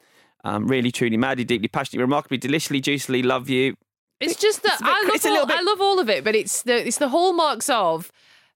Um, 0.44 0.68
really, 0.68 0.91
truly, 0.91 1.18
madly, 1.18 1.44
deeply, 1.44 1.68
passionately, 1.68 2.02
remarkably, 2.04 2.38
deliciously, 2.38 2.80
juicily, 2.82 3.24
love 3.26 3.50
you. 3.50 3.76
It's 4.19 4.36
just 4.39 4.63
that 4.63 4.73
It's 4.73 5.23
bit- 5.23 5.32
I 5.32 5.36
love 5.36 5.39
all, 5.41 5.45
bit- 5.47 5.58
I 5.58 5.62
love 5.62 5.82
all 5.82 5.99
of 5.99 6.10
it, 6.10 6.23
but 6.23 6.36
it's 6.36 6.62
the 6.63 6.88
it's 6.88 6.97
the 6.97 7.10
hallmarks 7.10 7.69
of 7.69 8.12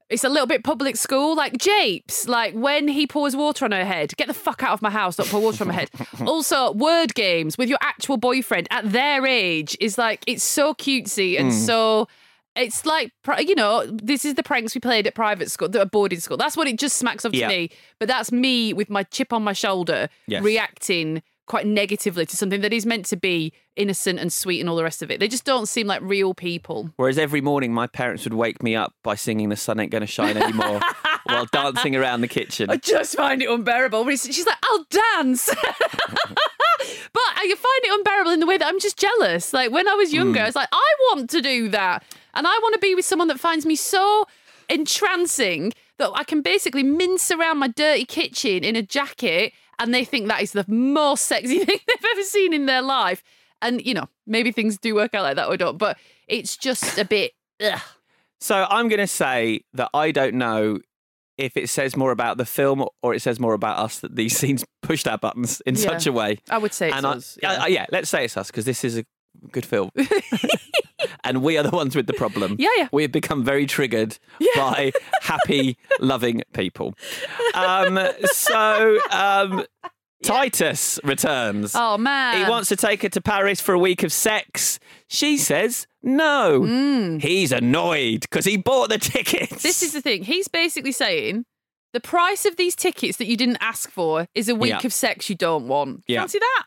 it's 0.09 0.23
a 0.23 0.29
little 0.29 0.47
bit 0.47 0.63
public 0.63 0.95
school, 0.95 1.35
like 1.35 1.57
Japes, 1.59 2.27
like 2.27 2.53
when 2.55 2.87
he 2.87 3.05
pours 3.05 3.35
water 3.35 3.65
on 3.65 3.71
her 3.71 3.85
head. 3.85 4.11
Get 4.17 4.27
the 4.27 4.33
fuck 4.33 4.63
out 4.63 4.71
of 4.73 4.81
my 4.81 4.89
house! 4.89 5.17
Don't 5.17 5.29
pour 5.29 5.41
water 5.41 5.63
on 5.63 5.67
my 5.67 5.73
head. 5.75 5.89
also, 6.25 6.71
word 6.71 7.13
games 7.13 7.57
with 7.57 7.69
your 7.69 7.77
actual 7.81 8.17
boyfriend 8.17 8.67
at 8.71 8.91
their 8.91 9.25
age 9.27 9.77
is 9.79 9.97
like 9.97 10.23
it's 10.25 10.43
so 10.43 10.73
cutesy 10.73 11.39
and 11.39 11.51
Mm. 11.51 11.65
so. 11.65 12.07
It's 12.55 12.85
like 12.85 13.11
you 13.37 13.55
know, 13.55 13.85
this 13.85 14.25
is 14.25 14.33
the 14.33 14.43
pranks 14.43 14.73
we 14.75 14.81
played 14.81 15.05
at 15.07 15.13
private 15.15 15.49
school, 15.51 15.69
at 15.77 15.91
boarding 15.91 16.19
school. 16.19 16.35
That's 16.35 16.57
what 16.57 16.67
it 16.67 16.77
just 16.79 16.97
smacks 16.97 17.23
of 17.23 17.31
to 17.31 17.37
Yeah. 17.37 17.47
me. 17.47 17.69
But 17.99 18.07
that's 18.09 18.31
me 18.33 18.73
with 18.73 18.89
my 18.89 19.03
chip 19.03 19.31
on 19.31 19.43
my 19.43 19.53
shoulder, 19.53 20.09
Yes. 20.27 20.43
reacting 20.43 21.21
quite 21.49 21.65
negatively 21.65 22.25
to 22.27 22.37
something 22.37 22.61
that 22.61 22.71
is 22.71 22.85
meant 22.85 23.05
to 23.07 23.17
be 23.17 23.51
innocent 23.75 24.19
and 24.19 24.31
sweet 24.31 24.59
and 24.61 24.69
all 24.69 24.75
the 24.75 24.83
rest 24.83 25.01
of 25.01 25.09
it. 25.11 25.19
They 25.19 25.27
just 25.27 25.43
don't 25.43 25.65
seem 25.65 25.87
like 25.87 26.01
real 26.01 26.33
people. 26.33 26.91
Whereas 26.95 27.17
every 27.17 27.41
morning, 27.41 27.73
my 27.73 27.87
parents 27.87 28.23
would 28.23 28.35
wake 28.35 28.63
me 28.63 28.75
up 28.75 28.93
by 29.03 29.15
singing 29.15 29.49
"The 29.49 29.57
Sun 29.57 29.79
Ain't 29.81 29.91
Gonna 29.91 30.05
Shine 30.05 30.37
Anymore" 30.37 30.79
while 31.23 31.47
dancing 31.51 31.95
around 31.95 32.21
the 32.21 32.27
kitchen. 32.27 32.69
I 32.69 32.77
just 32.77 33.15
find 33.15 33.41
it 33.41 33.49
unbearable. 33.49 34.07
She's 34.11 34.45
like, 34.45 34.57
I'll 34.63 34.85
dance. 34.89 35.49
but 35.53 37.23
I 37.35 37.47
find 37.47 37.83
it 37.83 37.93
unbearable 37.99 38.31
in 38.31 38.39
the 38.39 38.45
way 38.45 38.57
that 38.57 38.67
I'm 38.67 38.79
just 38.79 38.97
jealous. 38.97 39.51
Like 39.51 39.71
when 39.71 39.87
I 39.87 39.95
was 39.95 40.13
younger, 40.13 40.39
Mm. 40.39 40.43
I 40.43 40.45
was 40.45 40.55
like, 40.55 40.69
I 40.71 40.93
want 41.11 41.29
to 41.31 41.41
do 41.41 41.69
that. 41.69 42.03
And 42.35 42.45
I 42.45 42.59
want 42.61 42.73
to 42.73 42.79
be 42.79 42.93
with 42.93 43.05
someone 43.05 43.27
that 43.29 43.39
finds 43.39 43.65
me 43.65 43.75
so 43.75 44.25
entrancing 44.69 45.73
that 45.97 46.11
I 46.13 46.23
can 46.23 46.41
basically 46.41 46.83
mince 46.83 47.31
around 47.31 47.57
my 47.57 47.67
dirty 47.67 48.05
kitchen 48.05 48.63
in 48.63 48.75
a 48.75 48.81
jacket 48.83 49.53
and 49.79 49.93
they 49.93 50.05
think 50.05 50.27
that 50.27 50.41
is 50.41 50.51
the 50.51 50.65
most 50.67 51.25
sexy 51.25 51.59
thing 51.65 51.79
they've 51.87 52.05
ever 52.11 52.23
seen 52.23 52.53
in 52.53 52.65
their 52.65 52.81
life. 52.81 53.23
And, 53.61 53.85
you 53.85 53.93
know, 53.93 54.07
maybe 54.27 54.51
things 54.51 54.77
do 54.77 54.95
work 54.95 55.13
out 55.13 55.23
like 55.23 55.35
that 55.35 55.47
or 55.47 55.57
don't, 55.57 55.77
but 55.77 55.97
it's 56.27 56.55
just 56.55 56.97
a 56.97 57.03
bit. 57.05 57.31
Ugh. 57.63 57.79
So 58.39 58.65
I'm 58.69 58.87
going 58.87 58.99
to 59.01 59.07
say 59.07 59.61
that 59.73 59.89
I 59.93 60.11
don't 60.11 60.35
know 60.35 60.79
if 61.37 61.57
it 61.57 61.69
says 61.69 61.95
more 61.97 62.11
about 62.11 62.37
the 62.37 62.45
film 62.45 62.85
or 63.03 63.13
it 63.13 63.21
says 63.21 63.39
more 63.39 63.53
about 63.53 63.77
us 63.79 63.99
that 63.99 64.15
these 64.15 64.37
scenes 64.37 64.63
pushed 64.81 65.07
our 65.07 65.17
buttons 65.17 65.61
in 65.65 65.75
Yeah. 65.75 65.81
such 65.81 66.07
a 66.07 66.11
way. 66.13 66.39
I 66.49 66.57
would 66.57 66.73
say 66.73 66.87
it's 66.87 66.97
and 66.97 67.05
us, 67.05 67.37
I- 67.43 67.47
I- 67.47 67.57
uh, 67.57 67.67
yeah, 67.67 67.85
let's 67.91 68.09
say 68.09 68.23
it's 68.25 68.37
us 68.37 68.47
because 68.47 68.65
this 68.65 68.83
is 68.85 68.97
a 68.97 69.05
good 69.51 69.65
film. 69.65 69.89
and 71.23 71.41
we 71.41 71.57
are 71.57 71.63
the 71.63 71.69
ones 71.71 71.95
with 71.95 72.07
the 72.07 72.13
problem. 72.13 72.55
Yeah, 72.59 72.69
yeah. 72.77 72.87
We 72.91 73.01
have 73.03 73.11
become 73.11 73.43
very 73.43 73.65
triggered 73.65 74.17
by 74.55 74.91
happy, 75.21 75.77
loving 75.99 76.43
people. 76.53 76.93
Um, 77.53 77.99
so 78.31 78.99
um, 79.11 79.65
Titus 80.23 80.99
returns. 81.03 81.73
Oh, 81.75 81.97
man. 81.97 82.37
He 82.43 82.49
wants 82.49 82.69
to 82.69 82.75
take 82.75 83.01
her 83.03 83.09
to 83.09 83.21
Paris 83.21 83.61
for 83.61 83.73
a 83.73 83.79
week 83.79 84.03
of 84.03 84.11
sex. 84.11 84.79
She 85.07 85.37
says 85.37 85.87
no. 86.03 86.63
He's 87.19 87.51
annoyed 87.51 88.21
because 88.21 88.45
he 88.45 88.57
bought 88.57 88.89
the 88.89 88.97
tickets. 88.97 89.53
Mm. 89.53 89.61
This 89.61 89.81
is 89.83 89.93
the 89.93 90.01
thing. 90.01 90.23
He's 90.23 90.47
basically 90.47 90.91
saying 90.91 91.45
the 91.93 91.99
price 91.99 92.45
of 92.45 92.55
these 92.57 92.75
tickets 92.75 93.17
that 93.17 93.25
you 93.27 93.35
didn't 93.37 93.57
ask 93.61 93.89
for 93.89 94.27
is 94.35 94.49
a 94.49 94.55
week 94.55 94.71
Yeah. 94.71 94.81
of 94.85 94.93
sex 94.93 95.29
you 95.29 95.35
don't 95.35 95.67
want. 95.67 96.03
Yeah. 96.07 96.19
Fancy 96.21 96.39
that? 96.39 96.63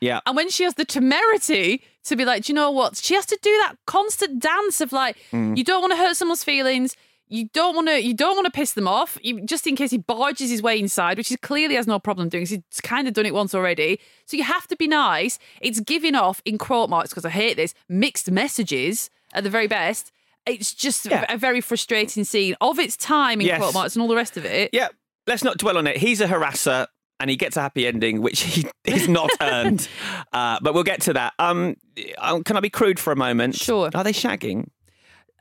Yeah. 0.00 0.20
And 0.26 0.34
when 0.36 0.48
she 0.50 0.64
has 0.64 0.74
the 0.74 0.84
temerity 0.84 1.82
to 2.04 2.16
be 2.16 2.24
like, 2.24 2.44
do 2.44 2.52
you 2.52 2.54
know 2.54 2.70
what? 2.70 2.96
She 2.96 3.14
has 3.14 3.26
to 3.26 3.38
do 3.42 3.50
that 3.62 3.74
constant 3.86 4.40
dance 4.42 4.80
of 4.80 4.92
like, 4.92 5.16
Mm. 5.32 5.56
you 5.56 5.64
don't 5.64 5.80
want 5.80 5.92
to 5.92 5.96
hurt 5.96 6.16
someone's 6.16 6.44
feelings. 6.44 6.96
You 7.28 7.48
don't 7.54 7.74
want 7.74 7.88
to. 7.88 8.02
You 8.02 8.12
don't 8.12 8.36
want 8.36 8.44
to 8.44 8.50
piss 8.50 8.72
them 8.74 8.86
off. 8.86 9.16
You, 9.22 9.40
just 9.46 9.66
in 9.66 9.74
case 9.74 9.90
he 9.90 9.96
barges 9.96 10.50
his 10.50 10.60
way 10.60 10.78
inside, 10.78 11.16
which 11.16 11.30
he 11.30 11.36
clearly 11.38 11.76
has 11.76 11.86
no 11.86 11.98
problem 11.98 12.28
doing. 12.28 12.44
He's 12.44 12.60
kind 12.82 13.08
of 13.08 13.14
done 13.14 13.24
it 13.24 13.32
once 13.32 13.54
already. 13.54 14.00
So 14.26 14.36
you 14.36 14.42
have 14.44 14.68
to 14.68 14.76
be 14.76 14.86
nice. 14.86 15.38
It's 15.62 15.80
giving 15.80 16.14
off 16.14 16.42
in 16.44 16.58
quote 16.58 16.90
marks 16.90 17.08
because 17.08 17.24
I 17.24 17.30
hate 17.30 17.56
this 17.56 17.72
mixed 17.88 18.30
messages 18.30 19.08
at 19.32 19.44
the 19.44 19.50
very 19.50 19.66
best. 19.66 20.12
It's 20.44 20.74
just 20.74 21.06
Yeah. 21.06 21.24
a 21.32 21.38
very 21.38 21.62
frustrating 21.62 22.24
scene 22.24 22.54
of 22.60 22.78
its 22.78 22.96
time 22.98 23.40
in 23.40 23.46
Yes. 23.46 23.58
quote 23.60 23.72
marks 23.72 23.94
and 23.94 24.02
all 24.02 24.08
the 24.08 24.16
rest 24.16 24.36
of 24.36 24.44
it. 24.44 24.68
Yeah, 24.74 24.88
let's 25.26 25.42
not 25.44 25.56
dwell 25.56 25.78
on 25.78 25.86
it. 25.86 25.96
He's 25.98 26.20
a 26.20 26.26
harasser 26.26 26.88
and 27.22 27.30
he 27.30 27.36
gets 27.36 27.56
a 27.56 27.62
happy 27.62 27.86
ending, 27.86 28.20
which 28.20 28.40
he 28.42 28.66
is 28.84 29.08
not 29.08 29.30
earned. 29.40 29.88
Uh, 30.32 30.58
but 30.62 30.72
we'll 30.72 30.82
get 30.82 31.02
to 31.02 31.12
that. 31.12 31.34
Um, 31.38 31.76
um, 32.18 32.42
can 32.42 32.56
I 32.56 32.60
be 32.60 32.70
crude 32.70 32.98
for 32.98 33.12
a 33.12 33.16
moment? 33.16 33.54
Sure. 33.54 33.90
Are 33.94 34.02
they 34.02 34.14
shagging? 34.14 34.68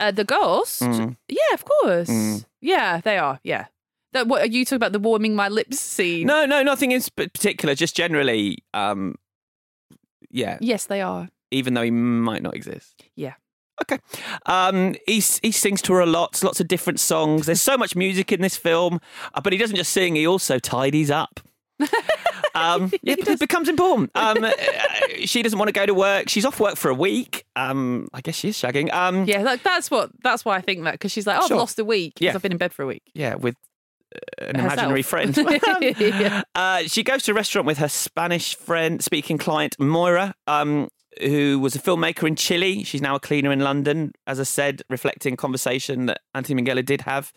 Uh, 0.02 0.12
the 0.12 0.26
ghost? 0.26 0.82
Mm. 0.82 1.16
Yeah, 1.30 1.54
of 1.54 1.64
course. 1.64 2.10
Mm. 2.10 2.46
Yeah, 2.60 3.00
they 3.00 3.18
are. 3.18 3.40
Yeah. 3.42 3.68
That, 4.12 4.28
what 4.28 4.42
are 4.42 4.48
you 4.48 4.66
talking 4.66 4.76
about? 4.76 4.92
The 4.92 5.00
warming 5.00 5.34
my 5.34 5.48
lips 5.48 5.80
scene? 5.80 6.28
No, 6.28 6.46
no, 6.46 6.62
nothing 6.62 6.92
in 6.92 7.02
particular. 7.16 7.74
Just 7.74 7.96
generally, 7.96 8.58
um, 8.74 9.16
yeah. 10.30 10.58
Yes, 10.60 10.88
they 10.88 11.02
are. 11.02 11.30
Even 11.52 11.74
though 11.74 11.84
he 11.84 11.92
might 11.92 12.42
not 12.44 12.54
exist. 12.54 13.02
Yeah. 13.16 13.36
Okay. 13.82 14.00
Um, 14.46 14.96
he 15.08 15.24
he 15.42 15.52
sings 15.52 15.82
to 15.84 15.94
her 15.94 16.02
a 16.02 16.06
lot. 16.06 16.44
Lots 16.44 16.60
of 16.60 16.68
different 16.68 17.00
songs. 17.00 17.46
There's 17.46 17.62
so 17.62 17.78
much 17.78 17.96
music 17.96 18.34
in 18.34 18.42
this 18.42 18.58
film, 18.58 19.00
uh, 19.34 19.42
but 19.42 19.54
he 19.54 19.60
doesn't 19.60 19.78
just 19.78 19.94
sing. 19.94 20.16
He 20.16 20.28
also 20.28 20.60
tidies 20.60 21.10
up. 21.10 21.40
Um, 22.54 22.92
yeah, 23.02 23.16
it 23.18 23.40
becomes 23.40 23.70
important. 23.70 24.12
Um, 24.16 24.44
uh, 24.44 24.52
she 25.24 25.42
doesn't 25.42 25.58
want 25.58 25.70
to 25.70 25.74
go 25.74 25.86
to 25.86 25.94
work. 25.94 26.30
She's 26.30 26.46
off 26.46 26.60
work 26.60 26.76
for 26.76 26.90
a 26.90 26.94
week. 26.94 27.46
Um, 27.56 28.08
I 28.14 28.22
guess 28.22 28.36
she 28.36 28.50
is 28.50 28.58
shagging. 28.58 28.92
Um, 28.94 29.26
Yeah, 29.26 29.44
that, 29.44 29.64
that's 29.64 29.90
what. 29.90 30.10
That's 30.24 30.44
why 30.44 30.58
I 30.58 30.62
think 30.62 30.84
that 30.84 30.94
because 30.94 31.12
she's 31.12 31.26
like, 31.28 31.38
oh, 31.42 31.48
Sure. 31.48 31.56
I've 31.56 31.62
lost 31.62 31.80
a 31.80 31.86
week 31.86 32.16
because 32.16 32.26
Yeah. 32.26 32.34
I've 32.36 32.42
been 32.42 32.52
in 32.52 32.58
bed 32.58 32.74
for 32.74 32.84
a 32.84 32.88
week. 32.88 33.04
yeah, 33.14 33.36
with 33.36 33.56
uh, 34.14 34.46
an 34.46 34.56
Herself. 34.56 34.74
imaginary 34.74 35.02
friend. 35.04 35.38
Yeah. 35.98 36.44
uh, 36.56 36.84
she 36.88 37.04
goes 37.04 37.24
to 37.24 37.32
a 37.32 37.34
restaurant 37.34 37.66
with 37.66 37.78
her 37.78 37.88
Spanish 37.90 38.56
friend, 38.56 39.02
speaking 39.04 39.38
client 39.38 39.76
Moira, 39.80 40.34
um, 40.48 40.90
who 41.20 41.60
was 41.60 41.76
a 41.76 41.80
filmmaker 41.80 42.28
in 42.28 42.36
Chile. 42.36 42.84
She's 42.84 43.02
now 43.02 43.16
a 43.16 43.20
cleaner 43.20 43.52
in 43.52 43.60
London, 43.60 44.14
as 44.26 44.40
I 44.40 44.44
said, 44.44 44.82
reflecting 44.90 45.36
conversation 45.36 46.06
that 46.06 46.22
Anthony 46.34 46.62
Minghella 46.62 46.86
did 46.86 47.02
have. 47.02 47.34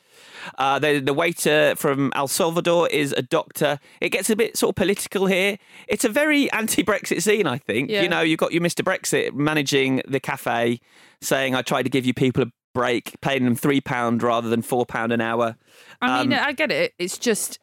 Uh, 0.59 0.79
the, 0.79 1.01
the 1.01 1.13
waiter 1.13 1.75
from 1.77 2.13
El 2.15 2.29
Salvador 2.29 2.89
is 2.89 3.13
a 3.13 3.23
doctor. 3.23 3.81
It 4.01 4.11
gets 4.11 4.31
a 4.31 4.37
bit 4.37 4.57
sort 4.57 4.71
of 4.71 4.77
political 4.77 5.27
here. 5.27 5.59
It's 5.89 6.05
a 6.05 6.09
very 6.09 6.51
anti-Brexit 6.53 7.23
scene, 7.23 7.47
I 7.47 7.59
think. 7.59 7.91
Yeah. 7.91 8.03
You 8.03 8.09
know, 8.09 8.21
you've 8.21 8.39
got 8.39 8.53
your 8.53 8.63
Mr. 8.63 8.85
Brexit 8.85 9.35
managing 9.35 10.03
the 10.07 10.21
cafe, 10.21 10.81
saying, 11.21 11.55
"I 11.55 11.63
tried 11.63 11.83
to 11.85 11.91
give 11.91 12.07
you 12.07 12.15
people 12.15 12.45
a." 12.45 12.47
Break, 12.75 13.15
paying 13.21 13.45
them 13.45 13.55
three 13.55 13.81
pound 13.81 14.21
rather 14.21 14.49
than 14.49 14.61
four 14.61 14.85
pound 14.85 15.13
an 15.13 15.21
hour. 15.21 15.55
I 16.03 16.25
mean, 16.25 16.33
Um, 16.33 16.45
I 16.45 16.51
get 16.51 16.73
it. 16.73 16.93
It's 16.99 17.19
just, 17.19 17.61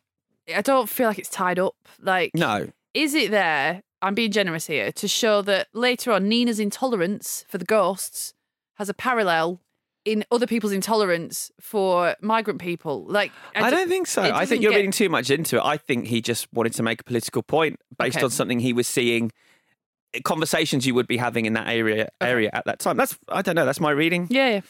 I 0.56 0.62
don't 0.62 0.88
feel 0.88 1.10
like 1.10 1.20
it's 1.20 1.28
tied 1.28 1.60
up. 1.60 1.76
Like, 2.00 2.32
no, 2.34 2.70
is 2.94 3.14
it 3.14 3.30
there? 3.30 3.82
I'm 4.02 4.16
being 4.16 4.32
generous 4.32 4.68
here 4.68 4.92
to 4.94 5.08
show 5.08 5.42
that 5.44 5.68
later 5.74 6.12
on, 6.12 6.28
Nina's 6.28 6.60
intolerance 6.60 7.46
for 7.48 7.58
the 7.58 7.66
ghosts 7.66 8.34
has 8.76 8.90
a 8.90 8.94
parallel 8.94 9.62
in 10.04 10.26
other 10.32 10.48
people's 10.48 10.72
intolerance 10.72 11.52
for 11.60 12.16
migrant 12.22 12.60
people. 12.60 13.06
Like, 13.08 13.32
I 13.56 13.70
don't 13.70 13.88
think 13.88 14.08
so. 14.08 14.24
I 14.24 14.48
think 14.48 14.64
you're 14.64 14.72
get- 14.72 14.78
reading 14.78 14.92
too 14.92 15.10
much 15.10 15.30
into 15.30 15.58
it. 15.58 15.62
I 15.64 15.78
think 15.78 16.08
he 16.08 16.22
just 16.22 16.52
wanted 16.52 16.74
to 16.74 16.84
make 16.84 17.02
a 17.02 17.04
political 17.04 17.44
point 17.44 17.80
based 18.00 18.18
Okay. 18.18 18.24
on 18.26 18.32
something 18.32 18.60
he 18.60 18.74
was 18.74 18.88
seeing 18.88 19.32
conversations 20.26 20.86
you 20.86 20.94
would 20.94 21.08
be 21.08 21.18
having 21.18 21.46
in 21.46 21.54
that 21.54 21.68
area 21.70 22.10
area 22.20 22.50
at 22.52 22.66
that 22.66 22.80
time. 22.80 22.98
That's 22.98 23.18
I 23.30 23.42
don't 23.42 23.56
know, 23.56 23.66
that's 23.66 23.80
my 23.80 23.92
reading. 23.92 24.28
Yeah, 24.30 24.50
yeah. 24.50 24.62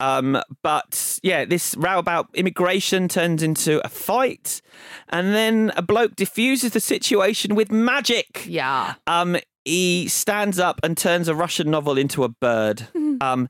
Um, 0.00 0.40
but 0.62 1.18
yeah, 1.22 1.44
this 1.44 1.74
row 1.76 1.98
about 1.98 2.28
immigration 2.34 3.08
turns 3.08 3.42
into 3.42 3.84
a 3.84 3.88
fight, 3.88 4.62
and 5.08 5.34
then 5.34 5.72
a 5.76 5.82
bloke 5.82 6.16
diffuses 6.16 6.72
the 6.72 6.80
situation 6.80 7.54
with 7.54 7.72
magic. 7.72 8.44
Yeah. 8.46 8.94
Um, 9.06 9.36
he 9.64 10.08
stands 10.08 10.58
up 10.58 10.80
and 10.82 10.96
turns 10.96 11.28
a 11.28 11.34
Russian 11.34 11.70
novel 11.70 11.98
into 11.98 12.24
a 12.24 12.28
bird. 12.28 12.88
Um, 13.20 13.48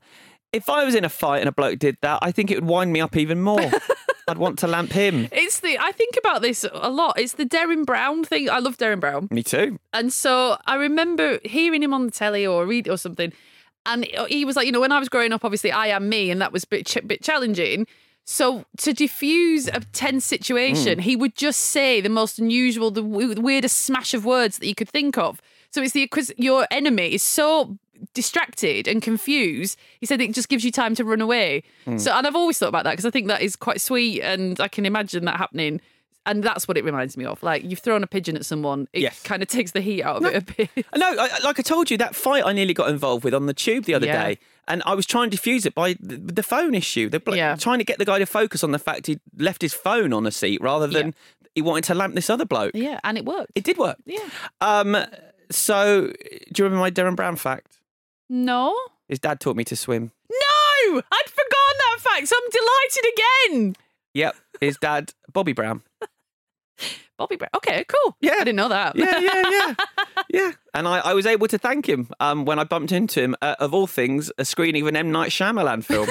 if 0.51 0.67
I 0.67 0.83
was 0.83 0.95
in 0.95 1.05
a 1.05 1.09
fight 1.09 1.41
and 1.41 1.47
a 1.47 1.51
bloke 1.51 1.77
did 1.77 1.97
that, 2.01 2.17
I 2.23 2.31
think 2.31 2.49
it 2.49 2.55
would 2.55 2.67
wind 2.67 2.91
me 2.91 3.01
up 3.01 3.15
even 3.15 3.39
more. 3.39 3.71
I'd 4.27 4.37
want 4.37 4.59
to 4.59 4.67
lamp 4.67 4.91
him. 4.91 5.27
It's 5.31 5.59
the 5.59 5.77
I 5.79 5.91
think 5.91 6.15
about 6.17 6.41
this 6.41 6.65
a 6.71 6.89
lot. 6.89 7.19
It's 7.19 7.33
the 7.33 7.45
Derren 7.45 7.85
Brown 7.85 8.23
thing. 8.23 8.49
I 8.49 8.59
love 8.59 8.77
Derren 8.77 8.99
Brown. 8.99 9.27
Me 9.31 9.43
too. 9.43 9.79
And 9.93 10.13
so 10.13 10.57
I 10.65 10.75
remember 10.75 11.39
hearing 11.43 11.83
him 11.83 11.93
on 11.93 12.05
the 12.05 12.11
telly 12.11 12.45
or 12.45 12.65
read 12.65 12.87
or 12.87 12.97
something. 12.97 13.33
And 13.93 14.05
he 14.29 14.45
was 14.45 14.55
like, 14.55 14.65
you 14.65 14.71
know, 14.71 14.79
when 14.81 14.91
I 14.91 14.99
was 14.99 15.09
growing 15.09 15.33
up, 15.33 15.43
obviously 15.43 15.71
I 15.71 15.87
am 15.87 16.07
me, 16.09 16.31
and 16.31 16.39
that 16.41 16.51
was 16.51 16.63
a 16.63 16.67
bit, 16.67 16.85
ch- 16.85 17.05
bit 17.05 17.21
challenging. 17.23 17.87
So 18.25 18.65
to 18.77 18.93
diffuse 18.93 19.67
a 19.67 19.79
tense 19.91 20.23
situation, 20.25 20.99
Mm. 20.99 21.01
he 21.01 21.15
would 21.15 21.35
just 21.35 21.59
say 21.59 21.99
the 21.99 22.09
most 22.09 22.37
unusual, 22.39 22.91
the 22.91 23.01
w- 23.01 23.41
weirdest 23.41 23.79
smash 23.79 24.13
of 24.13 24.23
words 24.23 24.59
that 24.59 24.67
you 24.67 24.75
could 24.75 24.89
think 24.89 25.17
of. 25.17 25.41
So 25.71 25.81
it's 25.81 25.93
the 25.93 26.03
because 26.05 26.31
your 26.37 26.67
enemy 26.71 27.13
is 27.13 27.23
so 27.23 27.77
distracted 28.13 28.87
and 28.87 29.01
confused. 29.01 29.77
He 29.99 30.05
said 30.05 30.21
it 30.21 30.33
just 30.33 30.49
gives 30.49 30.63
you 30.63 30.71
time 30.71 30.95
to 30.95 31.03
run 31.03 31.21
away. 31.21 31.63
Mm. 31.85 31.99
So 31.99 32.11
and 32.11 32.25
I've 32.25 32.35
always 32.35 32.57
thought 32.57 32.69
about 32.69 32.83
that 32.85 32.91
because 32.91 33.05
I 33.05 33.09
think 33.11 33.27
that 33.27 33.41
is 33.41 33.55
quite 33.55 33.81
sweet, 33.81 34.21
and 34.21 34.59
I 34.59 34.67
can 34.67 34.85
imagine 34.85 35.25
that 35.25 35.37
happening. 35.37 35.81
And 36.29 36.43
that's 36.43 36.67
what 36.67 36.77
it 36.77 36.83
reminds 36.85 37.17
me 37.17 37.25
of. 37.25 37.41
Like 37.43 37.63
you've 37.63 37.79
thrown 37.79 38.03
a 38.03 38.07
pigeon 38.07 38.35
at 38.37 38.45
someone, 38.45 38.87
it 38.93 39.01
Yes. 39.01 39.21
kind 39.23 39.41
of 39.41 39.47
takes 39.49 39.71
the 39.71 39.81
heat 39.81 40.03
out 40.03 40.17
of 40.17 40.25
it 40.25 40.35
a 40.35 40.41
bit. 40.41 40.85
No, 40.95 41.07
I, 41.09 41.39
like 41.43 41.59
I 41.59 41.63
told 41.63 41.89
you, 41.89 41.97
that 41.97 42.15
fight 42.15 42.43
I 42.45 42.53
nearly 42.53 42.73
got 42.73 42.89
involved 42.89 43.23
with 43.23 43.33
on 43.33 43.45
the 43.47 43.53
tube 43.53 43.85
the 43.85 43.93
other 43.95 44.05
Yeah. 44.05 44.23
day, 44.25 44.37
and 44.67 44.83
I 44.85 44.93
was 44.93 45.05
trying 45.05 45.29
to 45.31 45.37
defuse 45.37 45.65
it 45.65 45.73
by 45.73 45.95
the, 45.99 46.17
the 46.17 46.43
phone 46.43 46.75
issue. 46.75 47.09
Yeah. 47.33 47.55
trying 47.55 47.79
to 47.79 47.83
get 47.85 47.97
the 47.97 48.05
guy 48.05 48.19
to 48.19 48.25
focus 48.25 48.63
on 48.63 48.71
the 48.71 48.79
fact 48.79 49.07
he 49.07 49.19
left 49.37 49.61
his 49.61 49.73
phone 49.73 50.13
on 50.13 50.25
a 50.27 50.31
seat 50.31 50.61
rather 50.61 50.87
than 50.87 51.15
he 51.55 51.61
wanted 51.63 51.83
to 51.85 51.95
lamp 51.95 52.13
this 52.15 52.29
other 52.29 52.45
bloke. 52.45 52.71
Yeah, 52.75 52.99
and 53.03 53.17
it 53.17 53.25
worked. 53.25 53.51
It 53.55 53.63
did 53.63 53.77
work. 53.77 53.97
Yeah. 54.05 54.19
Um. 54.61 54.95
So, 55.51 56.07
do 56.07 56.13
you 56.57 56.63
remember 56.63 56.81
my 56.81 56.91
Derren 56.91 57.15
Brown 57.15 57.35
fact? 57.35 57.79
No. 58.29 58.77
His 59.07 59.17
dad 59.19 59.39
taught 59.39 59.55
me 59.55 59.63
to 59.65 59.75
swim. 59.75 60.11
No! 60.29 60.97
I'd 61.11 61.25
forgotten 61.25 61.77
that 61.79 61.97
fact, 61.99 62.27
so 62.27 62.35
I'm 62.37 62.49
delighted 62.51 63.13
again. 63.13 63.75
Yep, 64.13 64.35
his 64.61 64.77
dad, 64.77 65.13
Bobby 65.33 65.53
Brown. 65.53 65.81
Bobby 67.17 67.35
Brown. 67.35 67.49
Okay, 67.57 67.83
cool. 67.87 68.15
Yeah. 68.21 68.35
I 68.35 68.39
didn't 68.39 68.55
know 68.55 68.69
that. 68.69 68.95
Yeah, 68.95 69.19
yeah, 69.19 69.43
yeah, 69.49 69.73
yeah. 70.29 70.51
And 70.73 70.87
I, 70.87 70.99
I 70.99 71.13
was 71.13 71.25
able 71.25 71.47
to 71.49 71.57
thank 71.57 71.87
him 71.87 72.07
um, 72.19 72.45
when 72.45 72.59
I 72.59 72.63
bumped 72.63 72.91
into 72.93 73.21
him. 73.21 73.35
Uh, 73.41 73.55
of 73.59 73.73
all 73.73 73.87
things, 73.87 74.31
a 74.37 74.45
screening 74.45 74.83
of 74.83 74.87
an 74.87 74.95
M 74.95 75.11
Night 75.11 75.31
Shyamalan 75.31 75.83
film. 75.83 76.07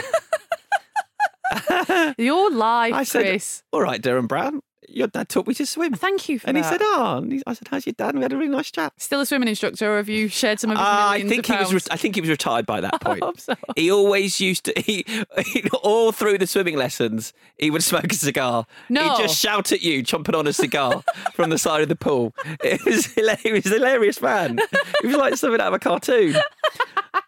Your 2.18 2.50
life, 2.50 2.92
I 2.94 3.04
said, 3.04 3.22
Chris. 3.22 3.62
"All 3.72 3.80
right, 3.80 4.00
Derren 4.02 4.28
Brown, 4.28 4.60
your 4.88 5.06
dad 5.08 5.28
taught 5.28 5.46
me 5.46 5.54
to 5.54 5.66
swim." 5.66 5.94
Thank 5.94 6.28
you 6.28 6.38
for 6.38 6.46
and 6.48 6.56
that. 6.56 6.64
he 6.64 6.68
said, 6.70 6.80
"Oh," 6.82 7.18
and 7.22 7.32
he- 7.32 7.42
I 7.46 7.52
said, 7.54 7.68
"How's 7.70 7.86
your 7.86 7.92
dad?" 7.94 8.10
And 8.10 8.18
we 8.18 8.22
had 8.22 8.32
a 8.32 8.36
really 8.36 8.50
nice 8.50 8.70
chat. 8.70 8.92
Still 8.96 9.20
a 9.20 9.26
swimming 9.26 9.48
instructor, 9.48 9.92
or 9.92 9.96
have 9.98 10.08
you 10.08 10.28
shared 10.28 10.60
some 10.60 10.70
of 10.70 10.76
his 10.78 10.84
Uh, 10.86 10.90
I 10.90 11.22
think 11.28 11.46
he 11.46 11.52
was. 11.56 11.72
Re- 11.74 11.80
I 11.90 11.96
think 11.96 12.14
he 12.14 12.20
was 12.20 12.30
retired 12.30 12.66
by 12.66 12.80
that 12.80 13.00
point. 13.00 13.22
hope 13.22 13.40
so. 13.40 13.54
He 13.76 13.90
always 13.90 14.40
used 14.40 14.64
to. 14.64 14.72
He, 14.80 15.04
he 15.46 15.64
all 15.82 16.12
through 16.12 16.38
the 16.38 16.46
swimming 16.46 16.76
lessons, 16.76 17.32
he 17.58 17.70
would 17.70 17.82
smoke 17.84 18.10
a 18.12 18.14
cigar. 18.14 18.66
No. 18.88 19.02
he'd 19.16 19.22
just 19.22 19.38
shout 19.38 19.72
at 19.72 19.82
you, 19.82 20.02
chomping 20.02 20.36
on 20.38 20.46
a 20.46 20.52
cigar 20.52 21.02
from 21.34 21.50
the 21.50 21.58
side 21.58 21.82
of 21.82 21.88
the 21.88 21.96
pool. 21.96 22.34
It 22.64 22.84
was 22.84 23.06
hilarious. 23.06 23.42
He 23.42 23.52
was 23.52 23.66
a 23.66 23.68
hilarious 23.70 24.20
man. 24.22 24.58
He 25.02 25.06
was 25.08 25.16
like 25.16 25.36
something 25.36 25.60
out 25.60 25.68
of 25.68 25.74
a 25.74 25.78
cartoon. 25.78 26.36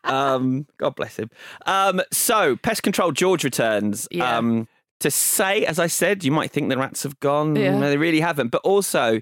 Um, 0.04 0.66
God 0.78 0.94
bless 0.96 1.16
him. 1.16 1.30
Um, 1.66 2.00
so, 2.12 2.56
pest 2.56 2.82
control. 2.82 3.12
George 3.12 3.44
returns. 3.44 4.08
Yeah. 4.10 4.36
Um, 4.38 4.68
to 5.00 5.10
say, 5.10 5.64
as 5.66 5.78
I 5.78 5.86
said, 5.86 6.24
you 6.24 6.30
might 6.32 6.50
think 6.50 6.68
the 6.68 6.78
rats 6.78 7.02
have 7.02 7.18
gone. 7.20 7.56
Yeah. 7.56 7.78
No, 7.78 7.88
they 7.90 7.96
really 7.96 8.20
haven't. 8.20 8.48
But 8.48 8.62
also, 8.62 9.20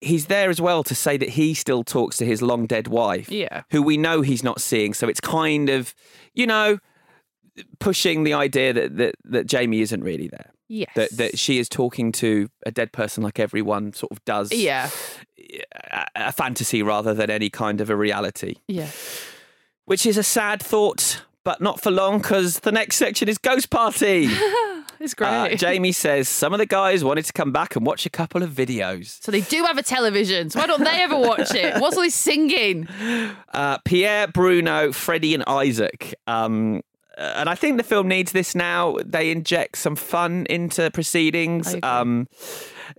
he's 0.00 0.26
there 0.26 0.50
as 0.50 0.60
well 0.60 0.84
to 0.84 0.94
say 0.94 1.16
that 1.16 1.30
he 1.30 1.54
still 1.54 1.82
talks 1.82 2.16
to 2.18 2.24
his 2.26 2.42
long 2.42 2.66
dead 2.66 2.88
wife, 2.88 3.30
Yeah. 3.30 3.62
who 3.70 3.82
we 3.82 3.96
know 3.96 4.20
he's 4.20 4.42
not 4.44 4.60
seeing. 4.60 4.94
So 4.94 5.08
it's 5.08 5.20
kind 5.20 5.68
of, 5.70 5.94
you 6.34 6.46
know, 6.46 6.78
pushing 7.80 8.24
the 8.24 8.34
idea 8.34 8.72
that 8.72 8.96
that, 8.96 9.14
that 9.24 9.46
Jamie 9.46 9.80
isn't 9.80 10.02
really 10.04 10.28
there. 10.28 10.50
Yes. 10.68 10.90
That 10.96 11.10
that 11.16 11.38
she 11.38 11.58
is 11.58 11.68
talking 11.68 12.10
to 12.12 12.48
a 12.66 12.72
dead 12.72 12.92
person 12.92 13.22
like 13.22 13.38
everyone 13.38 13.92
sort 13.92 14.10
of 14.12 14.24
does. 14.24 14.52
Yeah. 14.52 14.90
A, 15.92 16.06
a 16.16 16.32
fantasy 16.32 16.82
rather 16.82 17.14
than 17.14 17.30
any 17.30 17.48
kind 17.50 17.80
of 17.80 17.88
a 17.88 17.94
reality. 17.96 18.56
Yeah. 18.66 18.88
Which 19.84 20.04
is 20.04 20.18
a 20.18 20.24
sad 20.24 20.60
thought, 20.60 21.22
but 21.46 21.60
not 21.60 21.80
for 21.80 21.92
long 21.92 22.18
because 22.18 22.58
the 22.58 22.72
next 22.72 22.96
section 22.96 23.28
is 23.28 23.38
Ghost 23.38 23.70
Party. 23.70 24.28
It's 24.98 25.12
great. 25.12 25.28
Uh, 25.28 25.48
Jamie 25.56 25.92
says 25.92 26.26
some 26.26 26.54
of 26.54 26.58
the 26.58 26.64
guys 26.64 27.04
wanted 27.04 27.26
to 27.26 27.32
come 27.34 27.52
back 27.52 27.76
and 27.76 27.84
watch 27.84 28.06
a 28.06 28.10
couple 28.10 28.42
of 28.42 28.48
videos. 28.48 29.22
so 29.22 29.30
they 29.30 29.42
do 29.42 29.62
have 29.64 29.76
a 29.76 29.82
television. 29.82 30.48
So 30.48 30.58
why 30.58 30.66
don't 30.66 30.82
they 30.82 31.02
ever 31.02 31.18
watch 31.18 31.54
it? 31.54 31.76
What's 31.82 31.98
all 31.98 32.02
this 32.02 32.14
singing? 32.14 32.88
Uh, 33.52 33.76
Pierre, 33.84 34.26
Bruno, 34.26 34.92
Freddie, 34.92 35.34
and 35.34 35.44
Isaac. 35.46 36.14
Um, 36.26 36.80
uh, 37.18 37.34
and 37.36 37.50
I 37.50 37.54
think 37.54 37.76
the 37.76 37.82
film 37.82 38.08
needs 38.08 38.32
this 38.32 38.54
now. 38.54 38.96
They 39.04 39.30
inject 39.30 39.76
some 39.76 39.96
fun 39.96 40.46
into 40.48 40.90
proceedings. 40.90 41.76
Um, 41.82 42.26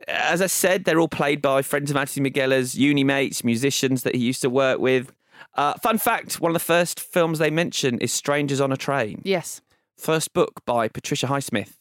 as 0.08 0.44
I 0.44 0.48
said, 0.48 0.86
they're 0.86 1.00
all 1.00 1.08
played 1.08 1.42
by 1.42 1.64
friends 1.64 1.90
of 1.90 1.98
Anthony 1.98 2.30
Minghella's 2.30 2.76
uni 2.76 3.04
mates, 3.04 3.44
musicians 3.44 4.04
that 4.04 4.14
he 4.14 4.22
used 4.22 4.42
to 4.42 4.52
work 4.52 4.80
with. 4.80 5.12
Uh, 5.58 5.74
fun 5.82 5.98
fact 5.98 6.40
one 6.40 6.50
of 6.52 6.54
the 6.54 6.60
first 6.60 7.00
films 7.00 7.40
they 7.40 7.50
mention 7.50 7.98
is 8.00 8.14
Strangers 8.14 8.62
on 8.62 8.72
a 8.72 8.78
Train. 8.78 9.22
Yes. 9.26 9.62
First 9.98 10.34
book 10.34 10.62
by 10.66 10.88
Patricia 10.88 11.26
Highsmith, 11.28 11.74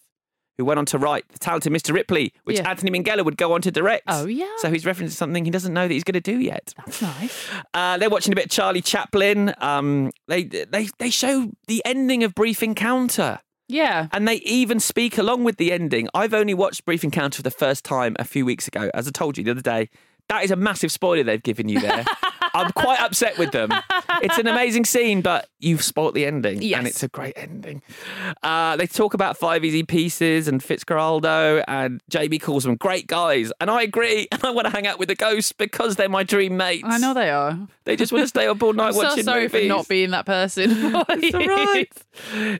who 0.57 0.65
went 0.65 0.79
on 0.79 0.87
to 0.87 0.99
write 0.99 1.25
The 1.29 1.39
Talented 1.39 1.71
Mr. 1.73 1.93
Ripley, 1.93 2.33
which 2.45 2.57
Yeah. 2.57 2.71
Anthony 2.71 2.91
Minghella 2.99 3.23
would 3.25 3.37
go 3.37 3.53
on 3.53 3.61
to 3.61 3.71
direct. 3.71 4.05
Oh, 4.09 4.27
yeah. 4.27 4.49
So 4.59 4.71
he's 4.71 4.85
referencing 4.85 5.11
something 5.11 5.45
he 5.45 5.51
doesn't 5.51 5.75
know 5.75 5.87
that 5.87 5.93
he's 5.93 6.05
going 6.05 6.15
to 6.15 6.21
do 6.21 6.39
yet. 6.41 6.73
That's 6.79 7.03
nice. 7.03 7.49
Uh, 7.75 7.99
they're 7.99 8.09
watching 8.09 8.33
a 8.33 8.37
bit 8.37 8.47
of 8.47 8.51
Charlie 8.51 8.81
Chaplin. 8.81 9.53
Um, 9.59 10.11
they 10.29 10.45
they 10.45 10.89
they 10.99 11.11
show 11.11 11.51
the 11.67 11.83
ending 11.85 12.25
of 12.25 12.35
Brief 12.35 12.63
Encounter. 12.63 13.41
Yeah. 13.69 14.09
And 14.13 14.27
they 14.27 14.37
even 14.37 14.81
speak 14.81 15.19
along 15.19 15.45
with 15.45 15.59
the 15.59 15.73
ending. 15.73 16.09
I've 16.15 16.33
only 16.33 16.55
watched 16.55 16.87
Brief 16.87 17.05
Encounter 17.05 17.37
for 17.37 17.43
the 17.43 17.51
first 17.51 17.85
time 17.85 18.17
a 18.19 18.25
few 18.25 18.47
weeks 18.47 18.67
ago. 18.67 18.91
As 18.95 19.07
I 19.07 19.11
told 19.11 19.37
you 19.37 19.45
the 19.45 19.51
other 19.51 19.61
day, 19.61 19.91
that 20.31 20.43
is 20.45 20.51
a 20.51 20.57
massive 20.57 20.91
spoiler 20.91 21.23
they've 21.23 21.43
given 21.43 21.69
you 21.69 21.81
there. 21.81 22.05
I'm 22.57 22.73
quite 22.73 23.01
upset 23.01 23.39
with 23.39 23.53
them. 23.53 23.71
It's 24.23 24.39
an 24.39 24.47
amazing 24.47 24.85
scene, 24.87 25.21
but 25.21 25.49
you've 25.59 25.83
spoilt 25.83 26.15
the 26.15 26.25
ending. 26.25 26.63
Yes. 26.63 26.79
And 26.79 26.87
it's 26.87 27.03
a 27.03 27.09
great 27.09 27.35
ending. 27.37 27.83
Uh, 28.43 28.77
they 28.77 28.87
talk 28.87 29.15
about 29.15 29.37
Five 29.37 29.65
Easy 29.65 29.83
Pieces 29.83 30.49
and 30.49 30.61
Fitzcarraldo, 30.63 31.63
and 31.69 32.01
Jamie 32.09 32.39
calls 32.39 32.65
them 32.65 32.77
great 32.77 33.07
guys. 33.07 33.53
And 33.61 33.71
I 33.71 33.83
agree. 33.83 34.29
And 34.37 34.45
I 34.45 34.51
want 34.51 34.67
to 34.67 34.71
hang 34.71 34.87
out 34.87 34.99
with 34.99 35.09
the 35.09 35.15
ghosts 35.15 35.53
because 35.53 35.97
they're 35.97 36.09
my 36.11 36.23
dream 36.23 36.57
mates. 36.57 36.85
I 36.87 36.99
know 36.99 37.15
they 37.15 37.31
are. 37.31 37.59
They 37.85 37.97
just 37.97 38.13
want 38.13 38.25
to 38.25 38.29
stay 38.29 38.47
up 38.47 38.63
all 38.63 38.73
night 38.75 38.89
I'm 38.89 39.17
so 39.17 39.23
sorry 39.23 39.43
movies. 39.45 39.63
for 39.63 39.69
not 39.69 39.89
being 39.89 40.11
that 40.11 40.27
person. 40.27 40.71
It's 41.09 41.35
all 41.35 41.47
right. 41.47 41.93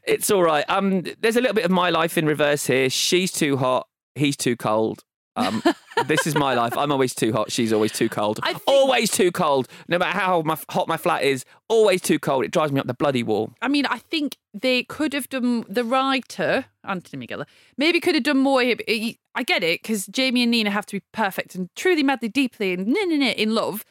It's 0.07 0.31
all 0.31 0.43
right. 0.43 0.65
Um, 0.69 1.03
there's 1.21 1.37
a 1.37 1.41
little 1.41 1.55
bit 1.55 1.65
of 1.65 1.71
my 1.71 1.91
life 1.91 2.17
in 2.17 2.27
reverse 2.27 2.67
here. 2.67 2.89
She's 2.91 3.31
too 3.33 3.57
hot. 3.57 3.89
He's 4.15 4.37
too 4.37 4.57
cold. 4.57 5.05
Um, 5.37 5.63
this 6.07 6.27
is 6.27 6.35
my 6.35 6.55
life. 6.55 6.77
I'm 6.77 6.91
always 6.91 7.15
too 7.15 7.33
hot. 7.33 7.53
She's 7.53 7.73
always 7.73 7.93
too 7.93 8.09
cold. 8.09 8.41
Always 8.67 9.11
too 9.11 9.31
cold. 9.31 9.69
No 9.89 9.99
matter 9.99 10.19
how 10.19 10.43
my, 10.43 10.57
hot 10.71 10.89
my 10.89 10.97
flat 10.97 11.23
is, 11.23 11.45
always 11.69 12.01
too 12.01 12.19
cold. 12.19 12.45
It 12.45 12.51
drives 12.51 12.73
me 12.73 12.81
up 12.81 12.87
the 12.87 12.95
bloody 12.95 13.23
wall. 13.23 13.53
I 13.63 13.69
mean, 13.69 13.87
I 13.87 13.99
think 13.99 14.37
they 14.55 14.83
could 14.85 15.13
have 15.13 15.29
done 15.29 15.65
the 15.69 15.85
writer 15.85 16.67
Anthony 16.85 17.27
Minghella 17.27 17.47
maybe 17.77 18.01
could 18.01 18.15
have 18.15 18.25
done 18.25 18.39
more. 18.39 18.63
he- 18.63 19.19
I 19.35 19.43
get 19.43 19.63
it 19.63 19.83
because 19.83 20.07
Jamie 20.07 20.43
and 20.43 20.51
Nina 20.51 20.71
have 20.71 20.87
to 20.87 20.97
be 20.97 21.03
perfect 21.13 21.55
and 21.55 21.69
truly, 21.77 22.03
madly, 22.03 22.29
deeply, 22.31 22.73
and 22.73 22.87
nah, 22.87 23.05
nah, 23.05 23.17
nah, 23.17 23.27
in 23.33 23.55
love. 23.55 23.85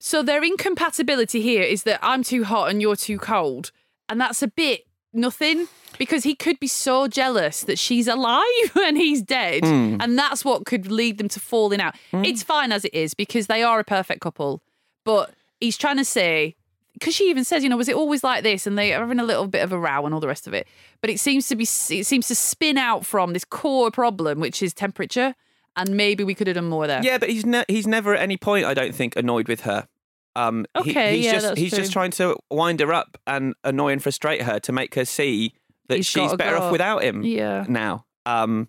So 0.00 0.22
their 0.22 0.42
incompatibility 0.42 1.42
here 1.42 1.62
is 1.62 1.82
that 1.82 1.98
I'm 2.02 2.22
too 2.22 2.44
hot 2.44 2.70
and 2.70 2.80
you're 2.80 2.96
too 2.96 3.18
cold, 3.18 3.72
and 4.08 4.18
that's 4.20 4.42
a 4.42 4.48
bit 4.48 4.86
nothing 5.14 5.68
because 5.98 6.24
he 6.24 6.34
could 6.34 6.58
be 6.58 6.66
so 6.66 7.06
jealous 7.06 7.62
that 7.64 7.78
she's 7.78 8.08
alive 8.08 8.42
and 8.84 8.96
he's 8.96 9.22
dead, 9.22 9.62
Mm. 9.62 10.02
and 10.02 10.18
that's 10.18 10.44
what 10.44 10.66
could 10.66 10.90
lead 10.90 11.18
them 11.18 11.28
to 11.28 11.40
falling 11.40 11.80
out. 11.80 11.94
It's 12.12 12.42
fine 12.42 12.72
as 12.72 12.84
it 12.84 12.94
is 12.94 13.14
because 13.14 13.46
they 13.46 13.62
are 13.62 13.78
a 13.80 13.84
perfect 13.84 14.20
couple, 14.20 14.60
but 15.04 15.32
he's 15.60 15.76
trying 15.76 15.96
to 15.98 16.04
say 16.04 16.56
because 16.94 17.12
she 17.12 17.28
even 17.28 17.42
says, 17.42 17.64
you 17.64 17.68
know, 17.68 17.76
was 17.76 17.88
it 17.88 17.96
always 17.96 18.22
like 18.22 18.44
this? 18.44 18.68
And 18.68 18.78
they 18.78 18.92
are 18.94 19.00
having 19.00 19.18
a 19.18 19.24
little 19.24 19.48
bit 19.48 19.62
of 19.64 19.72
a 19.72 19.78
row 19.78 20.04
and 20.04 20.14
all 20.14 20.20
the 20.20 20.28
rest 20.28 20.46
of 20.46 20.54
it. 20.54 20.68
But 21.00 21.10
it 21.10 21.18
seems 21.18 21.48
to 21.48 21.56
be, 21.56 21.64
it 21.64 22.06
seems 22.06 22.28
to 22.28 22.36
spin 22.36 22.78
out 22.78 23.04
from 23.04 23.32
this 23.32 23.44
core 23.44 23.90
problem, 23.90 24.38
which 24.38 24.62
is 24.62 24.72
temperature. 24.72 25.34
And 25.76 25.90
maybe 25.96 26.22
we 26.22 26.36
could 26.36 26.46
have 26.46 26.54
done 26.54 26.68
more 26.68 26.86
there. 26.86 27.00
Yeah, 27.02 27.18
but 27.18 27.30
he's 27.30 27.44
ne- 27.44 27.64
he's 27.66 27.88
never 27.88 28.14
at 28.14 28.22
any 28.22 28.36
point, 28.36 28.64
I 28.64 28.74
don't 28.74 28.94
think, 28.94 29.16
annoyed 29.16 29.48
with 29.48 29.62
her. 29.62 29.88
Um, 30.36 30.66
he- 30.82 30.92
he's 30.92 31.24
yeah, 31.26 31.32
just 31.32 31.46
that's 31.46 31.60
he's 31.60 31.72
just 31.74 31.92
trying 31.92 32.10
to 32.12 32.36
wind 32.50 32.80
her 32.80 32.92
up 32.92 33.16
and 33.26 33.54
annoy 33.64 33.92
and 33.92 34.02
frustrate 34.02 34.42
her 34.42 34.58
to 34.60 34.72
make 34.72 34.94
her 34.96 35.04
see 35.04 35.54
that 35.88 35.96
He's 35.98 36.06
she's 36.06 36.16
gotta 36.24 36.36
better 36.36 36.56
go. 36.56 36.62
off 36.64 36.72
without 36.72 37.02
him. 37.04 37.22
Yeah. 37.22 37.64
Now, 37.68 38.06
um, 38.26 38.68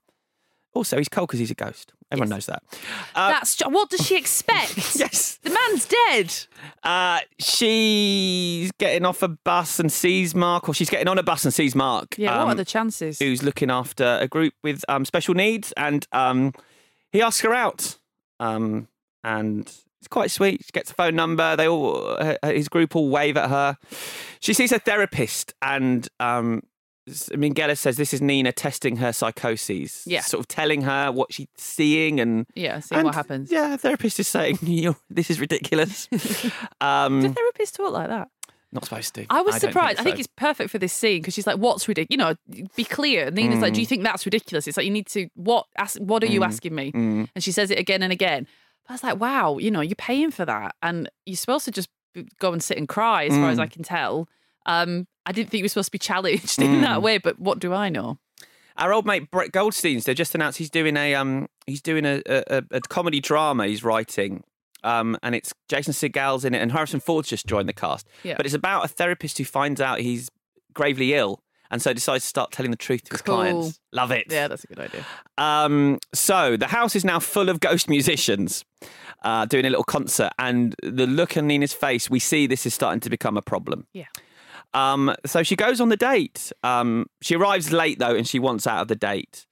also 0.74 0.98
he's 0.98 1.10
cold 1.10 1.30
because 1.30 1.40
he's 1.40 1.52
a 1.52 1.56
ghost. 1.56 1.94
Everyone 2.12 2.30
knows 2.30 2.46
that. 2.46 2.62
Uh, 3.16 3.30
That's 3.30 3.60
what 3.62 3.90
does 3.90 4.06
she 4.06 4.16
expect? 4.16 4.76
yes, 4.96 5.40
the 5.42 5.50
man's 5.50 5.86
dead. 5.88 6.34
Uh, 6.84 7.20
she's 7.40 8.72
getting 8.74 9.06
off 9.06 9.24
a 9.24 9.28
bus 9.28 9.80
and 9.80 9.92
sees 9.92 10.36
Mark, 10.36 10.70
or 10.70 10.74
she's 10.76 10.90
getting 10.90 11.08
on 11.08 11.18
a 11.18 11.24
bus 11.24 11.46
and 11.46 11.54
sees 11.54 11.74
Mark. 11.76 12.16
Yeah, 12.18 12.32
what 12.38 12.42
um, 12.44 12.50
are 12.50 12.56
the 12.56 12.64
chances? 12.66 13.18
Who's 13.20 13.42
looking 13.42 13.72
after 13.72 14.20
a 14.22 14.28
group 14.28 14.54
with 14.64 14.84
um, 14.88 15.04
special 15.04 15.34
needs, 15.34 15.72
and 15.78 16.06
um, 16.12 16.54
he 17.12 17.22
asks 17.24 17.42
her 17.42 17.54
out, 17.56 17.98
um, 18.40 18.88
and 19.24 19.72
it's 20.06 20.12
quite 20.14 20.30
sweet. 20.30 20.64
She 20.64 20.72
gets 20.72 20.92
a 20.92 20.94
phone 20.94 21.16
number. 21.16 21.56
They 21.56 21.68
all, 21.68 22.16
uh, 22.20 22.36
his 22.44 22.70
group, 22.70 22.96
all 22.96 23.10
wave 23.10 23.38
at 23.38 23.50
her. 23.50 23.76
She 24.40 24.54
sees 24.54 24.72
a 24.72 24.78
therapist, 24.78 25.54
and 25.64 26.08
um, 26.20 26.62
Minghella 27.10 27.76
says 27.76 27.98
this 27.98 28.14
is 28.14 28.22
Nina 28.22 28.52
testing 28.52 28.98
her 28.98 29.12
psychoses. 29.12 30.04
Yeah. 30.06 30.22
sort 30.22 30.42
of 30.42 30.48
telling 30.48 30.84
her 30.84 31.12
what 31.12 31.34
she's 31.34 31.48
seeing, 31.58 32.20
and 32.20 32.46
Yeah, 32.54 32.82
seeing 32.82 33.00
and, 33.00 33.06
what 33.08 33.16
happens. 33.16 33.52
Yeah, 33.52 33.70
the 33.70 33.78
therapist 33.80 34.20
is 34.20 34.28
saying, 34.28 34.60
You're, 34.62 34.96
"This 35.10 35.32
is 35.32 35.40
ridiculous." 35.40 36.06
Do 36.08 36.18
um, 36.82 37.22
therapists 37.34 37.74
talk 37.74 37.92
like 37.92 38.10
that? 38.10 38.30
Not 38.72 38.84
supposed 38.86 39.16
to. 39.16 39.26
I 39.30 39.42
was 39.42 39.54
don't 39.56 39.62
think 39.62 39.72
surprised. 39.74 40.00
I 40.00 40.04
think 40.04 40.20
it's 40.20 40.28
perfect 40.36 40.70
for 40.70 40.78
this 40.78 40.92
scene 40.94 41.22
because 41.22 41.34
she's 41.34 41.48
like, 41.48 41.58
"What's 41.58 41.88
ridiculous?" 41.88 42.12
You 42.12 42.18
know, 42.18 42.66
be 42.76 42.84
clear. 42.84 43.28
And 43.28 43.36
Nina's 43.36 43.62
like, 43.62 43.74
"Do 43.74 43.80
you 43.80 43.86
Mm. 43.88 43.90
think 43.90 44.04
that's 44.04 44.26
ridiculous?" 44.26 44.68
It's 44.68 44.78
like 44.78 44.86
you 44.86 44.92
need 44.92 45.08
to 45.08 45.30
what? 45.36 45.66
Ask, 45.78 45.98
what 46.00 46.22
are 46.24 46.28
you 46.28 46.42
Mm. 46.42 46.46
asking 46.48 46.76
me? 46.76 46.92
Mm. 46.92 47.30
And 47.34 47.44
she 47.44 47.52
says 47.52 47.72
it 47.72 47.80
again 47.80 48.04
and 48.04 48.12
again. 48.12 48.48
But 48.88 48.92
I 48.92 48.94
was 48.94 49.04
like, 49.04 49.20
"Wow, 49.20 49.58
you 49.58 49.72
know, 49.72 49.82
you're 49.82 49.96
paying 49.96 50.32
for 50.32 50.46
that, 50.46 50.76
and 50.82 51.10
you're 51.26 51.36
supposed 51.38 51.66
to 51.66 51.72
just 51.72 51.90
go 52.40 52.54
and 52.54 52.62
sit 52.64 52.78
and 52.78 52.88
cry." 52.88 53.26
As 53.26 53.34
far 53.34 53.50
as 53.50 53.58
Mm. 53.58 53.62
I 53.62 53.68
can 53.68 53.84
tell, 53.84 54.28
um, 54.66 55.08
I 55.26 55.32
didn't 55.32 55.50
think 55.50 55.60
you 55.60 55.66
were 55.66 55.70
supposed 55.70 55.88
to 55.88 55.92
be 55.92 55.98
challenged 56.00 56.62
in 56.62 56.82
that 56.82 57.00
Mm. 57.00 57.02
way. 57.02 57.18
But 57.18 57.40
what 57.40 57.60
do 57.60 57.74
I 57.74 57.90
know? 57.90 58.20
Our 58.78 58.94
old 58.94 59.06
mate 59.06 59.32
Brett 59.32 59.52
Goldstein's. 59.52 60.04
They 60.04 60.14
just 60.14 60.36
announced 60.36 60.58
he's 60.58 60.70
doing 60.70 60.98
a 60.98 61.16
um 61.16 61.48
he's 61.66 61.82
doing 61.82 62.06
a 62.06 62.22
a, 62.28 62.64
a 62.72 62.82
comedy 62.82 63.20
drama 63.22 63.68
he's 63.68 63.84
writing. 63.84 64.44
Um, 64.84 65.18
and 65.24 65.34
it's 65.34 65.52
Jason 65.68 65.94
Segel's 65.94 66.46
in 66.46 66.54
it, 66.54 66.62
and 66.62 66.72
Harrison 66.72 67.00
Ford's 67.00 67.28
just 67.28 67.48
joined 67.48 67.68
the 67.68 67.74
cast. 67.74 68.08
Yeah. 68.22 68.36
But 68.38 68.46
it's 68.46 68.54
about 68.54 68.86
a 68.86 68.88
therapist 68.88 69.40
who 69.40 69.44
finds 69.46 69.82
out 69.82 70.00
he's 70.00 70.30
gravely 70.76 71.16
ill, 71.16 71.42
and 71.72 71.82
so 71.82 71.94
decides 71.94 72.24
to 72.24 72.28
start 72.28 72.52
telling 72.52 72.72
the 72.72 72.78
truth 72.78 73.04
to 73.06 73.14
his 73.14 73.22
Cool. 73.22 73.36
clients. 73.36 73.80
Love 73.92 74.12
it. 74.12 74.26
Yeah, 74.30 74.48
that's 74.48 74.64
a 74.64 74.68
good 74.68 74.80
idea. 74.80 75.06
Um, 75.38 76.00
so 76.14 76.58
the 76.58 76.68
house 76.68 76.96
is 76.96 77.04
now 77.06 77.20
full 77.20 77.50
of 77.50 77.60
ghost 77.60 77.90
musicians 77.90 78.64
uh, 79.24 79.46
doing 79.46 79.66
a 79.66 79.70
little 79.70 79.84
concert, 79.84 80.32
and 80.40 80.76
the 80.84 81.08
look 81.08 81.36
on 81.38 81.48
Nina's 81.48 81.74
face, 81.74 82.10
we 82.10 82.20
see 82.20 82.48
this 82.48 82.66
is 82.66 82.74
starting 82.74 83.00
to 83.02 83.10
become 83.10 83.38
a 83.38 83.42
problem. 83.42 83.88
Yeah. 83.94 84.06
Um, 84.74 85.16
so 85.26 85.42
she 85.42 85.56
goes 85.56 85.80
on 85.80 85.90
the 85.90 85.98
date. 85.98 86.52
Um, 86.64 87.06
she 87.22 87.36
arrives 87.36 87.72
late 87.72 87.98
though, 88.00 88.16
and 88.16 88.28
she 88.28 88.40
wants 88.40 88.68
out 88.68 88.82
of 88.82 88.88
the 88.88 88.96
date, 88.96 89.46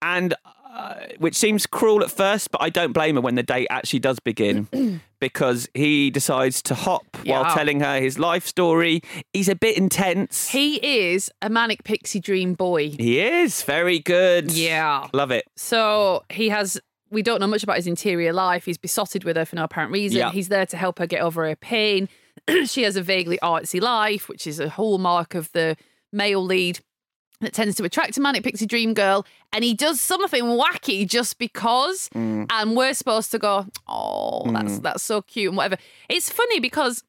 and 0.00 0.34
uh, 0.72 0.94
which 1.18 1.36
seems 1.36 1.66
cruel 1.66 2.02
at 2.02 2.10
first, 2.10 2.50
but 2.50 2.62
I 2.62 2.70
don't 2.70 2.92
blame 2.92 3.16
her 3.16 3.20
when 3.20 3.34
the 3.34 3.42
date 3.42 3.66
actually 3.68 3.98
does 3.98 4.18
begin 4.20 4.68
because 5.20 5.68
he 5.74 6.10
decides 6.10 6.62
to 6.62 6.74
hop 6.74 7.04
while 7.26 7.44
telling 7.54 7.80
her 7.80 8.00
his 8.00 8.18
life 8.18 8.46
story. 8.46 9.02
He's 9.34 9.50
a 9.50 9.54
bit 9.54 9.76
intense. 9.76 10.48
He 10.48 10.76
is 11.06 11.30
a 11.42 11.50
manic 11.50 11.84
pixie 11.84 12.20
dream 12.20 12.54
boy. 12.54 12.90
He 12.90 13.20
is 13.20 13.62
very 13.62 13.98
good. 13.98 14.50
Yeah. 14.52 15.08
love 15.12 15.30
it. 15.30 15.44
So 15.56 16.24
he 16.30 16.48
has. 16.48 16.80
We 17.10 17.20
don't 17.20 17.40
know 17.40 17.46
much 17.46 17.62
about 17.62 17.76
his 17.76 17.86
interior 17.86 18.32
life. 18.32 18.64
He's 18.64 18.78
besotted 18.78 19.24
with 19.24 19.36
her 19.36 19.44
for 19.44 19.56
no 19.56 19.64
apparent 19.64 19.92
reason. 19.92 20.16
Yeah. 20.16 20.30
He's 20.30 20.48
there 20.48 20.64
to 20.64 20.76
help 20.78 20.98
her 20.98 21.06
get 21.06 21.20
over 21.20 21.46
her 21.46 21.54
pain. 21.56 22.08
she 22.64 22.84
has 22.84 22.96
a 22.96 23.02
vaguely 23.02 23.38
artsy 23.42 23.78
life, 23.82 24.26
which 24.30 24.46
is 24.46 24.58
a 24.58 24.70
hallmark 24.70 25.34
of 25.34 25.52
the 25.52 25.76
male 26.10 26.42
lead 26.42 26.80
that 27.42 27.52
tends 27.52 27.76
to 27.76 27.84
attract 27.84 28.16
a 28.16 28.20
manic 28.20 28.42
pixie 28.44 28.66
dream 28.66 28.94
girl. 28.94 29.26
And 29.54 29.62
he 29.64 29.74
does 29.74 30.00
something 30.00 30.44
wacky 30.44 31.06
just 31.06 31.38
because, 31.38 32.08
Mm. 32.14 32.46
and 32.50 32.74
we're 32.76 32.94
supposed 32.94 33.30
to 33.32 33.38
go, 33.38 33.66
"Oh, 33.86 34.50
that's 34.50 34.78
Mm. 34.78 34.82
that's 34.82 35.02
so 35.02 35.20
cute," 35.22 35.48
and 35.48 35.56
whatever. 35.56 35.76
It's 36.08 36.30
funny 36.30 36.58
because 36.60 37.04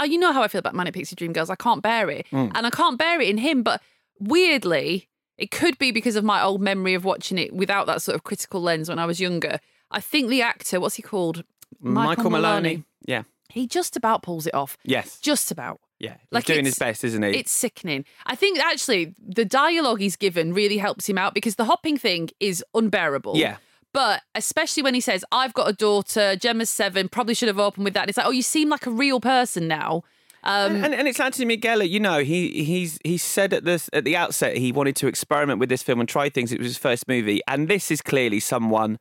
uh, 0.00 0.04
you 0.04 0.18
know 0.18 0.32
how 0.32 0.42
I 0.42 0.48
feel 0.48 0.60
about 0.60 0.74
manic 0.74 0.94
pixie 0.94 1.16
dream 1.16 1.32
girls. 1.32 1.50
I 1.50 1.56
can't 1.56 1.82
bear 1.82 2.08
it, 2.10 2.26
Mm. 2.30 2.52
and 2.54 2.66
I 2.66 2.70
can't 2.70 2.96
bear 2.98 3.20
it 3.20 3.28
in 3.28 3.38
him. 3.38 3.62
But 3.64 3.82
weirdly, 4.20 5.08
it 5.36 5.50
could 5.50 5.78
be 5.78 5.90
because 5.90 6.14
of 6.16 6.24
my 6.24 6.42
old 6.42 6.60
memory 6.60 6.94
of 6.94 7.04
watching 7.04 7.38
it 7.38 7.52
without 7.54 7.86
that 7.86 8.02
sort 8.02 8.14
of 8.14 8.22
critical 8.22 8.60
lens 8.62 8.88
when 8.88 8.98
I 8.98 9.06
was 9.06 9.18
younger. 9.20 9.58
I 9.90 10.00
think 10.00 10.28
the 10.28 10.42
actor, 10.42 10.78
what's 10.80 10.96
he 10.96 11.02
called? 11.02 11.42
Michael, 11.80 12.30
Maloney. 12.30 12.84
Yeah. 13.06 13.22
He 13.50 13.66
just 13.66 13.96
about 13.96 14.22
pulls 14.22 14.46
it 14.46 14.54
off. 14.54 14.76
Yes. 14.84 15.18
Just 15.20 15.50
about. 15.50 15.80
Yeah. 15.98 16.12
He's 16.12 16.18
Like, 16.30 16.44
doing 16.44 16.64
his 16.64 16.78
best, 16.78 17.04
isn't 17.04 17.22
he? 17.22 17.30
It's 17.30 17.52
sickening. 17.52 18.04
I 18.26 18.34
think 18.34 18.58
actually 18.60 19.14
the 19.18 19.44
dialogue 19.44 20.00
he's 20.00 20.16
given 20.16 20.52
really 20.52 20.78
helps 20.78 21.08
him 21.08 21.18
out 21.18 21.34
because 21.34 21.56
the 21.56 21.64
hopping 21.64 21.96
thing 21.96 22.30
is 22.40 22.64
unbearable. 22.74 23.36
Yeah. 23.36 23.56
But 23.92 24.22
especially 24.34 24.82
when 24.82 24.94
he 24.94 25.00
says, 25.00 25.24
I've 25.32 25.54
got 25.54 25.68
a 25.68 25.72
daughter, 25.72 26.36
Gemma's 26.36 26.70
seven, 26.70 27.08
probably 27.08 27.34
should 27.34 27.48
have 27.48 27.58
opened 27.58 27.84
with 27.84 27.94
that. 27.94 28.02
And 28.02 28.10
it's 28.10 28.18
like, 28.18 28.26
oh, 28.26 28.30
you 28.30 28.42
seem 28.42 28.68
like 28.68 28.86
a 28.86 28.90
real 28.90 29.18
person 29.18 29.66
now. 29.66 30.02
Um, 30.44 30.84
and, 30.84 30.94
and 30.94 31.08
it's 31.08 31.18
Anthony 31.18 31.56
Minghella. 31.56 31.88
You 31.88 31.98
know, 31.98 32.22
he 32.22 32.62
he's 32.62 32.98
he 33.02 33.18
said 33.18 33.52
at 33.52 33.64
this 33.64 33.90
at 33.92 34.04
the 34.04 34.16
outset 34.16 34.56
he 34.56 34.70
wanted 34.70 34.94
to 34.96 35.08
experiment 35.08 35.58
with 35.58 35.68
this 35.68 35.82
film 35.82 35.98
and 35.98 36.08
try 36.08 36.28
things. 36.28 36.52
It 36.52 36.58
was 36.58 36.68
his 36.68 36.78
first 36.78 37.08
movie, 37.08 37.40
and 37.48 37.66
this 37.66 37.90
is 37.90 38.00
clearly 38.00 38.38
someone 38.38 38.98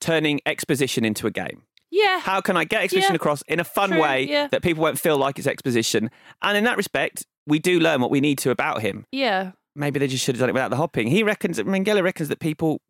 turning 0.00 0.40
exposition 0.46 1.04
into 1.04 1.26
a 1.26 1.30
game. 1.30 1.64
Yeah. 1.92 2.18
How 2.20 2.40
can 2.40 2.56
I 2.56 2.64
get 2.64 2.82
exposition 2.82 3.12
Yeah. 3.12 3.16
across 3.16 3.42
in 3.42 3.60
a 3.60 3.64
fun 3.64 3.90
True, 3.90 4.00
way 4.00 4.24
yeah. 4.24 4.48
that 4.48 4.62
people 4.62 4.82
won't 4.82 4.98
feel 4.98 5.18
like 5.18 5.38
it's 5.38 5.46
exposition? 5.46 6.10
And 6.40 6.56
in 6.56 6.64
that 6.64 6.76
respect, 6.78 7.26
we 7.46 7.58
do 7.58 7.78
learn 7.78 8.00
what 8.00 8.10
we 8.10 8.20
need 8.20 8.38
to 8.38 8.50
about 8.50 8.80
him. 8.80 9.04
Yeah. 9.12 9.52
Maybe 9.76 10.00
they 10.00 10.06
just 10.08 10.24
should 10.24 10.34
have 10.34 10.40
done 10.40 10.48
it 10.48 10.54
without 10.54 10.70
the 10.70 10.76
hopping. 10.76 11.06
He 11.08 11.22
reckons 11.22 11.58
Minghella 11.60 12.02
reckons 12.02 12.28
that 12.30 12.40
people 12.40 12.80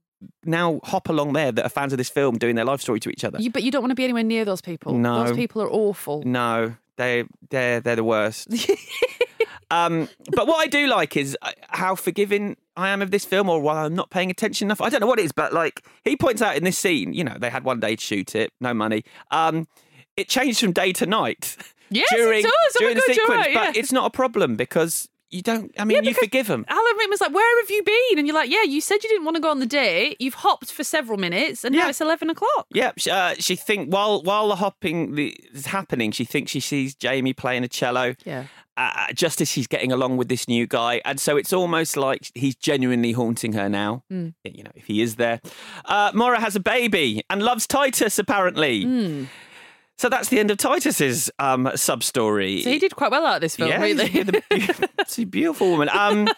now 0.45 0.81
hop 0.85 1.09
along 1.09 1.33
there 1.33 1.51
that 1.51 1.65
are 1.65 1.69
fans 1.69 1.93
of 1.93 1.99
this 1.99 2.09
film 2.09 2.39
doing 2.39 2.55
their 2.55 2.65
life 2.65 2.81
story 2.81 3.01
to 3.01 3.11
each 3.11 3.25
other. 3.25 3.41
You, 3.41 3.51
but 3.51 3.65
you 3.65 3.73
don't 3.73 3.83
want 3.83 3.91
to 3.91 3.97
be 3.97 4.05
anywhere 4.05 4.23
near 4.23 4.45
those 4.45 4.61
people. 4.61 4.95
No. 4.95 5.25
Those 5.25 5.37
people 5.37 5.63
are 5.63 5.71
awful. 5.71 6.23
No, 6.25 6.75
they 6.97 7.25
they're 7.51 7.81
they're 7.81 7.97
the 7.97 8.05
worst. 8.05 8.49
um, 9.71 10.09
but 10.31 10.47
what 10.47 10.57
I 10.59 10.67
do 10.67 10.87
like 10.87 11.17
is 11.17 11.37
uh, 11.43 11.51
how 11.69 11.95
forgiving 11.95 12.57
I 12.77 12.89
am 12.89 13.03
of 13.03 13.11
this 13.11 13.25
film, 13.25 13.49
or 13.49 13.61
while 13.61 13.87
I'm 13.87 13.95
not 13.95 14.11
paying 14.11 14.31
attention 14.31 14.67
enough. 14.67 14.81
I 14.81 14.89
don't 14.89 15.01
know 15.01 15.07
what 15.07 15.19
it 15.19 15.25
is, 15.25 15.33
but 15.33 15.53
like 15.53 15.85
he 16.05 16.17
points 16.17 16.41
out 16.41 16.57
in 16.57 16.65
this 16.65 16.79
scene, 16.79 17.13
you 17.13 17.25
know, 17.25 17.37
they 17.39 17.51
had 17.51 17.65
one 17.65 17.81
day 17.81 17.97
to 17.97 18.03
shoot 18.03 18.35
it, 18.35 18.53
no 18.61 18.73
money. 18.73 19.05
Um, 19.31 19.67
it 20.17 20.29
changed 20.29 20.61
from 20.61 20.73
day 20.73 20.93
to 20.95 21.07
night. 21.07 21.57
Yes, 21.95 22.11
it 22.11 22.17
during, 22.17 22.43
does. 22.43 22.53
Oh 22.55 22.79
during 22.79 22.95
the 22.95 23.01
God, 23.01 23.09
you're 23.09 23.15
sequence, 23.17 23.47
right, 23.47 23.55
but 23.55 23.75
yeah. 23.75 23.81
it's 23.81 23.93
not 23.93 24.07
a 24.07 24.11
problem 24.11 24.57
because 24.57 25.11
you 25.33 25.43
don't. 25.43 25.73
I 25.79 25.85
mean, 25.85 26.05
you 26.05 26.15
forgive 26.15 26.47
them. 26.47 26.65
Alan 26.69 26.97
Rickman's 26.99 27.21
like, 27.21 27.35
where 27.35 27.63
have 27.63 27.71
you 27.71 27.83
been? 27.83 28.19
And 28.19 28.27
you're 28.27 28.35
like, 28.35 28.51
yeah, 28.51 28.63
you 28.63 28.81
said 28.81 29.03
you 29.03 29.09
didn't 29.09 29.25
want 29.25 29.37
to 29.37 29.43
go 29.43 29.51
on 29.51 29.61
the 29.61 29.67
date. 29.67 30.17
You've 30.21 30.35
hopped 30.35 30.71
for 30.73 30.85
several 30.85 31.19
minutes, 31.19 31.65
and 31.65 31.75
now 31.75 31.89
it's 31.89 32.01
11 32.01 32.31
o'clock. 32.31 32.67
Yeah, 32.73 32.93
she, 32.97 33.11
uh, 33.11 33.35
she 33.39 33.57
think 33.57 33.93
while 33.93 34.23
while 34.23 34.49
the 34.49 34.57
hopping 34.57 35.15
the, 35.15 35.37
is 35.53 35.67
happening, 35.67 36.13
she 36.13 36.25
thinks 36.25 36.51
she 36.51 36.61
sees 36.61 36.95
Jamie 36.95 37.33
playing 37.33 37.65
a 37.65 37.69
cello. 37.69 38.15
Yeah. 38.25 38.45
Uh, 38.77 39.13
just 39.13 39.43
as 39.43 39.51
she's 39.51 39.67
getting 39.67 39.93
along 39.93 40.17
with 40.17 40.29
this 40.29 40.49
new 40.49 40.67
guy, 40.67 41.03
and 41.05 41.21
so 41.21 41.37
it's 41.37 41.53
almost 41.53 41.95
like 41.95 42.31
he's 42.35 42.55
genuinely 42.57 43.13
haunting 43.13 43.53
her 43.53 43.69
now. 43.69 44.03
Mm. 44.11 44.33
You 44.45 44.63
know, 44.65 44.71
if 44.75 44.87
he 44.87 45.03
is 45.03 45.17
there. 45.17 45.41
Uh, 45.85 46.11
Mora 46.15 46.41
has 46.41 46.57
a 46.57 46.61
baby 46.61 47.23
and 47.29 47.43
loves 47.43 47.67
Titus 47.67 48.19
apparently. 48.19 48.85
Hmm. 48.85 49.25
So 49.99 50.09
that's 50.09 50.31
the 50.31 50.41
end 50.41 50.51
of 50.51 50.57
Titus's 50.57 51.31
um, 51.39 51.71
sub 51.77 52.03
story. 52.03 52.63
So 52.63 52.71
he 52.71 52.79
did 52.79 52.97
quite 52.97 53.11
well 53.11 53.25
out 53.27 53.37
of 53.37 53.41
this 53.43 53.57
film, 53.57 53.69
Yeah, 53.69 53.81
really. 53.81 54.09
she's 54.09 55.19
a 55.19 55.25
beautiful 55.27 55.71
woman. 55.71 55.89
Um, 55.93 56.29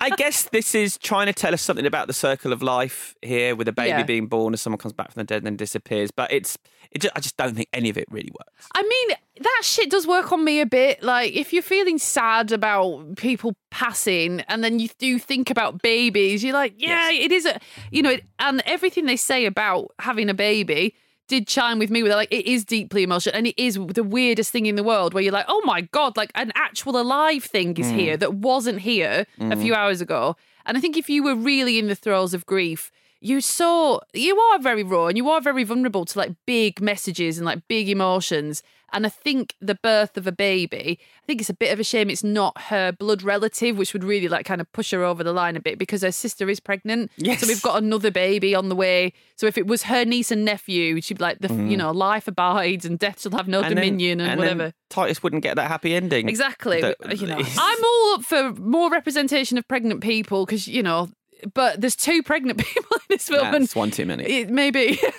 I 0.00 0.10
guess 0.10 0.44
this 0.50 0.74
is 0.74 0.96
trying 0.98 1.26
to 1.26 1.32
tell 1.32 1.52
us 1.54 1.62
something 1.62 1.86
about 1.86 2.06
the 2.08 2.12
circle 2.12 2.52
of 2.52 2.62
life 2.62 3.16
here, 3.22 3.56
with 3.56 3.66
a 3.68 3.72
baby 3.72 3.88
Yeah. 3.88 4.02
being 4.04 4.26
born, 4.26 4.52
as 4.52 4.60
someone 4.60 4.78
comes 4.78 4.92
back 4.92 5.10
from 5.12 5.20
the 5.20 5.24
dead 5.24 5.38
and 5.38 5.46
then 5.46 5.56
disappears. 5.56 6.10
But 6.10 6.30
it's, 6.30 6.56
it 6.92 7.00
just, 7.02 7.12
I 7.16 7.20
just 7.20 7.36
don't 7.36 7.54
think 7.54 7.68
any 7.72 7.88
of 7.90 7.96
it 7.96 8.06
really 8.10 8.30
works. 8.38 8.66
I 8.74 8.82
mean, 8.82 9.16
that 9.42 9.60
shit 9.62 9.90
does 9.90 10.06
work 10.06 10.32
on 10.32 10.44
me 10.44 10.60
a 10.60 10.66
bit. 10.66 11.02
Like, 11.02 11.32
if 11.34 11.52
you're 11.52 11.62
feeling 11.62 11.98
sad 11.98 12.50
about 12.52 13.16
people 13.16 13.54
passing 13.70 14.40
and 14.48 14.62
then 14.64 14.78
you 14.78 14.88
do 14.98 15.18
think 15.18 15.50
about 15.50 15.82
babies, 15.82 16.42
you're 16.42 16.52
like, 16.52 16.74
yeah, 16.78 17.10
it 17.10 17.30
is 17.32 17.46
a, 17.46 17.58
you 17.90 18.02
know, 18.02 18.10
it, 18.10 18.24
and 18.38 18.62
everything 18.66 19.06
they 19.06 19.16
say 19.16 19.46
about 19.46 19.88
having 20.00 20.28
a 20.28 20.34
baby 20.34 20.94
did 21.28 21.46
chime 21.46 21.78
with 21.78 21.90
me 21.90 22.02
with 22.02 22.10
like 22.10 22.26
it 22.32 22.44
is 22.44 22.64
deeply 22.64 23.04
emotional 23.04 23.36
and 23.36 23.46
it 23.46 23.54
is 23.56 23.74
the 23.94 24.02
weirdest 24.02 24.50
thing 24.50 24.66
in 24.66 24.74
the 24.74 24.82
world 24.82 25.14
where 25.14 25.22
you're 25.22 25.32
like 25.32 25.44
oh 25.46 25.62
my 25.64 25.80
god 25.92 26.16
like 26.16 26.32
an 26.34 26.50
actual 26.56 26.98
alive 27.00 27.44
thing 27.44 27.76
is 27.76 27.86
Mm. 27.92 27.94
here 27.94 28.16
that 28.16 28.34
wasn't 28.34 28.80
here 28.80 29.24
a 29.38 29.42
Mm. 29.44 29.62
few 29.62 29.72
hours 29.72 30.00
ago 30.00 30.34
and 30.66 30.76
i 30.76 30.80
think 30.80 30.96
if 30.96 31.08
you 31.08 31.22
were 31.22 31.36
really 31.36 31.78
in 31.78 31.86
the 31.86 31.94
throes 31.94 32.34
of 32.34 32.44
grief 32.46 32.90
you 33.20 33.40
so 33.40 34.00
you 34.14 34.38
are 34.38 34.58
very 34.58 34.82
raw 34.82 35.06
and 35.06 35.16
you 35.16 35.28
are 35.30 35.40
very 35.40 35.64
vulnerable 35.64 36.04
to 36.04 36.18
like 36.18 36.32
big 36.46 36.80
messages 36.80 37.36
and 37.38 37.44
like 37.44 37.60
big 37.68 37.88
emotions 37.88 38.62
and 38.92 39.04
i 39.06 39.08
think 39.08 39.54
the 39.60 39.74
birth 39.74 40.16
of 40.16 40.26
a 40.26 40.32
baby 40.32 40.98
i 41.22 41.26
think 41.26 41.40
it's 41.40 41.50
a 41.50 41.54
bit 41.54 41.70
of 41.72 41.78
a 41.78 41.84
shame 41.84 42.08
it's 42.08 42.24
not 42.24 42.58
her 42.62 42.90
blood 42.92 43.22
relative 43.22 43.76
which 43.76 43.92
would 43.92 44.02
really 44.04 44.26
like 44.28 44.46
kind 44.46 44.60
of 44.60 44.72
push 44.72 44.90
her 44.90 45.04
over 45.04 45.22
the 45.22 45.32
line 45.34 45.54
a 45.54 45.60
bit 45.60 45.78
because 45.78 46.02
her 46.02 46.10
sister 46.10 46.48
is 46.48 46.60
pregnant 46.60 47.10
Yes. 47.18 47.40
so 47.40 47.46
we've 47.46 47.62
got 47.62 47.82
another 47.82 48.10
baby 48.10 48.54
on 48.54 48.68
the 48.70 48.74
way 48.74 49.12
so 49.36 49.46
if 49.46 49.58
it 49.58 49.66
was 49.66 49.82
her 49.84 50.04
niece 50.04 50.30
and 50.30 50.44
nephew 50.44 51.00
she'd 51.02 51.18
be 51.18 51.22
like 51.24 51.40
the 51.40 51.48
Mhm. 51.48 51.70
you 51.70 51.76
know 51.76 51.90
life 51.90 52.26
abides 52.26 52.84
and 52.86 52.98
death 52.98 53.20
shall 53.20 53.32
have 53.32 53.48
no 53.48 53.58
And 53.60 53.68
then- 53.76 53.76
dominion 53.76 54.20
and, 54.20 54.30
and 54.32 54.40
then 54.40 54.56
whatever 54.58 54.72
Titus 54.88 55.22
wouldn't 55.22 55.44
get 55.44 55.54
that 55.54 55.68
happy 55.68 55.94
ending. 55.94 56.28
Exactly. 56.28 56.80
That- 56.80 56.96
you 57.20 57.28
know, 57.28 57.38
I'm 57.38 57.84
all 57.84 58.14
up 58.14 58.24
for 58.24 58.52
more 58.54 58.90
representation 58.90 59.56
of 59.56 59.68
pregnant 59.68 60.00
people 60.00 60.44
because 60.44 60.66
you 60.66 60.82
know, 60.82 61.08
but 61.54 61.80
there's 61.80 61.96
two 61.96 62.22
pregnant 62.22 62.58
people 62.64 62.96
in 62.96 63.00
this 63.08 63.28
film, 63.28 63.50
That's 63.52 63.74
one 63.76 63.90
too 63.90 64.06
many. 64.06 64.24
it 64.24 64.50
maybe. 64.50 64.98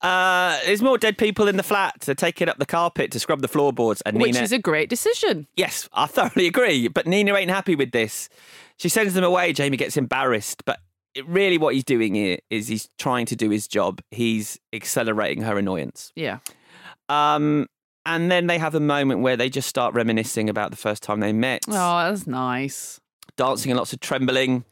Uh, 0.00 0.56
there's 0.64 0.80
more 0.80 0.96
dead 0.96 1.18
people 1.18 1.48
in 1.48 1.56
the 1.56 1.62
flat. 1.62 1.98
They're 2.00 2.14
taking 2.14 2.48
up 2.48 2.58
the 2.58 2.66
carpet 2.66 3.10
to 3.12 3.18
scrub 3.18 3.42
the 3.42 3.48
floorboards. 3.48 4.00
And 4.02 4.16
Which 4.20 4.34
Nina, 4.34 4.44
is 4.44 4.52
a 4.52 4.58
great 4.58 4.88
decision. 4.88 5.48
Yes, 5.56 5.88
I 5.92 6.06
thoroughly 6.06 6.46
agree. 6.46 6.86
But 6.88 7.06
Nina 7.06 7.34
ain't 7.34 7.50
happy 7.50 7.74
with 7.74 7.90
this. 7.90 8.28
She 8.76 8.88
sends 8.88 9.14
them 9.14 9.24
away. 9.24 9.52
Jamie 9.52 9.76
gets 9.76 9.96
embarrassed. 9.96 10.64
But 10.64 10.78
it, 11.16 11.26
really, 11.26 11.58
what 11.58 11.74
he's 11.74 11.82
doing 11.82 12.14
here 12.14 12.38
is 12.48 12.68
he's 12.68 12.88
trying 12.98 13.26
to 13.26 13.34
do 13.36 13.50
his 13.50 13.66
job. 13.66 14.00
He's 14.12 14.60
accelerating 14.72 15.42
her 15.42 15.58
annoyance. 15.58 16.12
Yeah. 16.14 16.38
Um, 17.08 17.66
and 18.06 18.30
then 18.30 18.46
they 18.46 18.58
have 18.58 18.76
a 18.76 18.80
moment 18.80 19.20
where 19.22 19.36
they 19.36 19.50
just 19.50 19.68
start 19.68 19.94
reminiscing 19.94 20.48
about 20.48 20.70
the 20.70 20.76
first 20.76 21.02
time 21.02 21.18
they 21.20 21.32
met, 21.32 21.64
Oh, 21.66 21.72
that's 22.08 22.26
nice. 22.26 23.00
Dancing 23.38 23.70
and 23.70 23.78
lots 23.78 23.94
of 23.94 24.00
trembling. 24.00 24.64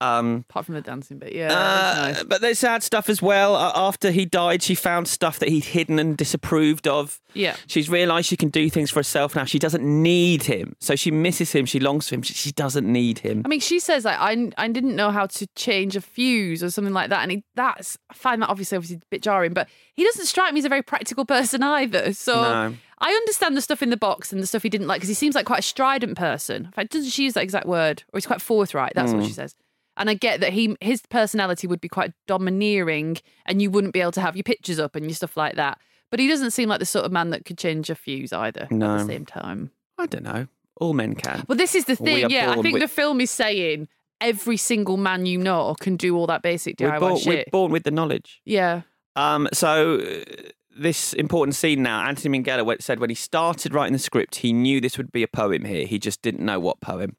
Um, 0.00 0.44
Apart 0.48 0.66
from 0.66 0.76
the 0.76 0.80
dancing 0.80 1.18
bit, 1.18 1.32
yeah. 1.32 1.48
uh, 1.52 2.06
nice. 2.06 2.22
But 2.22 2.40
there's 2.40 2.60
sad 2.60 2.84
stuff 2.84 3.08
as 3.08 3.20
well. 3.20 3.56
Uh, 3.56 3.72
after 3.74 4.12
he 4.12 4.26
died, 4.26 4.62
she 4.62 4.76
found 4.76 5.08
stuff 5.08 5.40
that 5.40 5.48
he'd 5.48 5.64
hidden 5.64 5.98
and 5.98 6.16
disapproved 6.16 6.86
of. 6.86 7.20
Yeah. 7.34 7.56
She's 7.66 7.90
realised 7.90 8.28
she 8.28 8.36
can 8.36 8.48
do 8.48 8.70
things 8.70 8.90
for 8.92 9.00
herself 9.00 9.34
now. 9.34 9.44
She 9.44 9.58
doesn't 9.58 9.82
need 9.82 10.44
him. 10.44 10.76
So 10.78 10.94
she 10.94 11.10
misses 11.10 11.50
him. 11.50 11.66
She 11.66 11.80
longs 11.80 12.08
for 12.08 12.14
him. 12.14 12.22
She, 12.22 12.32
she 12.34 12.52
doesn't 12.52 12.86
need 12.86 13.18
him. 13.18 13.42
I 13.44 13.48
mean, 13.48 13.58
she 13.58 13.80
says 13.80 14.04
like 14.04 14.18
I, 14.20 14.50
I 14.56 14.68
didn't 14.68 14.94
know 14.94 15.10
how 15.10 15.26
to 15.26 15.46
change 15.56 15.96
a 15.96 16.00
fuse 16.00 16.62
or 16.62 16.70
something 16.70 16.94
like 16.94 17.10
that, 17.10 17.22
and 17.22 17.32
he, 17.32 17.44
that's 17.56 17.98
I 18.08 18.14
find 18.14 18.40
that 18.42 18.50
obviously 18.50 18.76
obviously 18.76 18.98
a 18.98 19.06
bit 19.10 19.22
jarring. 19.22 19.52
But 19.52 19.68
he 19.94 20.04
doesn't 20.04 20.26
strike 20.26 20.52
me 20.52 20.60
as 20.60 20.64
a 20.64 20.68
very 20.68 20.82
practical 20.82 21.24
person 21.24 21.64
either. 21.64 22.12
So 22.12 22.40
No. 22.40 22.74
I 23.00 23.10
understand 23.12 23.56
the 23.56 23.60
stuff 23.60 23.82
in 23.82 23.90
the 23.90 23.96
box 23.96 24.32
and 24.32 24.42
the 24.42 24.46
stuff 24.46 24.62
he 24.62 24.68
didn't 24.68 24.86
like 24.88 24.98
because 24.98 25.08
he 25.08 25.14
seems 25.14 25.34
like 25.34 25.46
quite 25.46 25.60
a 25.60 25.62
strident 25.62 26.16
person. 26.16 26.64
In 26.66 26.72
fact, 26.72 26.92
doesn't 26.92 27.10
she 27.10 27.24
use 27.24 27.34
that 27.34 27.42
exact 27.44 27.66
word? 27.66 28.02
Or 28.12 28.18
he's 28.18 28.26
quite 28.26 28.42
forthright. 28.42 28.92
That's 28.94 29.12
what 29.12 29.22
Mm. 29.22 29.26
she 29.26 29.32
says. 29.32 29.54
And 29.96 30.08
I 30.10 30.14
get 30.14 30.40
that 30.40 30.52
he 30.52 30.76
his 30.80 31.02
personality 31.08 31.66
would 31.66 31.80
be 31.80 31.88
quite 31.88 32.12
domineering, 32.26 33.18
and 33.46 33.60
you 33.62 33.70
wouldn't 33.70 33.92
be 33.92 34.00
able 34.00 34.12
to 34.12 34.20
have 34.20 34.36
your 34.36 34.44
pictures 34.44 34.78
up 34.78 34.94
and 34.96 35.04
your 35.06 35.14
stuff 35.14 35.36
like 35.36 35.56
that. 35.56 35.78
But 36.10 36.20
he 36.20 36.28
doesn't 36.28 36.52
seem 36.52 36.68
like 36.68 36.78
the 36.80 36.86
sort 36.86 37.04
of 37.04 37.12
man 37.12 37.30
that 37.30 37.44
could 37.44 37.58
change 37.58 37.90
a 37.90 37.94
fuse 37.94 38.32
either. 38.32 38.62
At 38.62 38.70
the 38.70 39.04
same 39.06 39.26
time. 39.26 39.70
I 39.98 40.06
don't 40.06 40.24
know. 40.24 40.46
All 40.80 40.94
men 40.94 41.14
can. 41.14 41.44
Well, 41.48 41.58
this 41.58 41.74
is 41.74 41.84
the 41.86 41.96
thing. 41.96 42.30
Yeah, 42.30 42.52
I 42.52 42.62
think 42.62 42.74
with- 42.74 42.82
the 42.82 42.88
film 42.88 43.20
is 43.20 43.30
saying 43.30 43.88
every 44.20 44.56
single 44.56 44.96
man 44.96 45.26
you 45.26 45.38
know 45.38 45.74
can 45.80 45.96
do 45.96 46.16
all 46.16 46.26
that 46.28 46.42
basic 46.42 46.76
DIY 46.76 46.92
we're, 46.92 46.98
born, 47.00 47.20
we're 47.26 47.44
born 47.52 47.72
with 47.72 47.82
the 47.84 47.90
knowledge. 47.90 48.40
yeah. 48.44 48.82
Um, 49.16 49.48
so 49.52 49.96
uh, 49.98 50.50
this 50.78 51.12
important 51.12 51.54
scene 51.54 51.82
now, 51.82 52.06
Anthony 52.06 52.38
Minghella 52.38 52.80
said 52.80 53.00
when 53.00 53.10
he 53.10 53.14
started 53.14 53.74
writing 53.74 53.92
the 53.92 53.98
script, 53.98 54.36
he 54.36 54.52
knew 54.52 54.80
this 54.80 54.96
would 54.96 55.12
be 55.12 55.22
a 55.22 55.28
poem 55.28 55.64
here. 55.64 55.86
He 55.86 55.98
just 55.98 56.22
didn't 56.22 56.44
know 56.44 56.60
what 56.60 56.80
poem. 56.80 57.16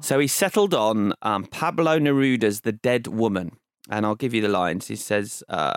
So 0.00 0.18
he 0.18 0.26
settled 0.28 0.74
on 0.74 1.12
um, 1.22 1.44
Pablo 1.44 1.98
Neruda's 1.98 2.60
"The 2.60 2.72
Dead 2.72 3.06
Woman," 3.08 3.56
and 3.90 4.06
I'll 4.06 4.14
give 4.14 4.32
you 4.34 4.42
the 4.42 4.48
lines. 4.48 4.88
He 4.88 4.96
says. 4.96 5.42
Uh, 5.48 5.74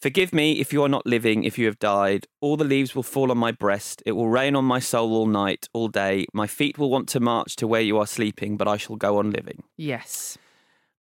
Forgive 0.00 0.32
me 0.32 0.60
if 0.60 0.72
you 0.72 0.84
are 0.84 0.88
not 0.88 1.04
living, 1.06 1.42
if 1.42 1.58
you 1.58 1.66
have 1.66 1.80
died. 1.80 2.28
All 2.40 2.56
the 2.56 2.62
leaves 2.62 2.94
will 2.94 3.02
fall 3.02 3.32
on 3.32 3.38
my 3.38 3.50
breast. 3.50 4.00
It 4.06 4.12
will 4.12 4.28
rain 4.28 4.54
on 4.54 4.64
my 4.64 4.78
soul 4.78 5.12
all 5.12 5.26
night, 5.26 5.68
all 5.72 5.88
day. 5.88 6.24
My 6.32 6.46
feet 6.46 6.78
will 6.78 6.88
want 6.88 7.08
to 7.08 7.20
march 7.20 7.56
to 7.56 7.66
where 7.66 7.80
you 7.80 7.98
are 7.98 8.06
sleeping, 8.06 8.56
but 8.56 8.68
I 8.68 8.76
shall 8.76 8.94
go 8.94 9.18
on 9.18 9.32
living. 9.32 9.64
Yes. 9.76 10.38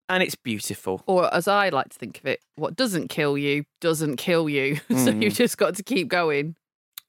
And 0.08 0.22
it's 0.22 0.36
beautiful. 0.36 1.01
Or 1.08 1.34
as 1.34 1.47
I 1.47 1.70
like 1.70 1.89
to 1.89 1.97
think 1.97 2.20
of 2.20 2.26
it, 2.28 2.39
what 2.56 2.76
doesn't 2.76 3.08
kill 3.08 3.38
you 3.38 3.66
doesn't 3.82 4.18
kill 4.18 4.47
you. 4.49 4.76
so 4.89 5.12
Mm. 5.12 5.24
you've 5.24 5.34
just 5.34 5.58
got 5.58 5.76
to 5.76 5.84
keep 5.84 6.08
going. 6.10 6.56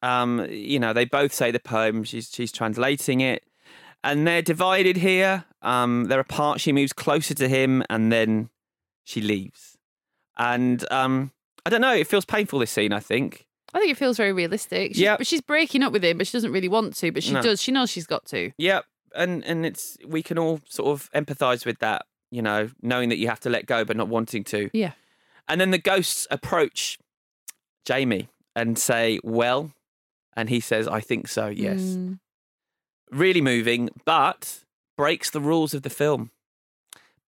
Um, 0.02 0.46
you 0.50 0.78
know, 0.78 0.92
they 0.92 1.04
both 1.04 1.32
say 1.34 1.50
the 1.50 1.58
poem. 1.60 2.04
She's 2.04 2.30
she's 2.32 2.52
translating 2.52 3.20
it, 3.20 3.42
and 4.04 4.26
they're 4.26 4.42
divided 4.42 4.96
here. 4.98 5.44
Um, 5.62 6.04
they're 6.04 6.20
apart. 6.20 6.60
She 6.60 6.72
moves 6.72 6.92
closer 6.92 7.34
to 7.34 7.48
him, 7.48 7.82
and 7.90 8.10
then 8.12 8.50
she 9.04 9.20
leaves. 9.20 9.76
And 10.38 10.84
um, 10.92 11.32
I 11.64 11.70
don't 11.70 11.80
know. 11.80 11.94
It 11.94 12.06
feels 12.06 12.24
painful. 12.24 12.58
This 12.60 12.70
scene. 12.70 12.92
I 12.92 13.00
think. 13.00 13.46
I 13.74 13.78
think 13.78 13.90
it 13.90 13.96
feels 13.98 14.16
very 14.16 14.32
realistic. 14.32 14.94
She, 14.94 15.02
Yep. 15.02 15.18
But 15.18 15.26
she's 15.26 15.40
breaking 15.42 15.82
up 15.82 15.92
with 15.92 16.02
him, 16.04 16.16
but 16.18 16.26
she 16.26 16.32
doesn't 16.32 16.52
really 16.52 16.68
want 16.68 16.94
to. 16.96 17.10
But 17.10 17.22
she 17.22 17.32
No. 17.32 17.42
does. 17.42 17.60
She 17.60 17.72
knows 17.72 17.90
she's 17.90 18.06
got 18.06 18.24
to. 18.26 18.52
Yep. 18.58 18.84
And 19.14 19.44
and 19.44 19.66
it's 19.66 19.96
we 20.06 20.22
can 20.22 20.38
all 20.38 20.60
sort 20.68 20.88
of 20.88 21.10
empathise 21.12 21.66
with 21.66 21.78
that. 21.80 22.06
You 22.36 22.42
know, 22.42 22.68
knowing 22.82 23.08
that 23.10 23.16
you 23.18 23.28
have 23.28 23.40
to 23.40 23.50
let 23.50 23.64
go, 23.66 23.84
but 23.84 23.96
not 23.96 24.08
wanting 24.08 24.44
to. 24.44 24.68
Yeah. 24.74 24.92
And 25.48 25.58
then 25.60 25.70
the 25.70 25.78
ghosts 25.92 26.26
approach 26.30 26.98
Jamie 27.84 28.28
and 28.54 28.78
say, 28.78 29.18
"Well," 29.24 29.72
and 30.36 30.48
he 30.50 30.60
says, 30.60 30.86
"I 30.86 31.00
think 31.00 31.28
so. 31.28 31.46
Yes." 31.48 31.80
Mm. 31.80 32.18
really 33.10 33.40
moving, 33.40 33.88
but 34.04 34.64
breaks 34.98 35.30
the 35.30 35.40
rules 35.40 35.72
of 35.74 35.82
the 35.82 35.90
film 35.90 36.30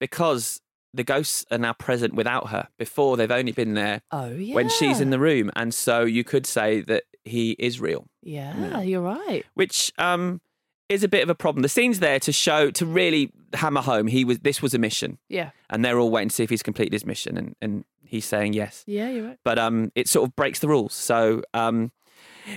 because 0.00 0.60
the 0.92 1.04
ghosts 1.04 1.44
are 1.50 1.58
now 1.58 1.72
present 1.72 2.14
without 2.14 2.48
her. 2.50 2.68
Before 2.78 3.16
they've 3.16 3.30
only 3.30 3.52
been 3.52 3.74
there 3.74 4.02
Oh, 4.10 4.30
yeah. 4.30 4.54
when 4.54 4.68
she's 4.68 5.00
in 5.00 5.10
the 5.10 5.18
room, 5.18 5.50
and 5.54 5.72
so 5.72 6.04
you 6.04 6.24
could 6.24 6.46
say 6.46 6.80
that 6.82 7.04
he 7.24 7.52
is 7.58 7.80
real, 7.80 8.06
Yeah, 8.22 8.80
you're 8.82 9.02
right. 9.02 9.44
which 9.54 9.92
um, 9.98 10.40
is 10.88 11.02
a 11.04 11.08
bit 11.08 11.22
of 11.22 11.28
a 11.28 11.34
problem. 11.34 11.62
The 11.62 11.68
scene's 11.68 12.00
there 12.00 12.18
to 12.20 12.32
show 12.32 12.70
to 12.72 12.86
really 12.86 13.30
hammer 13.54 13.80
home 13.82 14.06
he 14.06 14.24
was 14.24 14.38
this 14.40 14.60
was 14.62 14.74
a 14.74 14.78
mission, 14.78 15.18
Yeah. 15.28 15.50
and 15.70 15.84
they're 15.84 15.98
all 15.98 16.10
waiting 16.10 16.28
to 16.28 16.34
see 16.34 16.44
if 16.44 16.50
he's 16.50 16.62
completed 16.62 16.92
his 16.92 17.04
mission, 17.06 17.36
and, 17.36 17.54
and 17.60 17.84
he's 18.04 18.24
saying 18.24 18.52
yes 18.54 18.84
Yeah, 18.86 19.08
you're 19.10 19.26
right. 19.28 19.38
but 19.44 19.58
um, 19.58 19.92
it 19.94 20.08
sort 20.08 20.28
of 20.28 20.34
breaks 20.36 20.58
the 20.60 20.68
rules. 20.68 20.94
So 20.94 21.42
um, 21.54 21.92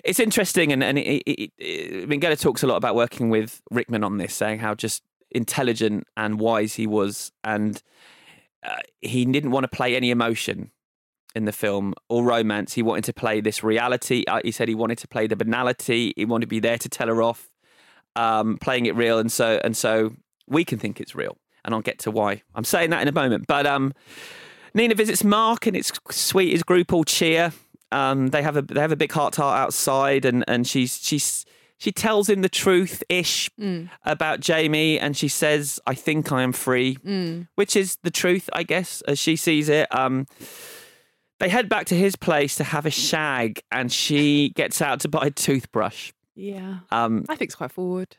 it's 0.04 0.20
interesting, 0.20 0.72
and 0.72 0.84
and 0.84 0.98
it, 0.98 1.24
it, 1.30 1.52
it, 1.58 2.10
Minghella 2.10 2.40
talks 2.40 2.64
a 2.64 2.68
lot 2.68 2.78
about 2.78 2.96
working 2.96 3.30
with 3.30 3.62
Rickman 3.72 4.04
on 4.04 4.18
this, 4.18 4.34
saying 4.34 4.60
how 4.60 4.76
just 4.76 5.04
intelligent 5.32 6.06
and 6.18 6.40
wise 6.40 6.76
he 6.76 6.88
was, 6.88 7.32
and 7.44 7.82
uh, 8.64 8.76
he 9.02 9.26
didn't 9.26 9.52
want 9.52 9.64
to 9.64 9.68
play 9.76 9.96
any 9.96 10.10
emotion 10.12 10.72
in 11.36 11.46
the 11.46 11.52
film 11.54 11.94
or 12.10 12.24
romance. 12.24 12.74
He 12.74 12.82
wanted 12.82 13.06
to 13.06 13.14
play 13.14 13.40
this 13.42 13.64
reality. 13.64 14.24
Uh, 14.28 14.42
he 14.44 14.52
said 14.52 14.68
he 14.68 14.76
wanted 14.76 14.98
to 15.00 15.08
play 15.08 15.28
the 15.28 15.36
banality. 15.38 16.14
He 16.18 16.26
wanted 16.26 16.42
to 16.46 16.48
be 16.48 16.60
there 16.60 16.78
to 16.78 16.90
tell 16.90 17.08
her 17.08 17.22
off, 17.24 17.50
um, 18.16 18.58
playing 18.60 18.86
it 18.86 18.96
real, 18.96 19.20
and 19.20 19.32
so 19.32 19.60
and 19.64 19.76
so 19.76 20.14
we 20.48 20.66
can 20.66 20.80
think 20.80 21.00
it's 21.00 21.16
real. 21.16 21.38
And 21.64 21.74
I'll 21.76 21.82
get 21.82 22.00
to 22.00 22.12
why 22.12 22.42
I'm 22.56 22.64
saying 22.64 22.90
that 22.90 23.02
in 23.02 23.08
a 23.08 23.12
moment. 23.12 23.46
But 23.48 23.66
um, 23.68 23.94
Nina 24.74 24.96
visits 24.96 25.24
Mark, 25.24 25.68
and 25.68 25.76
it's 25.76 25.92
sweet. 26.10 26.52
His 26.52 26.64
group 26.64 26.92
all 26.94 27.04
cheer. 27.04 27.54
Um, 27.92 28.28
they 28.28 28.42
have 28.42 28.58
a 28.58 28.62
they 28.62 28.80
have 28.82 28.92
a 28.92 28.96
big 28.96 29.12
heart 29.12 29.34
to 29.36 29.42
heart 29.42 29.60
outside, 29.60 30.26
and 30.26 30.44
and 30.48 30.66
she's 30.68 31.00
she's 31.04 31.46
she 31.78 31.92
tells 31.92 32.30
him 32.30 32.42
the 32.42 32.50
truth 32.50 33.04
ish 33.10 33.50
Mm. 33.60 33.90
about 34.06 34.40
Jamie, 34.40 34.98
and 35.00 35.16
she 35.18 35.28
says, 35.28 35.80
"I 35.86 35.94
think 35.96 36.32
I 36.32 36.42
am 36.44 36.52
free," 36.54 36.96
Mm. 36.98 37.48
which 37.56 37.76
is 37.76 37.98
the 38.04 38.12
truth, 38.12 38.50
I 38.54 38.64
guess, 38.64 39.02
as 39.08 39.20
she 39.20 39.36
sees 39.36 39.68
it. 39.70 39.94
Um, 39.96 40.26
they 41.40 41.50
head 41.50 41.68
back 41.70 41.86
to 41.88 41.96
his 41.96 42.16
place 42.16 42.56
to 42.56 42.64
have 42.64 42.86
a 42.86 42.92
shag, 42.92 43.62
and 43.72 43.92
she 43.92 44.50
gets 44.56 44.82
out 44.82 45.00
to 45.02 45.08
buy 45.10 45.26
a 45.28 45.32
toothbrush. 45.32 46.12
Yeah. 46.42 46.80
Um, 46.92 47.26
I 47.30 47.36
think 47.36 47.50
it's 47.50 47.56
quite 47.56 47.72
forward. 47.72 48.18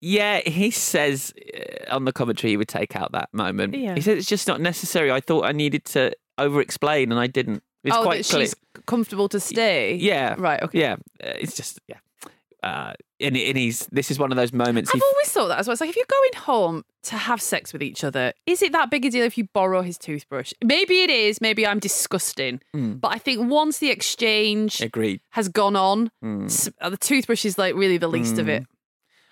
yeah, 0.00 0.40
he 0.40 0.70
says 0.70 1.34
uh, 1.54 1.94
on 1.94 2.04
the 2.04 2.12
commentary 2.12 2.52
he 2.52 2.56
would 2.56 2.68
take 2.68 2.96
out 2.96 3.12
that 3.12 3.28
moment. 3.32 3.74
Yeah. 3.74 3.94
He 3.94 4.00
said 4.00 4.16
it's 4.16 4.26
just 4.26 4.48
not 4.48 4.60
necessary. 4.60 5.12
I 5.12 5.20
thought 5.20 5.44
I 5.44 5.52
needed 5.52 5.84
to 5.86 6.12
over 6.38 6.60
explain, 6.60 7.12
and 7.12 7.20
I 7.20 7.26
didn't. 7.26 7.62
It's 7.84 7.94
oh, 7.94 8.02
quite 8.02 8.24
that 8.24 8.30
clear. 8.30 8.46
she's 8.46 8.54
comfortable 8.86 9.28
to 9.28 9.38
stay. 9.38 9.94
Yeah. 9.94 10.34
Right. 10.38 10.62
Okay. 10.62 10.80
Yeah. 10.80 10.96
Uh, 11.22 11.34
it's 11.38 11.54
just 11.54 11.78
yeah. 11.86 11.98
Uh, 12.62 12.94
and, 13.20 13.36
and 13.36 13.56
he's 13.56 13.86
this 13.92 14.10
is 14.10 14.18
one 14.18 14.30
of 14.32 14.36
those 14.36 14.52
moments. 14.52 14.90
I've 14.94 15.02
always 15.02 15.28
thought 15.32 15.48
that 15.48 15.58
as 15.58 15.66
well. 15.66 15.72
It's 15.72 15.80
like 15.80 15.90
if 15.90 15.96
you're 15.96 16.04
going 16.08 16.44
home 16.44 16.84
to 17.04 17.16
have 17.16 17.40
sex 17.40 17.72
with 17.72 17.82
each 17.82 18.04
other, 18.04 18.32
is 18.46 18.62
it 18.62 18.72
that 18.72 18.90
big 18.90 19.04
a 19.04 19.10
deal 19.10 19.24
if 19.24 19.38
you 19.38 19.48
borrow 19.54 19.82
his 19.82 19.96
toothbrush? 19.98 20.52
Maybe 20.62 21.02
it 21.02 21.10
is. 21.10 21.40
Maybe 21.40 21.66
I'm 21.66 21.78
disgusting. 21.78 22.60
Mm. 22.74 23.00
But 23.00 23.12
I 23.12 23.18
think 23.18 23.48
once 23.50 23.78
the 23.78 23.90
exchange 23.90 24.80
agreed. 24.80 25.20
has 25.30 25.48
gone 25.48 25.76
on, 25.76 26.10
Mm. 26.24 26.70
the 26.90 26.96
toothbrush 26.96 27.44
is 27.44 27.56
like 27.58 27.74
really 27.74 27.96
the 27.98 28.08
least 28.08 28.38
of 28.38 28.46
Mm. 28.46 28.60
it. 28.60 28.66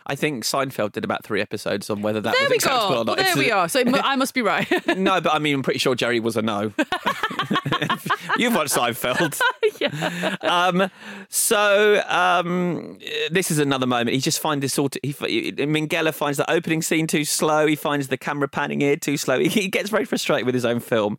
I 0.06 0.16
think 0.16 0.44
Seinfeld 0.44 0.92
did 0.92 1.02
about 1.02 1.24
three 1.24 1.40
episodes 1.40 1.88
on 1.88 2.02
whether 2.02 2.20
that 2.20 2.34
there 2.34 2.42
was 2.42 2.50
we 2.50 2.56
acceptable 2.56 2.88
go. 2.88 2.94
or 3.00 3.04
not. 3.04 3.06
Well, 3.06 3.16
there 3.16 3.26
It's 3.28 3.36
we 3.36 3.50
a- 3.50 3.54
are. 3.56 3.68
So 3.70 3.82
I 4.04 4.16
must 4.16 4.34
be 4.34 4.42
right. 4.42 4.68
no, 4.98 5.20
but 5.22 5.32
I 5.32 5.38
mean, 5.38 5.54
I'm 5.54 5.62
pretty 5.62 5.78
sure 5.78 5.94
Jerry 5.94 6.20
was 6.20 6.36
a 6.36 6.42
no. 6.42 6.72
You've 8.38 8.54
watched 8.54 8.74
Seinfeld. 8.74 9.40
yeah. 9.80 10.36
um, 10.42 10.90
so 11.28 12.02
um, 12.08 12.98
this 13.30 13.50
is 13.50 13.58
another 13.58 13.86
moment. 13.86 14.10
He 14.14 14.20
just 14.20 14.40
finds 14.40 14.62
this 14.62 14.72
sort 14.74 14.96
of. 14.96 15.00
He, 15.02 15.10
he- 15.10 15.52
Minghella 15.52 16.12
finds 16.14 16.38
the 16.38 16.50
opening 16.50 16.82
scene 16.82 17.06
too 17.06 17.24
slow. 17.24 17.66
He 17.66 17.76
finds 17.76 18.08
the 18.08 18.16
camera 18.16 18.48
panning 18.48 18.80
here 18.80 18.96
too 18.96 19.16
slow. 19.16 19.38
He, 19.38 19.48
he 19.48 19.68
gets 19.68 19.90
very 19.90 20.04
frustrated 20.04 20.46
with 20.46 20.54
his 20.54 20.64
own 20.64 20.80
film. 20.80 21.18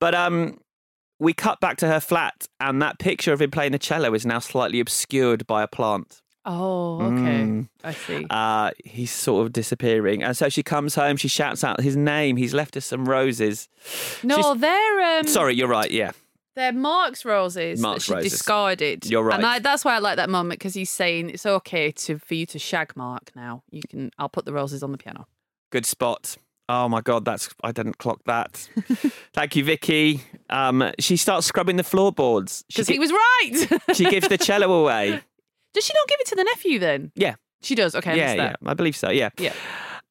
But 0.00 0.14
um, 0.14 0.58
we 1.18 1.32
cut 1.32 1.60
back 1.60 1.76
to 1.78 1.86
her 1.88 2.00
flat, 2.00 2.46
and 2.60 2.80
that 2.82 2.98
picture 2.98 3.32
of 3.32 3.40
him 3.40 3.50
playing 3.50 3.72
the 3.72 3.78
cello 3.78 4.14
is 4.14 4.24
now 4.26 4.38
slightly 4.38 4.80
obscured 4.80 5.46
by 5.46 5.62
a 5.62 5.68
plant. 5.68 6.20
Oh, 6.46 7.00
okay. 7.00 7.14
Mm. 7.42 7.68
I 7.82 7.92
see. 7.92 8.26
Uh, 8.28 8.70
he's 8.84 9.10
sort 9.10 9.46
of 9.46 9.52
disappearing. 9.54 10.22
And 10.22 10.36
so 10.36 10.50
she 10.50 10.62
comes 10.62 10.94
home, 10.94 11.16
she 11.16 11.26
shouts 11.28 11.64
out 11.64 11.80
his 11.80 11.96
name. 11.96 12.36
He's 12.36 12.52
left 12.52 12.76
us 12.76 12.84
some 12.84 13.06
roses. 13.08 13.70
No, 14.22 14.36
She's- 14.36 14.56
they're 14.58 15.18
um, 15.20 15.26
Sorry, 15.26 15.54
you're 15.54 15.68
right. 15.68 15.90
Yeah. 15.90 16.10
They're 16.56 16.72
Mark's 16.72 17.24
roses 17.24 17.80
Mark's 17.80 18.06
that 18.06 18.12
she 18.12 18.14
roses. 18.14 18.32
discarded. 18.32 19.06
You're 19.06 19.22
right. 19.24 19.36
and 19.36 19.44
I, 19.46 19.58
that's 19.58 19.84
why 19.84 19.96
I 19.96 19.98
like 19.98 20.16
that 20.16 20.30
moment 20.30 20.60
because 20.60 20.74
he's 20.74 20.90
saying 20.90 21.30
it's 21.30 21.44
okay 21.46 21.90
to 21.92 22.18
for 22.18 22.34
you 22.34 22.46
to 22.46 22.58
shag 22.58 22.96
Mark 22.96 23.32
now. 23.34 23.62
You 23.70 23.82
can. 23.88 24.10
I'll 24.18 24.28
put 24.28 24.44
the 24.44 24.52
roses 24.52 24.82
on 24.82 24.92
the 24.92 24.98
piano. 24.98 25.26
Good 25.72 25.84
spot. 25.86 26.36
Oh 26.68 26.88
my 26.88 27.00
god, 27.00 27.24
that's 27.24 27.48
I 27.62 27.72
didn't 27.72 27.98
clock 27.98 28.20
that. 28.26 28.52
Thank 29.34 29.56
you, 29.56 29.64
Vicky. 29.64 30.22
Um, 30.48 30.92
she 30.98 31.16
starts 31.16 31.46
scrubbing 31.46 31.76
the 31.76 31.82
floorboards 31.82 32.64
Because 32.68 32.86
he 32.88 32.98
was 32.98 33.10
right. 33.12 33.66
she 33.94 34.08
gives 34.08 34.28
the 34.28 34.38
cello 34.38 34.72
away. 34.72 35.20
Does 35.74 35.84
she 35.84 35.92
not 35.94 36.08
give 36.08 36.20
it 36.20 36.26
to 36.28 36.36
the 36.36 36.44
nephew 36.44 36.78
then? 36.78 37.10
Yeah, 37.16 37.34
She 37.60 37.74
does. 37.74 37.96
Okay, 37.96 38.12
I 38.12 38.14
yeah, 38.14 38.34
yeah. 38.34 38.54
I 38.64 38.74
believe 38.74 38.94
so. 38.96 39.10
Yeah. 39.10 39.30
Yeah. 39.38 39.52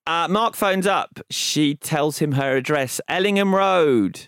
Uh, 0.06 0.28
Mark 0.28 0.56
phones 0.58 0.86
up. 0.86 1.22
She 1.30 1.76
tells 1.76 2.18
him 2.18 2.34
her 2.34 2.58
address, 2.58 3.00
Ellingham 3.08 3.56
Road. 3.56 4.28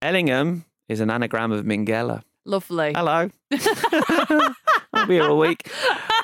Ellingham 0.00 0.64
is 0.90 1.00
an 1.00 1.08
anagram 1.10 1.52
of 1.52 1.64
Minghella. 1.64 2.22
Lovely. 2.44 2.92
Hello. 2.94 3.30
I'll 4.92 5.06
be 5.06 5.14
here 5.14 5.24
all 5.24 5.38
week. 5.38 5.70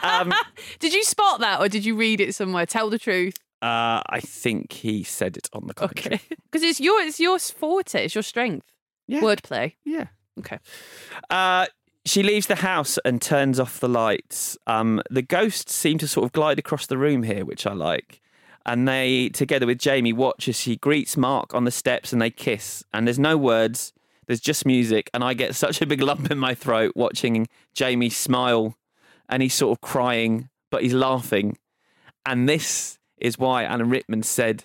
Um, 0.03 0.33
Did 0.81 0.93
you 0.93 1.05
spot 1.05 1.41
that 1.41 1.61
or 1.61 1.69
did 1.69 1.85
you 1.85 1.95
read 1.95 2.21
it 2.21 2.35
somewhere? 2.35 2.67
Tell 2.67 2.91
the 2.91 2.99
truth. 2.99 3.37
Uh, 3.63 4.03
I 4.09 4.21
think 4.21 4.73
he 4.73 5.03
said 5.03 5.37
it 5.37 5.49
on 5.53 5.67
the 5.67 5.75
commentary. 5.75 6.17
Okay. 6.17 6.25
Because 6.51 6.63
it's 6.63 6.81
your 6.81 7.01
it's 7.03 7.21
your 7.21 7.39
forte, 7.39 8.05
it's 8.05 8.15
your 8.15 8.23
strength. 8.23 8.67
Yeah. 9.07 9.21
Wordplay. 9.21 9.75
Yeah. 9.85 10.07
Okay. 10.39 10.59
Uh, 11.29 11.67
she 12.07 12.23
leaves 12.23 12.47
the 12.47 12.57
house 12.57 12.99
and 13.05 13.21
turns 13.21 13.61
off 13.61 13.79
the 13.81 13.89
lights. 13.89 14.57
Um, 14.67 15.03
the 15.11 15.23
ghosts 15.23 15.75
seem 15.75 15.99
to 15.99 16.09
sort 16.09 16.25
of 16.25 16.33
glide 16.33 16.59
across 16.59 16.87
the 16.87 16.97
room 16.97 17.25
here, 17.25 17.45
which 17.45 17.67
I 17.67 17.73
like. 17.73 18.23
And 18.65 18.89
they, 18.89 19.29
together 19.31 19.67
with 19.67 19.79
Jamie, 19.79 20.13
watch 20.13 20.49
as 20.49 20.59
she 20.59 20.77
greets 20.77 21.17
Mark 21.17 21.53
on 21.55 21.65
the 21.65 21.71
steps 21.71 22.13
and 22.13 22.23
they 22.23 22.31
kiss. 22.31 22.85
And 22.95 23.07
there's 23.07 23.19
no 23.19 23.37
words, 23.37 23.93
there's 24.27 24.41
just 24.41 24.67
music. 24.67 25.11
And 25.15 25.23
I 25.25 25.35
get 25.35 25.55
such 25.55 25.81
a 25.81 25.87
big 25.87 26.01
lump 26.01 26.31
in 26.31 26.39
my 26.39 26.55
throat 26.55 26.93
watching 26.97 27.47
Jamie 27.75 28.11
smile 28.11 28.77
and 29.29 29.43
he's 29.43 29.55
sort 29.55 29.77
of 29.77 29.81
crying, 29.81 30.49
but 30.71 30.83
he's 30.83 30.95
laughing. 30.95 31.59
And 32.25 32.49
this 32.49 32.99
is 33.19 33.39
why 33.39 33.65
Alan 33.65 33.89
Rickman 33.89 34.23
said 34.23 34.65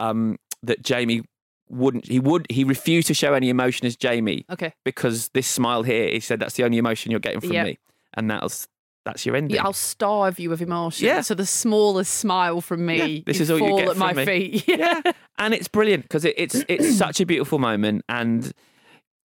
um, 0.00 0.38
that 0.62 0.82
Jamie 0.82 1.22
wouldn't, 1.68 2.06
he 2.08 2.20
would, 2.20 2.46
he 2.50 2.62
refused 2.64 3.08
to 3.08 3.14
show 3.14 3.32
any 3.34 3.48
emotion 3.48 3.86
as 3.86 3.96
Jamie 3.96 4.44
Okay. 4.50 4.72
because 4.84 5.28
this 5.30 5.46
smile 5.46 5.82
here, 5.82 6.08
he 6.10 6.20
said 6.20 6.38
that's 6.40 6.54
the 6.54 6.64
only 6.64 6.78
emotion 6.78 7.10
you're 7.10 7.20
getting 7.20 7.40
from 7.40 7.52
Yep. 7.52 7.66
me, 7.66 7.78
and 8.14 8.30
that's 8.30 8.68
that's 9.04 9.24
your 9.24 9.36
ending. 9.36 9.54
Yeah, 9.54 9.64
I'll 9.64 9.72
starve 9.72 10.40
you 10.40 10.52
of 10.52 10.60
emotion. 10.60 11.06
Yeah. 11.06 11.20
So 11.20 11.34
the 11.34 11.46
smallest 11.46 12.12
smile 12.14 12.60
from 12.60 12.84
me, 12.86 12.96
Yeah, 13.16 13.22
this 13.24 13.38
is 13.40 13.52
all 13.52 13.58
you 13.60 13.76
get 13.78 13.88
at 13.90 13.96
my 13.96 14.12
me. 14.12 14.24
feet. 14.24 14.64
yeah, 14.78 15.00
and 15.38 15.54
it's 15.54 15.68
brilliant 15.68 16.02
because 16.02 16.24
it, 16.24 16.34
it's 16.36 16.64
it's 16.68 16.96
such 16.96 17.20
a 17.20 17.26
beautiful 17.26 17.58
moment, 17.60 18.04
and 18.08 18.52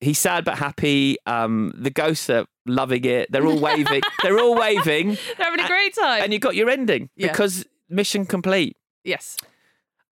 he's 0.01 0.19
sad 0.19 0.43
but 0.43 0.57
happy. 0.57 1.17
Um, 1.25 1.71
the 1.75 1.89
ghosts 1.89 2.29
are 2.29 2.45
loving 2.65 3.05
it. 3.05 3.31
They're 3.31 3.45
all 3.45 3.59
waving. 3.59 4.01
They're 4.23 4.37
all 4.39 4.55
waving, 4.55 5.09
They're 5.37 5.45
having 5.45 5.59
a 5.61 5.67
great 5.67 5.95
time. 5.95 6.23
and 6.23 6.33
you 6.33 6.39
got 6.39 6.55
your 6.55 6.69
ending 6.69 7.09
Yeah. 7.15 7.27
because 7.31 7.65
mission 7.89 8.25
complete. 8.25 8.75
yes. 9.03 9.37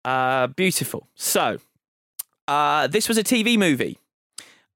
Uh, 0.06 0.48
beautiful. 0.48 1.10
So, 1.16 1.58
uh, 2.48 2.88
this 2.88 3.10
was 3.10 3.18
a 3.18 3.24
TV 3.24 3.58
movie, 3.58 4.00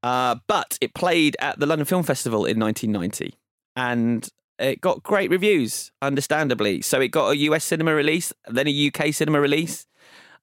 uh, 0.03 0.35
but 0.47 0.77
it 0.81 0.93
played 0.93 1.37
at 1.39 1.59
the 1.59 1.65
London 1.65 1.85
Film 1.85 2.03
Festival 2.03 2.45
in 2.45 2.59
1990, 2.59 3.33
and 3.77 4.27
it 4.59 4.81
got 4.81 5.01
great 5.01 5.29
reviews, 5.31 5.91
understandably. 6.01 6.81
So 6.81 6.99
it 6.99 7.07
got 7.07 7.29
a 7.29 7.37
US 7.37 7.63
cinema 7.63 7.95
release, 7.95 8.33
then 8.47 8.67
a 8.67 8.87
UK 8.93 9.13
cinema 9.13 9.39
release. 9.39 9.85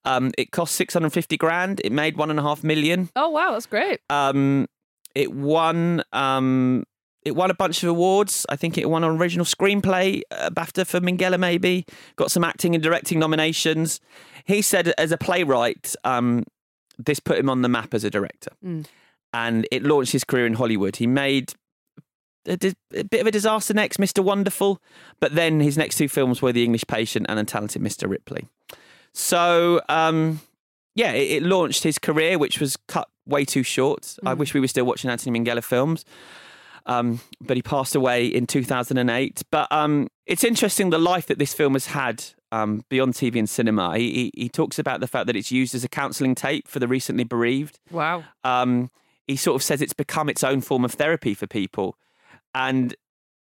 Um, 0.05 0.31
it 0.37 0.51
cost 0.51 0.75
650 0.75 1.37
grand. 1.37 1.81
It 1.83 1.91
made 1.91 2.17
one 2.17 2.29
and 2.31 2.39
a 2.39 2.43
half 2.43 2.63
million. 2.63 3.09
Oh 3.15 3.29
wow, 3.29 3.51
that's 3.51 3.65
great. 3.67 3.99
Um, 4.09 4.67
it 5.15 5.31
won. 5.33 6.01
Um, 6.13 6.85
it 7.23 7.35
won 7.35 7.51
a 7.51 7.53
bunch 7.53 7.83
of 7.83 7.89
awards. 7.89 8.47
I 8.49 8.55
think 8.55 8.79
it 8.79 8.89
won 8.89 9.03
an 9.03 9.11
original 9.15 9.45
screenplay, 9.45 10.21
uh, 10.31 10.49
BAFTA 10.49 10.87
for 10.87 10.99
Minghella, 10.99 11.39
maybe. 11.39 11.85
Got 12.15 12.31
some 12.31 12.43
acting 12.43 12.73
and 12.73 12.83
directing 12.83 13.19
nominations. 13.19 13.99
He 14.45 14.63
said, 14.63 14.91
as 14.97 15.11
a 15.11 15.19
playwright, 15.19 15.95
um, 16.03 16.45
this 16.97 17.19
put 17.19 17.37
him 17.37 17.47
on 17.47 17.61
the 17.61 17.69
map 17.69 17.93
as 17.93 18.03
a 18.03 18.09
director, 18.09 18.49
Mm. 18.65 18.87
and 19.35 19.67
it 19.71 19.83
launched 19.83 20.13
his 20.13 20.23
career 20.23 20.47
in 20.47 20.55
Hollywood. 20.55 20.95
He 20.95 21.05
made 21.05 21.53
a, 22.47 22.57
di- 22.57 22.73
a 22.95 23.03
bit 23.03 23.21
of 23.21 23.27
a 23.27 23.31
disaster 23.31 23.75
next, 23.75 23.97
Mr. 23.97 24.23
Wonderful, 24.23 24.81
but 25.19 25.35
then 25.35 25.59
his 25.59 25.77
next 25.77 25.97
two 25.97 26.07
films 26.07 26.41
were 26.41 26.51
The 26.51 26.63
English 26.63 26.85
Patient 26.87 27.27
and 27.29 27.47
Untalented 27.47 27.83
Mr. 27.83 28.09
Ripley. 28.09 28.47
So, 29.13 29.81
um, 29.89 30.41
yeah, 30.95 31.11
it, 31.11 31.31
it 31.31 31.43
launched 31.43 31.83
his 31.83 31.99
career, 31.99 32.37
which 32.37 32.59
was 32.59 32.77
cut 32.87 33.07
way 33.25 33.45
too 33.45 33.63
short. 33.63 34.17
I 34.25 34.33
wish 34.33 34.53
we 34.53 34.59
were 34.59 34.67
still 34.67 34.85
watching 34.85 35.09
Anthony 35.09 35.39
Minghella 35.39 35.63
films. 35.63 36.05
Um, 36.85 37.21
but 37.39 37.57
he 37.57 37.61
passed 37.61 37.95
away 37.95 38.25
in 38.25 38.47
2008. 38.47 39.43
But 39.51 39.71
um, 39.71 40.07
it's 40.25 40.43
interesting 40.43 40.89
the 40.89 40.97
life 40.97 41.27
that 41.27 41.37
this 41.37 41.53
film 41.53 41.73
has 41.73 41.87
had 41.87 42.23
um, 42.51 42.83
beyond 42.89 43.13
TV 43.13 43.37
and 43.37 43.49
cinema. 43.49 43.97
He, 43.97 44.31
he, 44.35 44.41
he 44.43 44.49
talks 44.49 44.79
about 44.79 44.99
the 44.99 45.07
fact 45.07 45.27
that 45.27 45.35
it's 45.35 45.51
used 45.51 45.75
as 45.75 45.83
a 45.83 45.89
counselling 45.89 46.35
tape 46.35 46.67
for 46.67 46.79
the 46.79 46.87
recently 46.87 47.23
bereaved. 47.23 47.79
Wow. 47.91 48.23
Um, 48.43 48.89
he 49.27 49.35
sort 49.35 49.55
of 49.55 49.63
says 49.63 49.81
it's 49.81 49.93
become 49.93 50.27
its 50.27 50.43
own 50.43 50.61
form 50.61 50.83
of 50.83 50.93
therapy 50.93 51.33
for 51.33 51.47
people. 51.47 51.95
And 52.53 52.93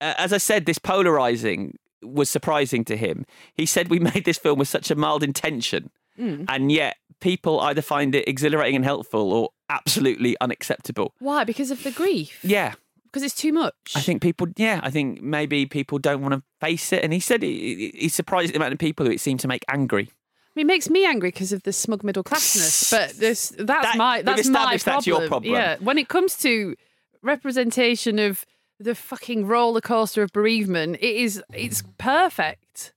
uh, 0.00 0.14
as 0.18 0.32
I 0.32 0.38
said, 0.38 0.66
this 0.66 0.78
polarizing 0.78 1.78
was 2.02 2.30
surprising 2.30 2.84
to 2.86 2.96
him. 2.96 3.24
He 3.54 3.66
said, 3.66 3.88
We 3.88 3.98
made 4.12 4.24
this 4.24 4.38
film 4.38 4.58
with 4.58 4.68
such 4.68 4.90
a 4.90 4.94
mild 4.94 5.22
intention, 5.22 5.90
Mm. 6.18 6.46
and 6.48 6.72
yet 6.72 6.96
people 7.20 7.60
either 7.60 7.80
find 7.80 8.12
it 8.12 8.26
exhilarating 8.28 8.74
and 8.74 8.84
helpful 8.84 9.32
or 9.32 9.50
absolutely 9.70 10.36
unacceptable. 10.40 11.14
Why? 11.20 11.44
Because 11.44 11.70
of 11.70 11.84
the 11.84 11.92
grief. 11.92 12.40
Yeah. 12.42 12.74
Because 13.04 13.22
it's 13.22 13.36
too 13.36 13.52
much. 13.52 13.74
I 13.94 14.00
think 14.00 14.20
people, 14.20 14.48
yeah, 14.56 14.80
I 14.82 14.90
think 14.90 15.22
maybe 15.22 15.64
people 15.66 15.98
don't 16.00 16.20
want 16.20 16.34
to 16.34 16.42
face 16.60 16.92
it. 16.92 17.04
And 17.04 17.12
he 17.12 17.20
said 17.20 17.42
he, 17.44 17.76
he- 17.92 17.98
he's 18.00 18.14
surprised 18.16 18.52
the 18.52 18.56
amount 18.56 18.72
of 18.72 18.80
people 18.80 19.06
who 19.06 19.12
it 19.12 19.20
seemed 19.20 19.38
to 19.40 19.48
make 19.48 19.64
angry. 19.68 20.10
I 20.10 20.50
mean, 20.56 20.66
it 20.66 20.66
makes 20.66 20.90
me 20.90 21.06
angry 21.06 21.28
because 21.30 21.52
of 21.52 21.62
the 21.62 21.72
smug 21.72 22.02
middle 22.02 22.24
classness. 22.24 22.90
But 22.98 23.10
this 23.16 23.50
that's 23.56 23.66
That- 23.86 23.96
my 23.96 24.22
that's 24.22 24.48
my 24.48 24.76
problem. 24.76 24.80
that's 24.84 25.06
your 25.06 25.28
problem. 25.28 25.52
Yeah. 25.54 25.76
When 25.78 25.98
it 25.98 26.08
comes 26.08 26.36
to 26.38 26.74
representation 27.22 28.18
of 28.18 28.44
the 28.80 28.94
fucking 28.94 29.46
roller 29.46 29.80
coaster 29.80 30.22
of 30.22 30.32
bereavement, 30.32 30.96
it 31.00 31.16
is 31.16 31.42
it's 31.52 31.82
perfect. 31.98 32.92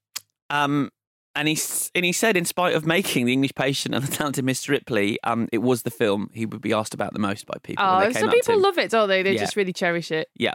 Um, 0.49 0.91
and 1.35 1.47
he 1.47 1.57
and 1.95 2.03
he 2.05 2.11
said, 2.11 2.35
in 2.35 2.43
spite 2.45 2.75
of 2.75 2.85
making 2.85 3.25
The 3.25 3.33
English 3.33 3.53
Patient 3.55 3.95
and 3.95 4.03
The 4.03 4.11
Talented 4.11 4.45
Mr. 4.45 4.69
Ripley, 4.69 5.17
um, 5.23 5.47
it 5.51 5.59
was 5.59 5.83
the 5.83 5.91
film 5.91 6.29
he 6.33 6.45
would 6.45 6.61
be 6.61 6.73
asked 6.73 6.93
about 6.93 7.13
the 7.13 7.19
most 7.19 7.45
by 7.45 7.55
people. 7.63 7.85
when 7.85 7.95
Oh, 7.95 7.99
they 7.99 8.05
came 8.13 8.21
some 8.21 8.29
people 8.31 8.59
love 8.59 8.77
it, 8.77 8.91
don't 8.91 9.07
they? 9.07 9.23
They 9.23 9.33
Yeah. 9.33 9.39
just 9.39 9.55
really 9.55 9.71
cherish 9.73 10.11
it. 10.11 10.29
Yeah. 10.35 10.53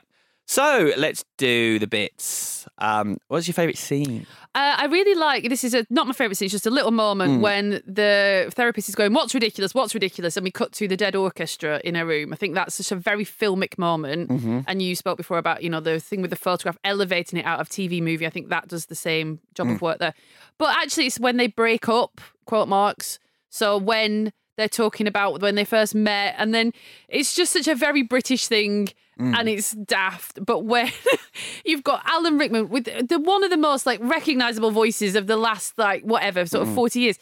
So 0.49 0.93
let's 0.97 1.25
do 1.39 1.81
the 1.81 1.89
bits. 1.89 2.67
Um, 2.79 3.19
what's 3.27 3.49
your 3.49 3.53
favourite 3.55 3.77
scene? 3.77 4.27
Uh, 4.55 4.75
I 4.79 4.87
really 4.87 5.19
like 5.19 5.49
this. 5.49 5.65
Is 5.65 5.75
a, 5.75 5.85
not 5.91 6.07
my 6.07 6.13
favorite 6.13 6.37
scene. 6.37 6.47
It's 6.47 6.53
just 6.53 6.67
a 6.67 6.71
little 6.71 6.93
moment 6.93 7.39
Mm. 7.39 7.41
when 7.41 7.71
the 7.85 8.47
therapist 8.55 8.89
is 8.89 8.95
going, 8.95 9.13
"What's 9.13 9.35
ridiculous? 9.35 9.75
What's 9.75 9.93
ridiculous?" 9.93 10.37
and 10.37 10.45
we 10.45 10.53
cut 10.53 10.71
to 10.75 10.87
the 10.87 10.97
dead 10.97 11.17
orchestra 11.17 11.81
in 11.85 11.97
a 11.97 12.07
room. 12.07 12.33
I 12.33 12.37
think 12.37 12.55
that's 12.55 12.77
such 12.77 12.93
a 12.93 12.97
very 12.97 13.25
filmic 13.25 13.77
moment. 13.77 14.31
Mhm. 14.31 14.65
And 14.69 14.81
you 14.81 14.95
spoke 14.95 15.17
before 15.17 15.39
about 15.39 15.65
you 15.65 15.69
know 15.71 15.81
the 15.81 15.99
thing 15.99 16.23
with 16.23 16.31
the 16.31 16.37
photograph 16.37 16.79
elevating 16.85 17.41
it 17.41 17.45
out 17.45 17.59
of 17.61 17.69
TV 17.69 18.01
movie. 18.01 18.25
I 18.27 18.31
think 18.31 18.49
that 18.49 18.69
does 18.69 18.87
the 18.87 18.95
same 18.95 19.41
job 19.55 19.67
Mm. 19.67 19.75
of 19.75 19.83
work 19.83 19.99
there. 19.99 20.15
But 20.59 20.77
actually, 20.77 21.07
it's 21.07 21.19
when 21.19 21.39
they 21.39 21.49
break 21.49 21.89
up. 21.89 22.21
Quote 22.45 22.69
marks. 22.69 23.19
So 23.51 23.77
when 23.77 24.33
they're 24.57 24.69
talking 24.69 25.09
about 25.09 25.41
when 25.43 25.57
they 25.57 25.65
first 25.65 25.93
met, 25.95 26.37
and 26.39 26.55
then 26.55 26.73
it's 27.09 27.35
just 27.35 27.53
such 27.53 27.67
a 27.67 27.75
very 27.75 28.03
British 28.03 28.47
thing. 28.47 28.89
Mm. 29.19 29.35
And 29.39 29.49
it's 29.49 29.71
daft, 29.73 30.45
but 30.45 30.65
when 30.65 30.91
you've 31.65 31.83
got 31.83 32.03
Alan 32.07 32.37
Rickman 32.37 32.69
with 32.69 32.85
the 32.85 33.19
one 33.19 33.43
of 33.45 33.51
the 33.51 33.57
most 33.57 33.87
like 33.87 33.99
recognizable 34.03 34.71
voices 34.71 35.17
of 35.17 35.27
the 35.27 35.37
last 35.39 35.79
like 35.79 36.03
whatever 36.03 36.45
sort 36.45 36.63
of 36.63 36.69
Mm. 36.69 36.75
40 36.75 37.01
years 37.01 37.19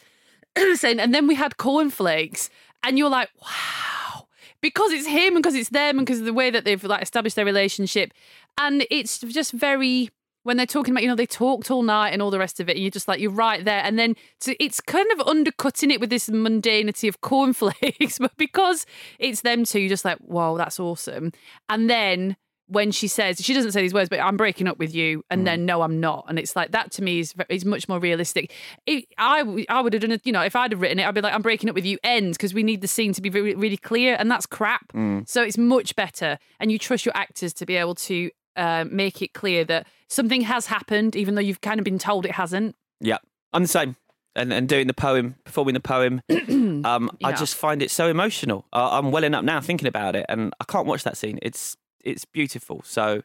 saying 0.75 0.99
and 0.99 1.13
then 1.15 1.25
we 1.25 1.35
had 1.35 1.55
cornflakes 1.57 2.49
and 2.83 2.97
you're 2.97 3.09
like 3.09 3.29
wow 3.41 4.27
because 4.61 4.91
it's 4.91 5.07
him 5.07 5.35
and 5.35 5.43
because 5.43 5.55
it's 5.55 5.69
them 5.69 5.97
and 5.97 6.05
because 6.05 6.19
of 6.19 6.25
the 6.25 6.33
way 6.33 6.49
that 6.49 6.65
they've 6.65 6.83
like 6.83 7.01
established 7.01 7.35
their 7.37 7.45
relationship 7.45 8.11
and 8.57 8.85
it's 8.89 9.19
just 9.19 9.51
very 9.53 10.09
when 10.45 10.57
they're 10.57 10.67
talking 10.67 10.93
about 10.93 11.01
you 11.01 11.09
know 11.09 11.15
they 11.15 11.25
talked 11.25 11.71
all 11.71 11.81
night 11.81 12.11
and 12.11 12.21
all 12.21 12.29
the 12.29 12.37
rest 12.37 12.59
of 12.59 12.69
it 12.69 12.73
and 12.73 12.81
you're 12.83 12.91
just 12.91 13.07
like 13.07 13.19
you're 13.19 13.31
right 13.31 13.65
there. 13.65 13.81
And 13.83 13.97
then 13.97 14.15
it's 14.59 14.79
kind 14.79 15.11
of 15.11 15.27
undercutting 15.27 15.89
it 15.89 15.99
with 15.99 16.11
this 16.11 16.29
mundanity 16.29 17.09
of 17.09 17.19
cornflakes 17.21 18.19
but 18.19 18.37
because 18.37 18.85
it's 19.17 19.41
them 19.41 19.65
two 19.65 19.79
you're 19.79 19.89
just 19.89 20.05
like 20.05 20.19
wow 20.21 20.55
that's 20.55 20.79
awesome. 20.79 21.31
And 21.67 21.89
then 21.89 22.37
when 22.67 22.91
she 22.91 23.07
says 23.07 23.39
she 23.43 23.55
doesn't 23.55 23.71
say 23.71 23.81
these 23.81 23.93
words 23.93 24.09
but 24.09 24.19
i'm 24.19 24.37
breaking 24.37 24.67
up 24.67 24.79
with 24.79 24.95
you 24.95 25.23
and 25.29 25.45
then 25.45 25.65
no 25.65 25.81
i'm 25.81 25.99
not. 25.99 26.25
And 26.27 26.37
it's 26.37 26.55
like 26.55 26.71
that 26.71 26.91
to 26.93 27.03
me 27.03 27.19
is 27.19 27.33
is 27.49 27.65
much 27.65 27.89
more 27.89 27.99
realistic. 27.99 28.51
It, 28.85 29.05
i 29.17 29.65
i 29.67 29.81
would 29.81 29.93
have 29.93 30.01
done 30.03 30.11
it 30.11 30.21
you 30.25 30.31
know 30.31 30.41
if 30.43 30.55
i'd 30.55 30.71
have 30.71 30.81
written 30.81 30.99
it 30.99 31.07
i'd 31.07 31.15
be 31.15 31.21
like 31.21 31.33
i'm 31.33 31.41
breaking 31.41 31.69
up 31.69 31.75
with 31.75 31.85
you 31.85 31.97
ends 32.03 32.37
because 32.37 32.53
we 32.53 32.61
need 32.61 32.81
the 32.81 32.87
scene 32.87 33.13
to 33.13 33.21
be 33.21 33.31
really, 33.31 33.55
really 33.55 33.77
clear 33.77 34.15
and 34.19 34.29
that's 34.29 34.45
crap. 34.45 34.93
Mm. 34.93 35.27
so 35.27 35.41
it's 35.41 35.57
much 35.57 35.95
better 35.95 36.37
and 36.59 36.71
you 36.71 36.77
trust 36.77 37.03
your 37.03 37.17
actors 37.17 37.51
to 37.55 37.65
be 37.65 37.75
able 37.77 37.95
to 37.95 38.29
uh, 38.55 38.85
make 38.89 39.21
it 39.21 39.33
clear 39.33 39.63
that 39.65 39.87
something 40.09 40.41
has 40.41 40.67
happened 40.67 41.15
even 41.15 41.35
though 41.35 41.41
you've 41.41 41.61
kind 41.61 41.79
of 41.79 41.83
been 41.83 41.99
told 41.99 42.25
it 42.25 42.31
hasn't 42.31 42.75
Yeah, 43.01 43.17
I'm 43.53 43.63
the 43.63 43.67
same. 43.67 43.95
And, 44.37 44.51
and 44.51 44.67
doing 44.67 44.87
the 44.87 44.93
poem, 44.93 45.35
performing 45.45 45.75
the 45.75 45.79
poem, 45.79 46.21
um, 46.85 47.09
I 47.23 47.31
just 47.31 47.55
find 47.55 47.81
it 47.81 47.89
so 47.89 48.09
emotional. 48.09 48.65
Uh, 48.73 48.89
I'm 48.91 49.11
welling 49.11 49.33
up 49.33 49.45
now 49.45 49.61
thinking 49.61 49.87
about 49.87 50.13
it, 50.13 50.25
and 50.27 50.53
I 50.59 50.65
can't 50.65 50.85
watch 50.85 51.03
that 51.05 51.15
scene. 51.15 51.39
It's 51.41 51.77
it's 52.03 52.25
beautiful. 52.25 52.81
So, 52.83 53.23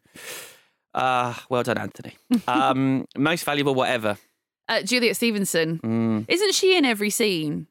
uh, 0.95 1.35
well 1.49 1.63
done, 1.63 1.79
Anthony. 1.79 2.17
Um, 2.47 3.07
most 3.17 3.45
valuable, 3.45 3.75
whatever. 3.75 4.19
uh, 4.69 4.83
juliet 4.83 5.17
stevenson 5.17 5.81
Mm. 5.81 6.25
isn't 6.29 6.55
she 6.55 6.77
in 6.77 6.85
every 6.85 7.11
scene 7.11 7.67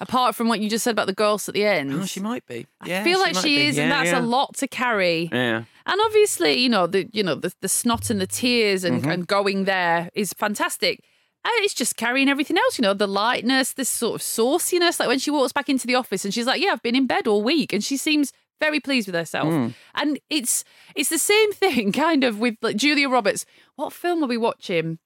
apart 0.00 0.34
from 0.36 0.46
what 0.48 0.60
you 0.60 0.70
just 0.70 0.84
said 0.84 0.92
about 0.92 1.06
the 1.08 1.12
girls 1.14 1.48
at 1.48 1.54
the 1.54 1.64
end 1.64 1.92
Oh, 1.92 2.04
she 2.04 2.20
might 2.20 2.46
be. 2.46 2.66
Yeah, 2.84 3.00
I 3.00 3.04
feel 3.04 3.18
like 3.18 3.34
she 3.34 3.66
is, 3.66 3.78
and 3.78 3.90
that's 3.90 4.10
yeah. 4.10 4.20
a 4.20 4.22
lot 4.22 4.54
to 4.58 4.68
carry. 4.68 5.28
Yeah. 5.32 5.64
And 5.86 6.00
obviously, 6.04 6.54
you 6.54 6.68
know 6.68 6.86
the 6.86 7.08
you 7.12 7.22
know 7.22 7.36
the, 7.36 7.52
the 7.62 7.68
snot 7.68 8.10
and 8.10 8.20
the 8.20 8.26
tears 8.26 8.82
and, 8.84 9.02
Mhm. 9.02 9.12
and 9.12 9.26
going 9.26 9.64
there 9.64 10.10
is 10.14 10.32
fantastic. 10.32 11.00
And 11.44 11.52
it's 11.58 11.74
just 11.74 11.96
carrying 11.96 12.28
everything 12.28 12.58
else, 12.58 12.76
you 12.76 12.82
know, 12.82 12.92
the 12.92 13.06
lightness, 13.06 13.72
this 13.74 13.88
sort 13.88 14.16
of 14.16 14.20
sauciness. 14.20 14.98
Like 14.98 15.08
when 15.08 15.20
she 15.20 15.30
walks 15.30 15.52
back 15.52 15.68
into 15.68 15.86
the 15.86 15.94
office 15.94 16.24
and 16.24 16.34
she's 16.34 16.46
like, 16.46 16.60
"Yeah, 16.60 16.72
I've 16.72 16.82
been 16.82 16.96
in 16.96 17.06
bed 17.06 17.28
all 17.28 17.40
week," 17.42 17.72
and 17.72 17.84
she 17.84 17.96
seems 17.96 18.32
very 18.60 18.80
pleased 18.80 19.06
with 19.06 19.14
herself. 19.14 19.46
Mm. 19.48 19.74
And 19.94 20.18
it's 20.28 20.64
it's 20.96 21.08
the 21.10 21.18
same 21.20 21.52
thing, 21.62 21.92
kind 21.92 22.24
of 22.24 22.40
with 22.40 22.56
like 22.62 22.74
Julia 22.76 23.08
Roberts. 23.08 23.46
What 23.76 23.92
film 23.92 24.24
are 24.24 24.26
we 24.26 24.36
watching? 24.36 24.98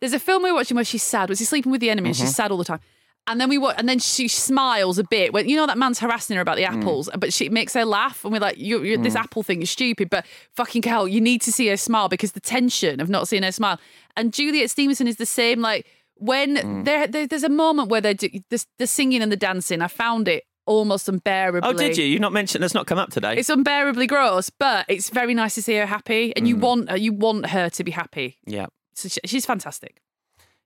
There's 0.00 0.12
a 0.14 0.18
film 0.18 0.42
we're 0.42 0.52
watching 0.54 0.74
where 0.74 0.84
she's 0.84 1.02
sad. 1.04 1.28
Was 1.28 1.38
he 1.38 1.44
sleeping 1.44 1.70
with 1.70 1.80
the 1.80 1.90
enemy? 1.90 2.08
And 2.08 2.16
Mhm. 2.16 2.20
she's 2.22 2.34
sad 2.34 2.50
all 2.50 2.58
the 2.58 2.64
time. 2.64 2.80
And 3.26 3.40
then 3.40 3.48
we 3.48 3.56
wa- 3.56 3.72
and 3.78 3.88
then 3.88 3.98
she 4.00 4.28
smiles 4.28 4.98
a 4.98 5.04
bit 5.04 5.32
when 5.32 5.48
you 5.48 5.56
know 5.56 5.66
that 5.66 5.78
man's 5.78 5.98
harassing 5.98 6.36
her 6.36 6.42
about 6.42 6.56
the 6.56 6.64
apples, 6.64 7.08
but 7.18 7.32
she 7.32 7.48
makes 7.48 7.72
her 7.72 7.84
laugh, 7.86 8.22
and 8.24 8.32
we're 8.32 8.38
like, 8.38 8.58
you 8.58 8.82
you 8.82 8.98
"This 8.98 9.14
Mm. 9.14 9.20
apple 9.20 9.42
thing 9.42 9.62
is 9.62 9.70
stupid." 9.70 10.10
But 10.10 10.26
fucking 10.52 10.82
hell, 10.82 11.08
you 11.08 11.20
need 11.22 11.40
to 11.42 11.50
see 11.52 11.68
her 11.68 11.76
smile 11.78 12.08
because 12.10 12.32
the 12.32 12.40
tension 12.40 13.00
of 13.00 13.08
not 13.08 13.26
seeing 13.28 13.42
her 13.42 13.52
smile. 13.52 13.80
And 14.16 14.32
Juliet 14.32 14.68
Stevenson 14.70 15.06
is 15.06 15.16
the 15.16 15.24
same. 15.26 15.60
Like 15.62 15.86
when 16.16 16.56
Mm. 16.56 16.84
there, 16.84 17.06
there 17.06 17.26
there's 17.26 17.44
a 17.44 17.48
moment 17.48 17.88
where 17.88 18.02
they're 18.02 18.12
do, 18.14 18.28
the, 18.50 18.64
the 18.78 18.86
singing 18.86 19.22
and 19.22 19.32
the 19.32 19.36
dancing. 19.38 19.80
I 19.80 19.88
found 19.88 20.28
it 20.28 20.44
almost 20.66 21.08
unbearably. 21.08 21.68
Oh, 21.68 21.72
did 21.72 21.96
you? 21.96 22.04
You've 22.04 22.20
not 22.20 22.32
mentioned 22.34 22.62
that's 22.62 22.74
not 22.74 22.86
come 22.86 22.98
up 22.98 23.08
today. 23.10 23.36
It's 23.38 23.48
unbearably 23.48 24.06
gross, 24.06 24.50
but 24.50 24.84
it's 24.88 25.08
very 25.08 25.32
nice 25.32 25.54
to 25.54 25.62
see 25.62 25.76
her 25.76 25.86
happy, 25.86 26.34
and 26.36 26.46
you 26.46 26.56
want 26.56 26.90
her, 26.90 26.96
you 26.98 27.12
want 27.14 27.46
her 27.46 27.70
to 27.70 27.84
be 27.84 27.90
happy. 27.90 28.36
yeah. 28.46 28.66
So 28.94 29.08
she, 29.08 29.20
she's 29.24 29.44
fantastic. 29.46 30.00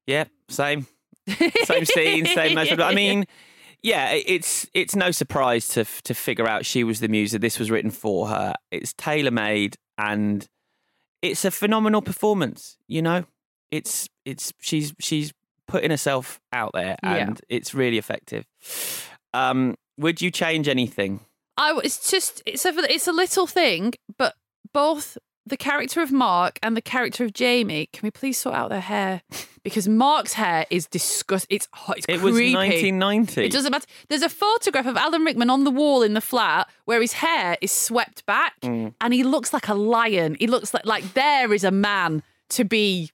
Yeah, 0.09 0.24
same. 0.48 0.86
Same 1.64 1.84
scene, 1.84 2.26
same 2.26 2.54
method. 2.54 2.80
I 2.80 2.94
mean, 3.02 3.24
yeah, 3.82 4.12
it's 4.12 4.66
it's 4.74 4.96
no 4.96 5.10
surprise 5.10 5.68
to 5.68 5.84
to 6.04 6.14
figure 6.14 6.48
out 6.48 6.64
she 6.66 6.84
was 6.84 7.00
the 7.00 7.08
muse 7.08 7.32
that 7.32 7.40
this 7.40 7.58
was 7.58 7.70
written 7.70 7.90
for 7.90 8.28
her. 8.28 8.54
It's 8.70 8.92
tailor 8.94 9.30
made 9.30 9.76
and 9.96 10.46
it's 11.22 11.44
a 11.44 11.50
phenomenal 11.50 12.02
performance. 12.02 12.76
You 12.88 13.02
know, 13.02 13.24
it's 13.70 14.08
it's 14.24 14.52
she's 14.60 14.92
she's 14.98 15.32
putting 15.66 15.90
herself 15.90 16.40
out 16.52 16.70
there 16.74 16.96
Yeah. 17.02 17.14
and 17.16 17.40
it's 17.48 17.74
really 17.74 17.98
effective. 17.98 18.44
Um, 19.34 19.76
would 19.98 20.22
you 20.22 20.30
change 20.30 20.66
anything? 20.68 21.20
I 21.56 21.78
it's 21.84 22.10
just 22.10 22.42
it's 22.46 22.64
a 22.64 22.70
it's 22.92 23.06
a 23.08 23.12
little 23.12 23.46
thing, 23.46 23.92
but 24.16 24.34
both 24.72 25.18
the 25.49 25.57
character 25.57 26.01
of 26.03 26.11
Mark 26.12 26.59
and 26.62 26.76
the 26.76 26.80
character 26.82 27.24
of 27.24 27.32
Jamie, 27.32 27.86
can 27.92 28.01
we 28.07 28.11
please 28.11 28.38
sort 28.38 28.55
out 28.55 28.70
their 28.70 28.80
hair? 28.80 29.22
Because 29.64 29.86
Mark's 29.88 30.32
hair 30.32 30.64
is 30.70 30.86
disgust. 30.86 31.46
It's 31.51 31.68
hot. 31.74 31.99
It's 31.99 32.07
It 32.09 32.22
was 32.22 32.32
1990. 32.32 33.44
It 33.44 33.53
doesn't 33.53 33.70
matter. 33.70 33.86
There's 34.09 34.22
a 34.22 34.30
photograph 34.30 34.86
of 34.86 34.96
Alan 34.96 35.24
Rickman 35.24 35.51
on 35.51 35.64
the 35.64 35.70
wall 35.70 36.03
in 36.03 36.14
the 36.14 36.22
flat 36.22 36.70
where 36.86 37.03
his 37.03 37.12
hair 37.14 37.59
is 37.61 37.70
swept 37.70 38.24
back, 38.24 38.55
Mm. 38.62 38.94
and 39.03 39.12
he 39.12 39.24
looks 39.24 39.53
like 39.53 39.68
a 39.68 39.74
lion. 39.74 40.36
He 40.40 40.46
looks 40.46 40.72
like 40.72 40.86
like 40.86 41.12
there 41.12 41.53
is 41.53 41.64
a 41.64 41.70
man 41.70 42.22
to 42.51 42.64
be 42.64 43.11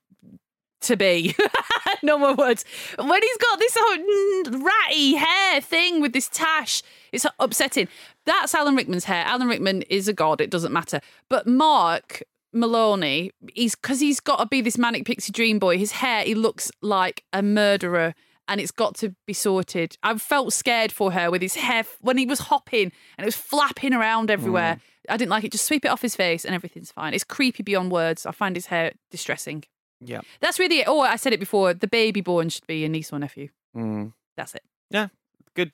to 0.82 0.97
be. 0.97 1.35
no 2.05 2.18
more 2.18 2.35
words. 2.35 2.64
When 2.99 3.22
he's 3.22 3.37
got 3.39 3.59
this 3.59 3.76
whole 3.80 4.61
ratty 4.61 5.14
hair 5.16 5.61
thing 5.61 6.01
with 6.01 6.12
this 6.12 6.28
tash, 6.28 6.82
it's 7.11 7.26
upsetting. 7.41 7.89
That's 8.27 8.55
Alan 8.55 8.75
Rickman's 8.77 9.05
hair. 9.05 9.25
Alan 9.27 9.49
Rickman 9.49 9.83
is 9.83 10.09
a 10.09 10.12
god. 10.12 10.41
It 10.41 10.51
doesn't 10.51 10.72
matter. 10.72 11.01
But 11.29 11.47
Mark 11.47 12.22
Maloney, 12.53 13.33
he's 13.55 13.75
because 13.75 14.01
he's 14.01 14.20
got 14.20 14.39
to 14.39 14.47
be 14.47 14.61
this 14.61 14.79
manic 14.79 15.05
pixie 15.05 15.33
dream 15.33 15.59
boy. 15.59 15.79
His 15.79 15.93
hair, 15.93 16.25
he 16.25 16.35
looks 16.35 16.70
like 16.81 17.25
a 17.33 17.43
murderer. 17.43 18.14
And 18.47 18.61
it's 18.61 18.72
got 18.72 18.95
to 18.97 19.14
be 19.27 19.33
sorted. 19.33 19.97
I 20.03 20.18
felt 20.18 20.53
scared 20.53 20.93
for 20.93 21.12
her 21.12 21.31
with 21.31 21.41
his 21.41 21.55
hair 21.55 21.85
when 22.03 22.18
he 22.18 22.27
was 22.27 22.41
hopping 22.41 22.93
and 23.16 23.25
it 23.25 23.25
was 23.25 23.37
flapping 23.37 23.95
around 23.95 24.31
everywhere. 24.31 24.81
I 25.09 25.16
didn't 25.16 25.31
like 25.31 25.45
it. 25.45 25.53
Just 25.53 25.64
sweep 25.64 25.87
it 25.87 25.89
off 25.89 26.03
his 26.03 26.14
face 26.14 26.45
and 26.45 26.55
everything's 26.55 26.93
fine. 26.93 27.14
It's 27.14 27.25
creepy 27.25 27.62
beyond 27.62 27.91
words. 27.91 28.27
I 28.27 28.33
find 28.33 28.55
his 28.55 28.66
hair 28.66 28.93
distressing. 29.11 29.64
Yeah. 29.99 30.20
That's 30.41 30.59
really 30.59 30.81
it. 30.81 30.89
Oh, 30.89 31.01
I 31.01 31.16
said 31.16 31.33
it 31.33 31.41
before. 31.41 31.72
The 31.72 31.89
baby 31.89 32.20
born 32.20 32.51
should 32.51 32.66
be 32.66 32.85
a 32.85 32.89
niece 32.91 33.14
or 33.14 33.18
nephew. 33.18 33.49
Mm. 33.75 34.12
That's 34.37 34.55
it. 34.55 34.62
Yeah, 34.91 35.09
good. 35.55 35.72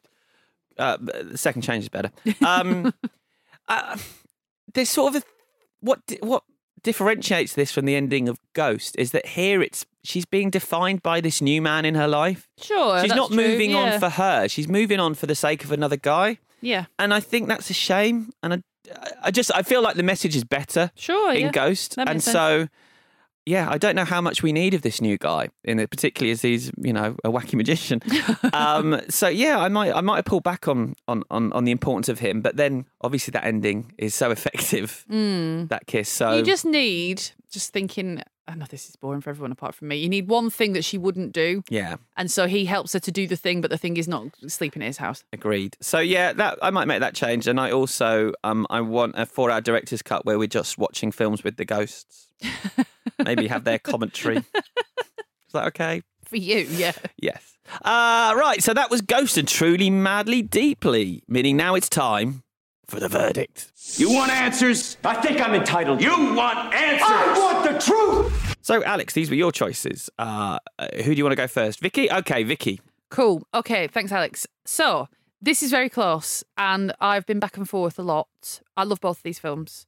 Uh, 0.81 0.97
the 1.01 1.39
second 1.39 1.63
change 1.63 1.85
is 1.85 1.89
better. 1.89 2.11
Um, 2.45 2.93
uh, 3.69 3.97
there's 4.75 4.89
sort 4.89 5.15
of 5.15 5.23
a, 5.23 5.27
what 5.81 6.01
what 6.21 6.43
differentiates 6.83 7.53
this 7.53 7.71
from 7.71 7.85
the 7.85 7.95
ending 7.95 8.29
of 8.29 8.39
Ghost 8.55 8.97
is 8.99 9.11
that 9.13 9.27
here 9.27 9.63
it's 9.63 9.85
she's 10.03 10.25
being 10.25 10.51
defined 10.51 11.03
by 11.03 11.21
this 11.21 11.41
new 11.41 11.61
man 11.61 11.85
in 11.85 11.95
her 11.95 12.09
life. 12.09 12.49
Sure, 12.59 13.01
she's 13.01 13.15
not 13.15 13.29
true, 13.29 13.37
moving 13.37 13.71
yeah. 13.71 13.95
on 13.95 14.01
for 14.01 14.09
her. 14.09 14.49
She's 14.49 14.69
moving 14.69 14.99
on 14.99 15.15
for 15.15 15.27
the 15.27 15.35
sake 15.35 15.65
of 15.65 15.73
another 15.73 15.97
guy, 15.97 16.39
Yeah. 16.61 16.87
and 16.99 17.13
I 17.13 17.21
think 17.21 17.49
that's 17.49 17.71
a 17.71 17.75
shame. 17.75 18.31
And 18.43 18.55
I, 18.55 18.63
I 19.25 19.31
just 19.31 19.51
I 19.55 19.63
feel 19.63 19.83
like 19.83 19.97
the 19.97 20.03
message 20.03 20.35
is 20.35 20.45
better. 20.45 20.91
Sure, 20.95 21.33
in 21.33 21.47
yeah. 21.47 21.51
Ghost, 21.53 21.97
and 21.99 22.23
sense. 22.23 22.25
so. 22.25 22.69
Yeah, 23.47 23.69
I 23.71 23.79
don't 23.79 23.97
know 23.97 24.05
how 24.05 24.21
much 24.21 24.43
we 24.43 24.53
need 24.53 24.75
of 24.75 24.83
this 24.83 25.01
new 25.01 25.17
guy, 25.19 25.49
in 25.65 25.79
it, 25.81 25.91
particularly 25.91 26.31
as 26.31 26.43
he's, 26.43 26.71
you 26.77 26.93
know, 26.93 27.17
a 27.25 27.31
wacky 27.31 27.55
magician. 27.55 28.01
um, 28.53 29.01
so 29.09 29.29
yeah, 29.29 29.59
I 29.59 29.69
might, 29.69 29.93
I 29.95 30.01
might 30.03 30.17
have 30.17 30.25
pulled 30.27 30.45
back 30.45 30.69
on, 30.69 30.95
on, 31.09 31.25
on, 31.31 31.53
on 31.53 31.65
the 31.65 31.73
importance 31.73 32.09
of 32.09 32.19
him, 32.19 32.43
but 32.43 32.57
then 32.57 32.85
obviously 33.01 33.33
that 33.33 33.45
ending 33.45 33.93
is 33.99 34.15
so 34.15 34.31
effective, 34.37 35.05
Mm. 35.11 35.69
that 35.71 35.87
kiss. 35.87 36.09
So 36.09 36.37
You 36.37 36.43
just 36.43 36.65
need, 36.65 37.23
just 37.51 37.73
thinking, 37.73 38.23
I 38.49 38.55
know 38.57 38.67
this 38.69 38.89
is 38.89 38.97
boring 38.97 39.21
for 39.21 39.31
everyone 39.31 39.53
apart 39.53 39.75
from 39.77 39.89
me. 39.89 39.97
You 39.97 40.09
need 40.09 40.29
one 40.29 40.51
thing 40.51 40.73
that 40.73 40.85
she 40.85 40.99
wouldn't 40.99 41.33
do. 41.33 41.63
yeah, 41.71 41.97
And 42.17 42.31
so 42.31 42.47
he 42.49 42.65
helps 42.65 42.93
her 42.95 42.99
to 43.01 43.13
do 43.13 43.27
the 43.29 43.37
thing, 43.37 43.61
but 43.61 43.71
the 43.71 43.79
thing 43.79 43.97
is 43.97 44.09
not 44.09 44.25
sleeping 44.49 44.83
at 44.83 44.87
his 44.87 44.97
house. 44.97 45.23
agreed. 45.33 45.77
So 45.81 46.01
yeah, 46.01 46.33
that 46.33 46.59
I 46.61 46.71
might 46.71 46.87
make 46.87 47.01
that 47.01 47.15
change, 47.15 47.47
and 47.47 47.61
I 47.61 47.71
also, 47.71 48.33
um, 48.43 48.67
I 48.69 48.81
want 48.81 49.15
a 49.17 49.27
four-hour 49.27 49.61
director's 49.61 50.03
cut 50.03 50.25
where 50.27 50.39
we're 50.39 50.49
just 50.49 50.79
watching 50.79 51.13
films 51.13 51.45
with 51.45 51.57
the 51.57 51.65
ghosts. 51.65 52.27
Maybe 53.25 53.47
have 53.47 53.65
their 53.65 53.79
commentary. 53.79 54.39
Is 54.39 54.45
that 55.53 55.67
okay? 55.69 56.03
For 56.25 56.37
you, 56.37 56.67
yeah. 56.71 56.93
Yes. 57.21 57.57
Uh, 57.83 58.35
right, 58.37 58.63
so 58.63 58.75
that 58.75 58.91
was 58.91 59.01
Ghost 59.01 59.37
and 59.39 59.47
Truly 59.47 59.91
Madly 59.91 60.43
Deeply, 60.43 61.23
meaning 61.29 61.57
now 61.57 61.75
it's 61.77 61.89
time 61.89 62.43
for 62.91 63.01
the 63.01 63.09
verdict. 63.09 63.73
You 63.97 64.13
want 64.13 64.31
answers? 64.33 64.97
I 65.05 65.15
think 65.21 65.41
I'm 65.41 65.55
entitled. 65.55 66.03
You 66.03 66.35
want 66.35 66.75
answers? 66.75 67.07
I 67.09 67.39
want 67.39 67.65
the 67.65 67.79
truth. 67.79 68.57
So, 68.63 68.85
Alex, 68.85 69.15
these 69.15 69.31
were 69.31 69.37
your 69.37 69.53
choices. 69.53 70.11
Uh, 70.19 70.59
uh, 70.79 70.89
who 70.97 71.15
do 71.15 71.15
you 71.15 71.25
want 71.25 71.33
to 71.33 71.37
go 71.37 71.47
first? 71.47 71.81
Vicky? 71.81 72.11
Okay, 72.11 72.43
Vicky. 72.43 72.81
Cool. 73.11 73.43
Okay, 73.55 73.89
thanks, 73.89 74.13
Alex. 74.13 74.47
So 74.65 75.09
this 75.41 75.63
is 75.63 75.71
very 75.71 75.89
close, 75.89 76.45
and 76.57 76.93
I've 77.01 77.27
been 77.27 77.41
back 77.41 77.57
and 77.57 77.69
forth 77.69 77.99
a 77.99 78.03
lot. 78.03 78.61
I 78.77 78.85
love 78.85 79.01
both 79.01 79.19
of 79.19 79.23
these 79.23 79.39
films. 79.39 79.87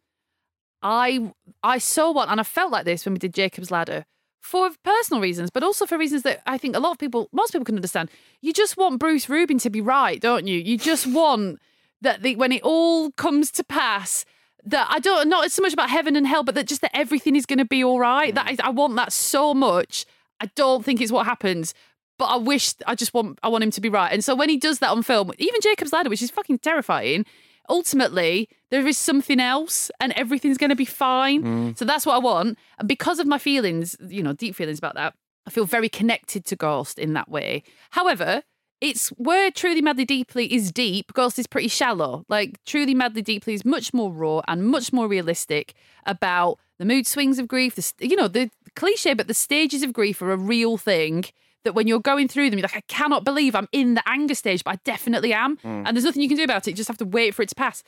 I 0.82 1.32
I 1.62 1.78
saw 1.78 2.11
one, 2.12 2.28
and 2.28 2.40
I 2.40 2.42
felt 2.42 2.72
like 2.72 2.84
this 2.84 3.05
when 3.05 3.14
we 3.14 3.18
did 3.18 3.34
Jacob's 3.34 3.70
Ladder 3.70 4.05
for 4.40 4.70
personal 4.82 5.22
reasons, 5.22 5.50
but 5.50 5.62
also 5.62 5.86
for 5.86 5.96
reasons 5.96 6.22
that 6.22 6.42
I 6.46 6.59
think 6.59 6.74
a 6.74 6.80
lot 6.80 6.90
of 6.90 6.98
people, 6.98 7.28
most 7.32 7.53
people 7.53 7.64
can 7.64 7.76
understand. 7.76 8.11
You 8.40 8.53
just 8.53 8.76
want 8.76 8.98
Bruce 8.98 9.28
Rubin 9.28 9.59
to 9.59 9.70
be 9.70 9.80
right, 9.80 10.20
don't 10.20 10.48
you? 10.48 10.59
You 10.59 10.76
just 10.76 11.07
want 11.07 11.61
that 12.03 12.22
the, 12.22 12.36
when 12.36 12.53
it 12.53 12.62
all 12.62 13.11
comes 13.12 13.50
to 13.53 13.64
pass. 13.64 14.24
That 14.64 14.86
I 14.88 15.00
don't 15.00 15.28
not 15.28 15.50
so 15.50 15.61
much 15.61 15.72
about 15.72 15.90
heaven 15.90 16.14
and 16.14 16.24
hell, 16.24 16.44
but 16.44 16.55
that 16.55 16.68
just 16.68 16.82
that 16.82 16.92
everything 16.94 17.34
is 17.34 17.46
going 17.46 17.59
to 17.59 17.64
be 17.64 17.82
all 17.82 17.98
right. 17.98 18.32
That 18.32 18.48
is, 18.48 18.61
I 18.61 18.70
want 18.70 18.94
that 18.94 19.12
so 19.12 19.53
much. 19.53 20.07
I 20.38 20.46
don't 20.55 20.84
think 20.84 21.00
it's 21.00 21.11
what 21.11 21.26
happens, 21.26 21.74
but 22.16 22.26
I 22.26 22.36
wish 22.36 22.74
I 22.86 22.94
just 22.94 23.12
want 23.12 23.40
I 23.42 23.48
want 23.48 23.64
him 23.64 23.72
to 23.72 23.80
be 23.80 23.88
right. 23.88 24.12
And 24.12 24.22
so 24.22 24.36
when 24.36 24.48
he 24.48 24.57
does 24.57 24.78
that 24.78 24.90
on 24.90 25.03
film, 25.03 25.32
even 25.38 25.61
Jacob's 25.61 25.92
Ladder, 25.92 26.11
which 26.11 26.22
is 26.22 26.30
fucking 26.30 26.61
terrifying, 26.61 27.26
ultimately 27.68 28.48
there 28.70 28.86
is 28.86 28.96
something 28.96 29.40
else 29.40 29.90
and 29.98 30.12
everything's 30.12 30.59
going 30.59 30.70
to 30.70 30.76
be 30.76 30.84
fine. 30.84 31.42
Mm. 31.42 31.78
So 31.78 31.84
that's 31.84 32.07
what 32.07 32.14
I 32.14 32.18
want. 32.18 32.57
And 32.78 32.86
because 32.86 33.18
of 33.18 33.26
my 33.26 33.38
feelings, 33.38 33.96
you 34.07 34.22
know, 34.22 34.32
deep 34.32 34.55
feelings 34.55 34.78
about 34.78 34.94
that, 34.94 35.14
I 35.46 35.50
feel 35.50 35.64
very 35.64 35.88
connected 35.88 36.44
to 36.46 36.57
Ghost 36.57 36.98
in 36.98 37.14
that 37.14 37.28
way. 37.28 37.64
However, 37.90 38.42
it's 38.83 39.11
where 39.11 39.53
Truly 39.53 39.80
Madly 39.80 40.05
Deeply 40.05 40.53
is 40.53 40.72
deep, 40.72 41.14
Ghost 41.14 41.39
is 41.39 41.47
pretty 41.47 41.68
shallow. 41.68 42.26
Like 42.28 42.59
Truly 42.66 42.95
Madly 42.95 43.22
Deeply 43.22 43.55
is 43.55 43.64
much 43.64 43.95
more 43.95 44.12
raw 44.12 44.43
and 44.49 44.66
much 44.66 44.93
more 44.93 45.07
realistic 45.07 45.72
about 46.05 46.59
the 46.80 46.85
mood 46.85 47.07
swings 47.07 47.39
of 47.39 47.47
grief. 47.47 47.76
The, 47.76 47.93
you 48.01 48.16
know, 48.16 48.26
the 48.26 48.51
cliche, 48.74 49.14
but 49.14 49.28
the 49.28 49.35
stages 49.35 49.85
of 49.85 49.93
grief 49.93 50.20
are 50.20 50.33
a 50.33 50.37
real 50.37 50.76
thing. 50.76 51.24
That 51.64 51.76
when 51.76 51.87
you're 51.87 52.01
going 52.01 52.26
through 52.26 52.51
them, 52.51 52.59
you're 52.59 52.66
like, 52.66 52.76
I 52.76 52.83
cannot 52.89 53.22
believe 53.22 53.55
I'm 53.55 53.68
in 53.70 53.95
the 53.95 54.03
anger 54.05 54.35
stage, 54.35 54.64
but 54.64 54.72
I 54.72 54.78
definitely 54.83 55.33
am. 55.33 55.59
Mm. 55.59 55.85
And 55.87 55.97
there's 55.97 56.03
nothing 56.03 56.20
you 56.20 56.26
can 56.26 56.37
do 56.37 56.43
about 56.43 56.66
it. 56.66 56.72
You 56.72 56.76
just 56.76 56.89
have 56.89 56.99
to 56.99 57.05
wait 57.05 57.37
for 57.37 57.43
it 57.43 57.51
to 57.51 57.55
pass. 57.55 57.85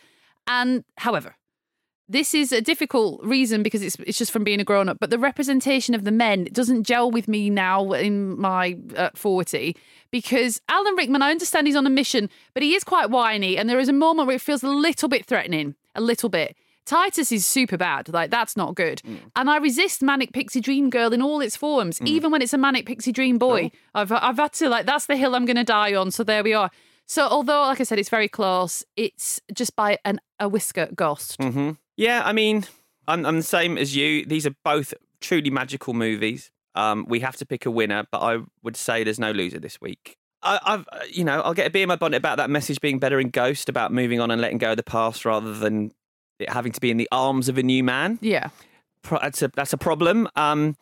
And 0.46 0.84
however, 0.98 1.34
this 2.08 2.34
is 2.34 2.52
a 2.52 2.60
difficult 2.60 3.22
reason 3.24 3.62
because 3.62 3.82
it's 3.82 3.96
it's 4.06 4.18
just 4.18 4.30
from 4.30 4.44
being 4.44 4.60
a 4.60 4.64
grown 4.64 4.88
up. 4.88 4.98
But 5.00 5.10
the 5.10 5.18
representation 5.18 5.94
of 5.94 6.04
the 6.04 6.12
men 6.12 6.48
doesn't 6.52 6.84
gel 6.84 7.10
with 7.10 7.28
me 7.28 7.50
now 7.50 7.92
in 7.92 8.38
my 8.38 8.76
uh, 8.96 9.10
forty 9.14 9.76
because 10.10 10.60
Alan 10.68 10.94
Rickman, 10.96 11.22
I 11.22 11.30
understand 11.30 11.66
he's 11.66 11.76
on 11.76 11.86
a 11.86 11.90
mission, 11.90 12.28
but 12.52 12.62
he 12.62 12.74
is 12.74 12.84
quite 12.84 13.10
whiny, 13.10 13.56
and 13.56 13.68
there 13.68 13.80
is 13.80 13.88
a 13.88 13.92
moment 13.92 14.26
where 14.26 14.36
it 14.36 14.42
feels 14.42 14.62
a 14.62 14.68
little 14.68 15.08
bit 15.08 15.24
threatening, 15.26 15.74
a 15.94 16.00
little 16.00 16.28
bit. 16.28 16.56
Titus 16.86 17.32
is 17.32 17.46
super 17.46 17.78
bad, 17.78 18.12
like 18.12 18.30
that's 18.30 18.58
not 18.58 18.74
good. 18.74 19.00
And 19.34 19.48
I 19.48 19.56
resist 19.56 20.02
manic 20.02 20.32
pixie 20.34 20.60
dream 20.60 20.90
girl 20.90 21.14
in 21.14 21.22
all 21.22 21.40
its 21.40 21.56
forms, 21.56 22.02
even 22.02 22.30
when 22.30 22.42
it's 22.42 22.52
a 22.52 22.58
manic 22.58 22.84
pixie 22.84 23.12
dream 23.12 23.38
boy. 23.38 23.70
I've 23.94 24.12
I've 24.12 24.36
had 24.36 24.52
to 24.54 24.68
like 24.68 24.84
that's 24.84 25.06
the 25.06 25.16
hill 25.16 25.34
I'm 25.34 25.46
going 25.46 25.56
to 25.56 25.64
die 25.64 25.94
on. 25.94 26.10
So 26.10 26.22
there 26.22 26.44
we 26.44 26.52
are. 26.52 26.70
So 27.06 27.26
although, 27.26 27.62
like 27.62 27.80
I 27.80 27.84
said, 27.84 27.98
it's 27.98 28.10
very 28.10 28.28
close, 28.28 28.84
it's 28.96 29.40
just 29.54 29.74
by 29.76 29.98
an 30.04 30.20
a 30.38 30.46
whisker 30.48 30.88
ghost. 30.94 31.42
hmm 31.42 31.70
Yeah, 31.96 32.22
I 32.24 32.32
mean, 32.32 32.64
I'm, 33.06 33.24
I'm 33.24 33.36
the 33.36 33.42
same 33.42 33.78
as 33.78 33.94
you. 33.94 34.24
These 34.24 34.46
are 34.46 34.54
both 34.64 34.94
truly 35.20 35.50
magical 35.50 35.94
movies. 35.94 36.50
Um, 36.74 37.06
we 37.08 37.20
have 37.20 37.36
to 37.36 37.46
pick 37.46 37.66
a 37.66 37.70
winner, 37.70 38.04
but 38.10 38.18
I 38.18 38.38
would 38.62 38.76
say 38.76 39.04
there's 39.04 39.20
no 39.20 39.30
loser 39.30 39.60
this 39.60 39.80
week. 39.80 40.16
I, 40.42 40.58
I've, 40.64 40.88
uh, 40.92 41.00
you 41.10 41.24
know, 41.24 41.40
I'll 41.40 41.54
get 41.54 41.66
a 41.66 41.70
bee 41.70 41.82
in 41.82 41.88
my 41.88 41.96
bonnet 41.96 42.16
about 42.16 42.36
that 42.38 42.50
message 42.50 42.80
being 42.80 42.98
better 42.98 43.20
in 43.20 43.30
Ghost, 43.30 43.68
about 43.68 43.92
moving 43.92 44.20
on 44.20 44.30
and 44.30 44.40
letting 44.40 44.58
go 44.58 44.72
of 44.72 44.76
the 44.76 44.82
past 44.82 45.24
rather 45.24 45.54
than 45.54 45.92
it 46.38 46.50
having 46.50 46.72
to 46.72 46.80
be 46.80 46.90
in 46.90 46.96
the 46.96 47.08
arms 47.12 47.48
of 47.48 47.58
a 47.58 47.62
new 47.62 47.84
man. 47.84 48.18
Yeah. 48.20 48.48
Pro- 49.02 49.20
that's 49.20 49.40
a 49.42 49.48
that's 49.54 49.72
a 49.72 49.78
problem. 49.78 50.28
Um, 50.34 50.76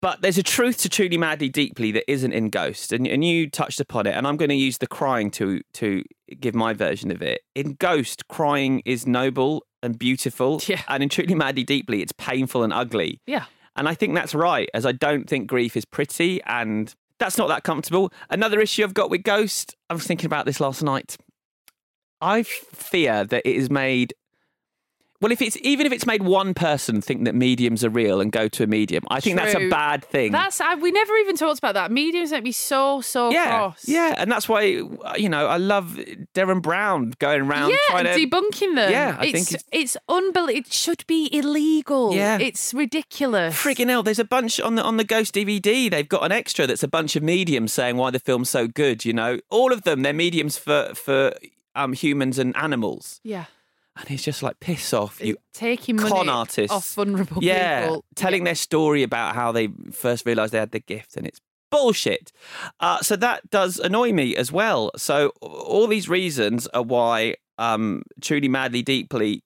But 0.00 0.20
there's 0.22 0.38
a 0.38 0.44
truth 0.44 0.78
to 0.82 0.88
truly 0.88 1.18
madly 1.18 1.48
deeply 1.48 1.90
that 1.92 2.08
isn't 2.10 2.32
in 2.32 2.50
Ghost, 2.50 2.92
and, 2.92 3.06
and 3.06 3.24
you 3.24 3.50
touched 3.50 3.80
upon 3.80 4.06
it. 4.06 4.14
And 4.14 4.28
I'm 4.28 4.36
going 4.36 4.48
to 4.48 4.54
use 4.54 4.78
the 4.78 4.86
crying 4.86 5.30
to 5.32 5.60
to 5.74 6.04
give 6.38 6.54
my 6.54 6.72
version 6.72 7.10
of 7.10 7.20
it. 7.20 7.40
In 7.54 7.74
Ghost, 7.74 8.28
crying 8.28 8.80
is 8.84 9.06
noble 9.06 9.64
and 9.82 9.98
beautiful, 9.98 10.60
Yeah. 10.66 10.82
and 10.88 11.02
in 11.02 11.08
truly 11.08 11.34
madly 11.34 11.64
deeply, 11.64 12.02
it's 12.02 12.12
painful 12.12 12.62
and 12.64 12.72
ugly. 12.72 13.20
Yeah. 13.26 13.44
And 13.76 13.88
I 13.88 13.94
think 13.94 14.14
that's 14.14 14.34
right, 14.34 14.68
as 14.74 14.84
I 14.84 14.92
don't 14.92 15.28
think 15.28 15.46
grief 15.46 15.76
is 15.76 15.84
pretty, 15.84 16.42
and 16.44 16.92
that's 17.18 17.38
not 17.38 17.48
that 17.48 17.62
comfortable. 17.64 18.12
Another 18.30 18.60
issue 18.60 18.82
I've 18.82 18.94
got 18.94 19.10
with 19.10 19.22
Ghost, 19.22 19.76
I 19.88 19.94
was 19.94 20.04
thinking 20.04 20.26
about 20.26 20.46
this 20.46 20.58
last 20.60 20.82
night. 20.82 21.16
I 22.20 22.42
fear 22.42 23.24
that 23.24 23.42
it 23.48 23.54
is 23.56 23.70
made. 23.70 24.14
Well, 25.20 25.32
if 25.32 25.42
it's 25.42 25.56
even 25.62 25.84
if 25.84 25.92
it's 25.92 26.06
made 26.06 26.22
one 26.22 26.54
person 26.54 27.00
think 27.00 27.24
that 27.24 27.34
mediums 27.34 27.84
are 27.84 27.90
real 27.90 28.20
and 28.20 28.30
go 28.30 28.46
to 28.46 28.62
a 28.62 28.66
medium, 28.68 29.02
I 29.10 29.18
think 29.18 29.36
that's 29.36 29.54
a 29.54 29.58
True. 29.58 29.70
bad 29.70 30.04
thing. 30.04 30.30
That's 30.30 30.60
I, 30.60 30.76
we 30.76 30.92
never 30.92 31.14
even 31.16 31.36
talked 31.36 31.58
about 31.58 31.74
that. 31.74 31.90
Mediums 31.90 32.30
make 32.30 32.44
me 32.44 32.52
so 32.52 33.00
so 33.00 33.30
yeah, 33.30 33.58
cross. 33.58 33.88
yeah, 33.88 34.14
and 34.16 34.30
that's 34.30 34.48
why 34.48 34.62
you 35.16 35.28
know 35.28 35.46
I 35.46 35.56
love 35.56 35.98
Derren 36.34 36.62
Brown 36.62 37.14
going 37.18 37.42
around 37.42 37.70
yeah, 37.70 37.76
trying 37.88 38.04
to 38.04 38.10
debunking 38.10 38.76
them. 38.76 38.92
Yeah, 38.92 39.16
I 39.18 39.26
it's, 39.26 39.50
think 39.50 39.62
it's 39.72 39.96
unbelievable. 40.08 40.56
It 40.56 40.72
should 40.72 41.04
be 41.08 41.28
illegal. 41.32 42.14
Yeah. 42.14 42.38
it's 42.40 42.72
ridiculous. 42.72 43.56
Friggin' 43.56 43.88
hell, 43.88 44.04
there's 44.04 44.20
a 44.20 44.24
bunch 44.24 44.60
on 44.60 44.76
the 44.76 44.84
on 44.84 44.98
the 44.98 45.04
Ghost 45.04 45.34
DVD. 45.34 45.90
They've 45.90 46.08
got 46.08 46.24
an 46.24 46.30
extra 46.30 46.66
that's 46.66 46.84
a 46.84 46.88
bunch 46.88 47.16
of 47.16 47.24
mediums 47.24 47.72
saying 47.72 47.96
why 47.96 48.10
the 48.10 48.20
film's 48.20 48.50
so 48.50 48.68
good. 48.68 49.04
You 49.04 49.14
know, 49.14 49.40
all 49.50 49.72
of 49.72 49.82
them 49.82 50.02
they're 50.02 50.12
mediums 50.12 50.56
for 50.56 50.94
for 50.94 51.34
um, 51.74 51.92
humans 51.92 52.38
and 52.38 52.56
animals, 52.56 53.20
Yeah, 53.22 53.44
and 53.98 54.10
it's 54.10 54.22
just 54.22 54.42
like 54.42 54.58
piss 54.60 54.92
off 54.92 55.20
you 55.22 55.36
taking 55.52 55.96
money 55.96 56.08
con 56.08 56.28
artists 56.28 56.72
off 56.72 56.94
vulnerable 56.94 57.42
yeah, 57.42 57.86
people. 57.86 58.04
telling 58.14 58.44
their 58.44 58.54
story 58.54 59.02
about 59.02 59.34
how 59.34 59.52
they 59.52 59.68
first 59.92 60.24
realised 60.24 60.52
they 60.52 60.58
had 60.58 60.70
the 60.70 60.80
gift, 60.80 61.16
and 61.16 61.26
it's 61.26 61.40
bullshit. 61.70 62.32
Uh, 62.80 63.00
so 63.00 63.16
that 63.16 63.50
does 63.50 63.78
annoy 63.78 64.12
me 64.12 64.36
as 64.36 64.50
well. 64.52 64.90
So 64.96 65.32
all 65.40 65.86
these 65.86 66.08
reasons 66.08 66.66
are 66.68 66.82
why 66.82 67.36
um, 67.58 68.02
truly, 68.20 68.48
madly, 68.48 68.82
deeply 68.82 69.42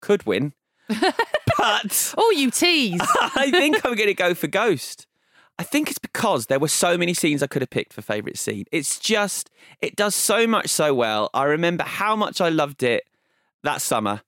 could 0.00 0.26
win, 0.26 0.52
but 0.88 2.14
oh, 2.18 2.34
you 2.36 2.50
tease. 2.50 3.00
I 3.20 3.50
think 3.50 3.84
I'm 3.84 3.94
going 3.94 4.08
to 4.08 4.14
go 4.14 4.34
for 4.34 4.48
Ghost. 4.48 5.06
I 5.58 5.64
think 5.64 5.90
it's 5.90 5.98
because 5.98 6.46
there 6.46 6.58
were 6.58 6.66
so 6.66 6.96
many 6.96 7.14
scenes 7.14 7.42
I 7.42 7.46
could 7.46 7.62
have 7.62 7.70
picked 7.70 7.92
for 7.92 8.02
favourite 8.02 8.38
scene. 8.38 8.64
It's 8.72 8.98
just, 8.98 9.50
it 9.80 9.94
does 9.94 10.14
so 10.14 10.46
much 10.46 10.68
so 10.70 10.94
well. 10.94 11.30
I 11.34 11.44
remember 11.44 11.84
how 11.84 12.16
much 12.16 12.40
I 12.40 12.48
loved 12.48 12.82
it 12.82 13.04
that 13.62 13.80
summer, 13.82 14.22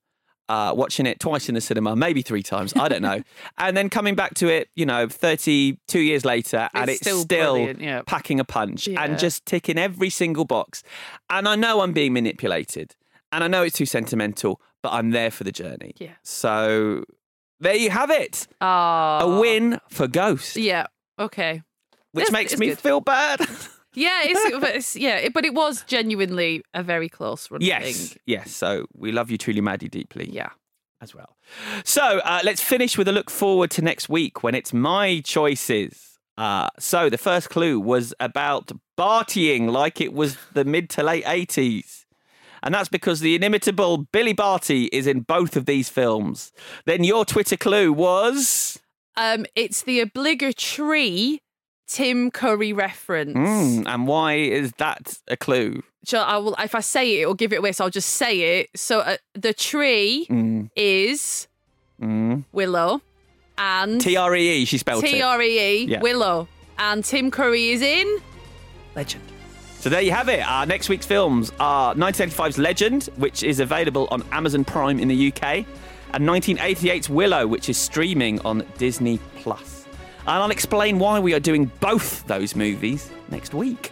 uh, 0.47 0.71
watching 0.75 1.05
it 1.07 1.19
twice 1.19 1.49
in 1.49 1.55
the 1.55 1.61
cinema, 1.61 1.95
maybe 1.95 2.21
three 2.21 2.43
times, 2.43 2.73
I 2.75 2.87
don't 2.87 3.01
know. 3.01 3.23
and 3.57 3.75
then 3.75 3.89
coming 3.89 4.13
back 4.15 4.35
to 4.35 4.47
it, 4.47 4.69
you 4.75 4.85
know, 4.85 5.07
32 5.09 5.99
years 5.99 6.23
later, 6.23 6.69
and 6.73 6.89
It's 6.89 7.01
it's 7.01 7.07
still 7.09 7.21
still, 7.21 7.57
yeah. 7.81 8.01
packing 8.05 8.39
a 8.39 8.43
punch 8.45 8.87
Yeah. 8.87 9.01
and 9.03 9.17
just 9.17 9.45
ticking 9.45 9.77
every 9.79 10.09
single 10.09 10.45
box. 10.45 10.83
And 11.29 11.47
I 11.47 11.55
know 11.55 11.81
I'm 11.81 11.93
being 11.93 12.13
manipulated, 12.13 12.95
and 13.31 13.43
I 13.43 13.47
know 13.47 13.63
it's 13.63 13.75
too 13.77 13.85
sentimental, 13.87 14.61
but 14.83 14.93
I'm 14.93 15.09
there 15.11 15.31
for 15.31 15.43
the 15.43 15.51
journey. 15.51 15.93
Yeah. 15.97 16.11
So 16.23 17.05
there 17.59 17.75
you 17.75 17.89
have 17.89 18.11
it. 18.11 18.47
Oh, 18.61 18.67
A 18.67 19.39
win 19.39 19.79
for 19.89 20.07
Ghost, 20.07 20.57
Yeah. 20.57 20.85
Okay. 21.17 21.63
which 22.11 22.23
It's- 22.25 22.31
makes 22.33 22.51
it's 22.53 22.59
me 22.59 22.67
good. 22.67 22.79
feel 22.79 23.01
bad. 23.01 23.39
Yeah, 23.95 24.21
it's, 24.23 24.59
but 24.59 24.75
it's 24.75 24.95
yeah, 24.95 25.17
it- 25.17 25.33
but 25.33 25.45
it 25.45 25.53
was 25.53 25.83
genuinely 25.87 26.61
a 26.73 26.83
very 26.83 27.09
close 27.09 27.49
run. 27.51 27.61
yes, 27.61 28.09
thing. 28.09 28.19
yes. 28.25 28.51
So 28.51 28.85
we 28.93 29.11
love 29.11 29.31
you 29.31 29.37
truly, 29.37 29.61
Maddie, 29.61 29.89
deeply. 29.89 30.29
Yeah. 30.31 30.49
as 31.01 31.13
well. 31.13 31.35
So 31.83 32.19
uh, 32.23 32.39
let's 32.43 32.61
finish 32.61 32.97
with 32.97 33.07
a 33.07 33.11
look 33.11 33.29
forward 33.29 33.69
to 33.71 33.81
next 33.81 34.09
week 34.09 34.43
when 34.43 34.55
it's 34.55 34.73
my 34.73 35.21
choices. 35.23 36.17
Uh, 36.37 36.67
so 36.79 37.09
the 37.09 37.17
first 37.17 37.49
clue 37.49 37.79
was 37.79 38.13
about 38.19 38.71
Bartying 38.97 39.69
like 39.71 40.01
it 40.01 40.13
was 40.13 40.37
the 40.53 40.65
mid 40.65 40.89
to 40.91 41.03
late 41.03 41.23
80s. 41.25 42.05
And 42.63 42.73
that's 42.73 42.89
because 42.89 43.19
the 43.19 43.35
inimitable 43.35 44.07
Billy 44.11 44.33
Barty 44.33 44.85
is 44.85 45.05
in 45.05 45.19
both 45.21 45.55
of 45.55 45.65
these 45.65 45.87
films. 45.89 46.51
Then 46.85 47.03
your 47.03 47.23
Twitter 47.23 47.57
clue 47.57 47.93
was. 47.93 48.79
Um, 49.15 49.45
it's 49.55 49.83
the 49.83 49.99
obligatory 49.99 51.41
Tim 51.87 52.31
Curry 52.31 52.73
reference. 52.73 53.35
Mm, 53.35 53.87
and 53.87 54.07
why 54.07 54.35
is 54.35 54.71
that 54.77 55.17
a 55.27 55.37
clue? 55.37 55.83
So 56.03 56.19
I 56.19 56.37
will, 56.37 56.55
if 56.59 56.75
I 56.75 56.81
say 56.81 57.17
it, 57.17 57.21
it'll 57.21 57.33
give 57.33 57.51
it 57.53 57.57
away. 57.57 57.71
So 57.71 57.85
I'll 57.85 57.89
just 57.91 58.09
say 58.11 58.59
it. 58.59 58.69
So 58.75 58.99
uh, 58.99 59.17
the 59.33 59.53
tree 59.53 60.27
Mm, 60.29 60.69
is 60.75 61.47
mm. 62.01 62.43
Willow, 62.51 63.01
and 63.57 63.99
T 64.01 64.15
R 64.17 64.35
E 64.35 64.61
E, 64.61 64.65
she 64.65 64.77
spelled 64.77 65.03
it. 65.03 65.07
T 65.07 65.21
R 65.21 65.41
E 65.41 65.59
E 65.59 65.85
Yeah. 65.85 66.01
Willow, 66.01 66.47
and 66.77 67.03
Tim 67.03 67.31
Curry 67.31 67.69
is 67.69 67.81
in 67.81 68.19
Legend. 68.95 69.23
So 69.79 69.89
there 69.89 70.01
you 70.01 70.11
have 70.11 70.29
it. 70.29 70.39
Our 70.41 70.65
next 70.65 70.89
week's 70.89 71.05
films 71.05 71.51
are 71.59 71.93
1985's 71.93 72.57
Legend, 72.57 73.03
which 73.17 73.43
is 73.43 73.59
available 73.59 74.07
on 74.09 74.23
Amazon 74.31 74.65
Prime 74.65 74.99
in 74.99 75.07
the 75.07 75.27
UK, 75.31 75.65
and 76.13 76.27
1988's 76.27 77.07
Willow, 77.09 77.45
which 77.45 77.69
is 77.69 77.77
streaming 77.77 78.39
on 78.41 78.65
Disney 78.79 79.19
Plus. 79.35 79.74
And 80.27 80.43
I'll 80.43 80.51
explain 80.51 80.99
why 80.99 81.19
we 81.19 81.33
are 81.33 81.39
doing 81.39 81.71
both 81.79 82.25
those 82.27 82.55
movies 82.55 83.09
next 83.29 83.53
week. 83.53 83.91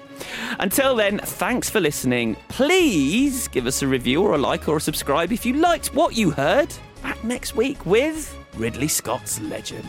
Until 0.59 0.95
then, 0.95 1.19
thanks 1.19 1.69
for 1.69 1.79
listening. 1.79 2.35
Please 2.47 3.47
give 3.47 3.67
us 3.67 3.81
a 3.81 3.87
review 3.87 4.23
or 4.23 4.33
a 4.33 4.37
like 4.37 4.67
or 4.67 4.77
a 4.77 4.81
subscribe 4.81 5.31
if 5.31 5.45
you 5.45 5.53
liked 5.53 5.93
what 5.93 6.15
you 6.15 6.31
heard. 6.31 6.73
Back 7.01 7.23
next 7.23 7.55
week 7.55 7.85
with 7.85 8.35
Ridley 8.55 8.87
Scott's 8.87 9.39
Legend. 9.41 9.85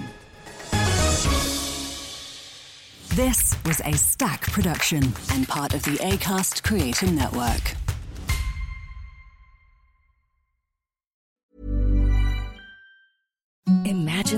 This 3.15 3.57
was 3.65 3.81
a 3.85 3.93
Stack 3.93 4.43
production 4.51 5.03
and 5.33 5.47
part 5.47 5.73
of 5.73 5.83
the 5.85 5.97
ACAST 5.99 6.65
Creative 6.65 7.13
Network. 7.13 7.84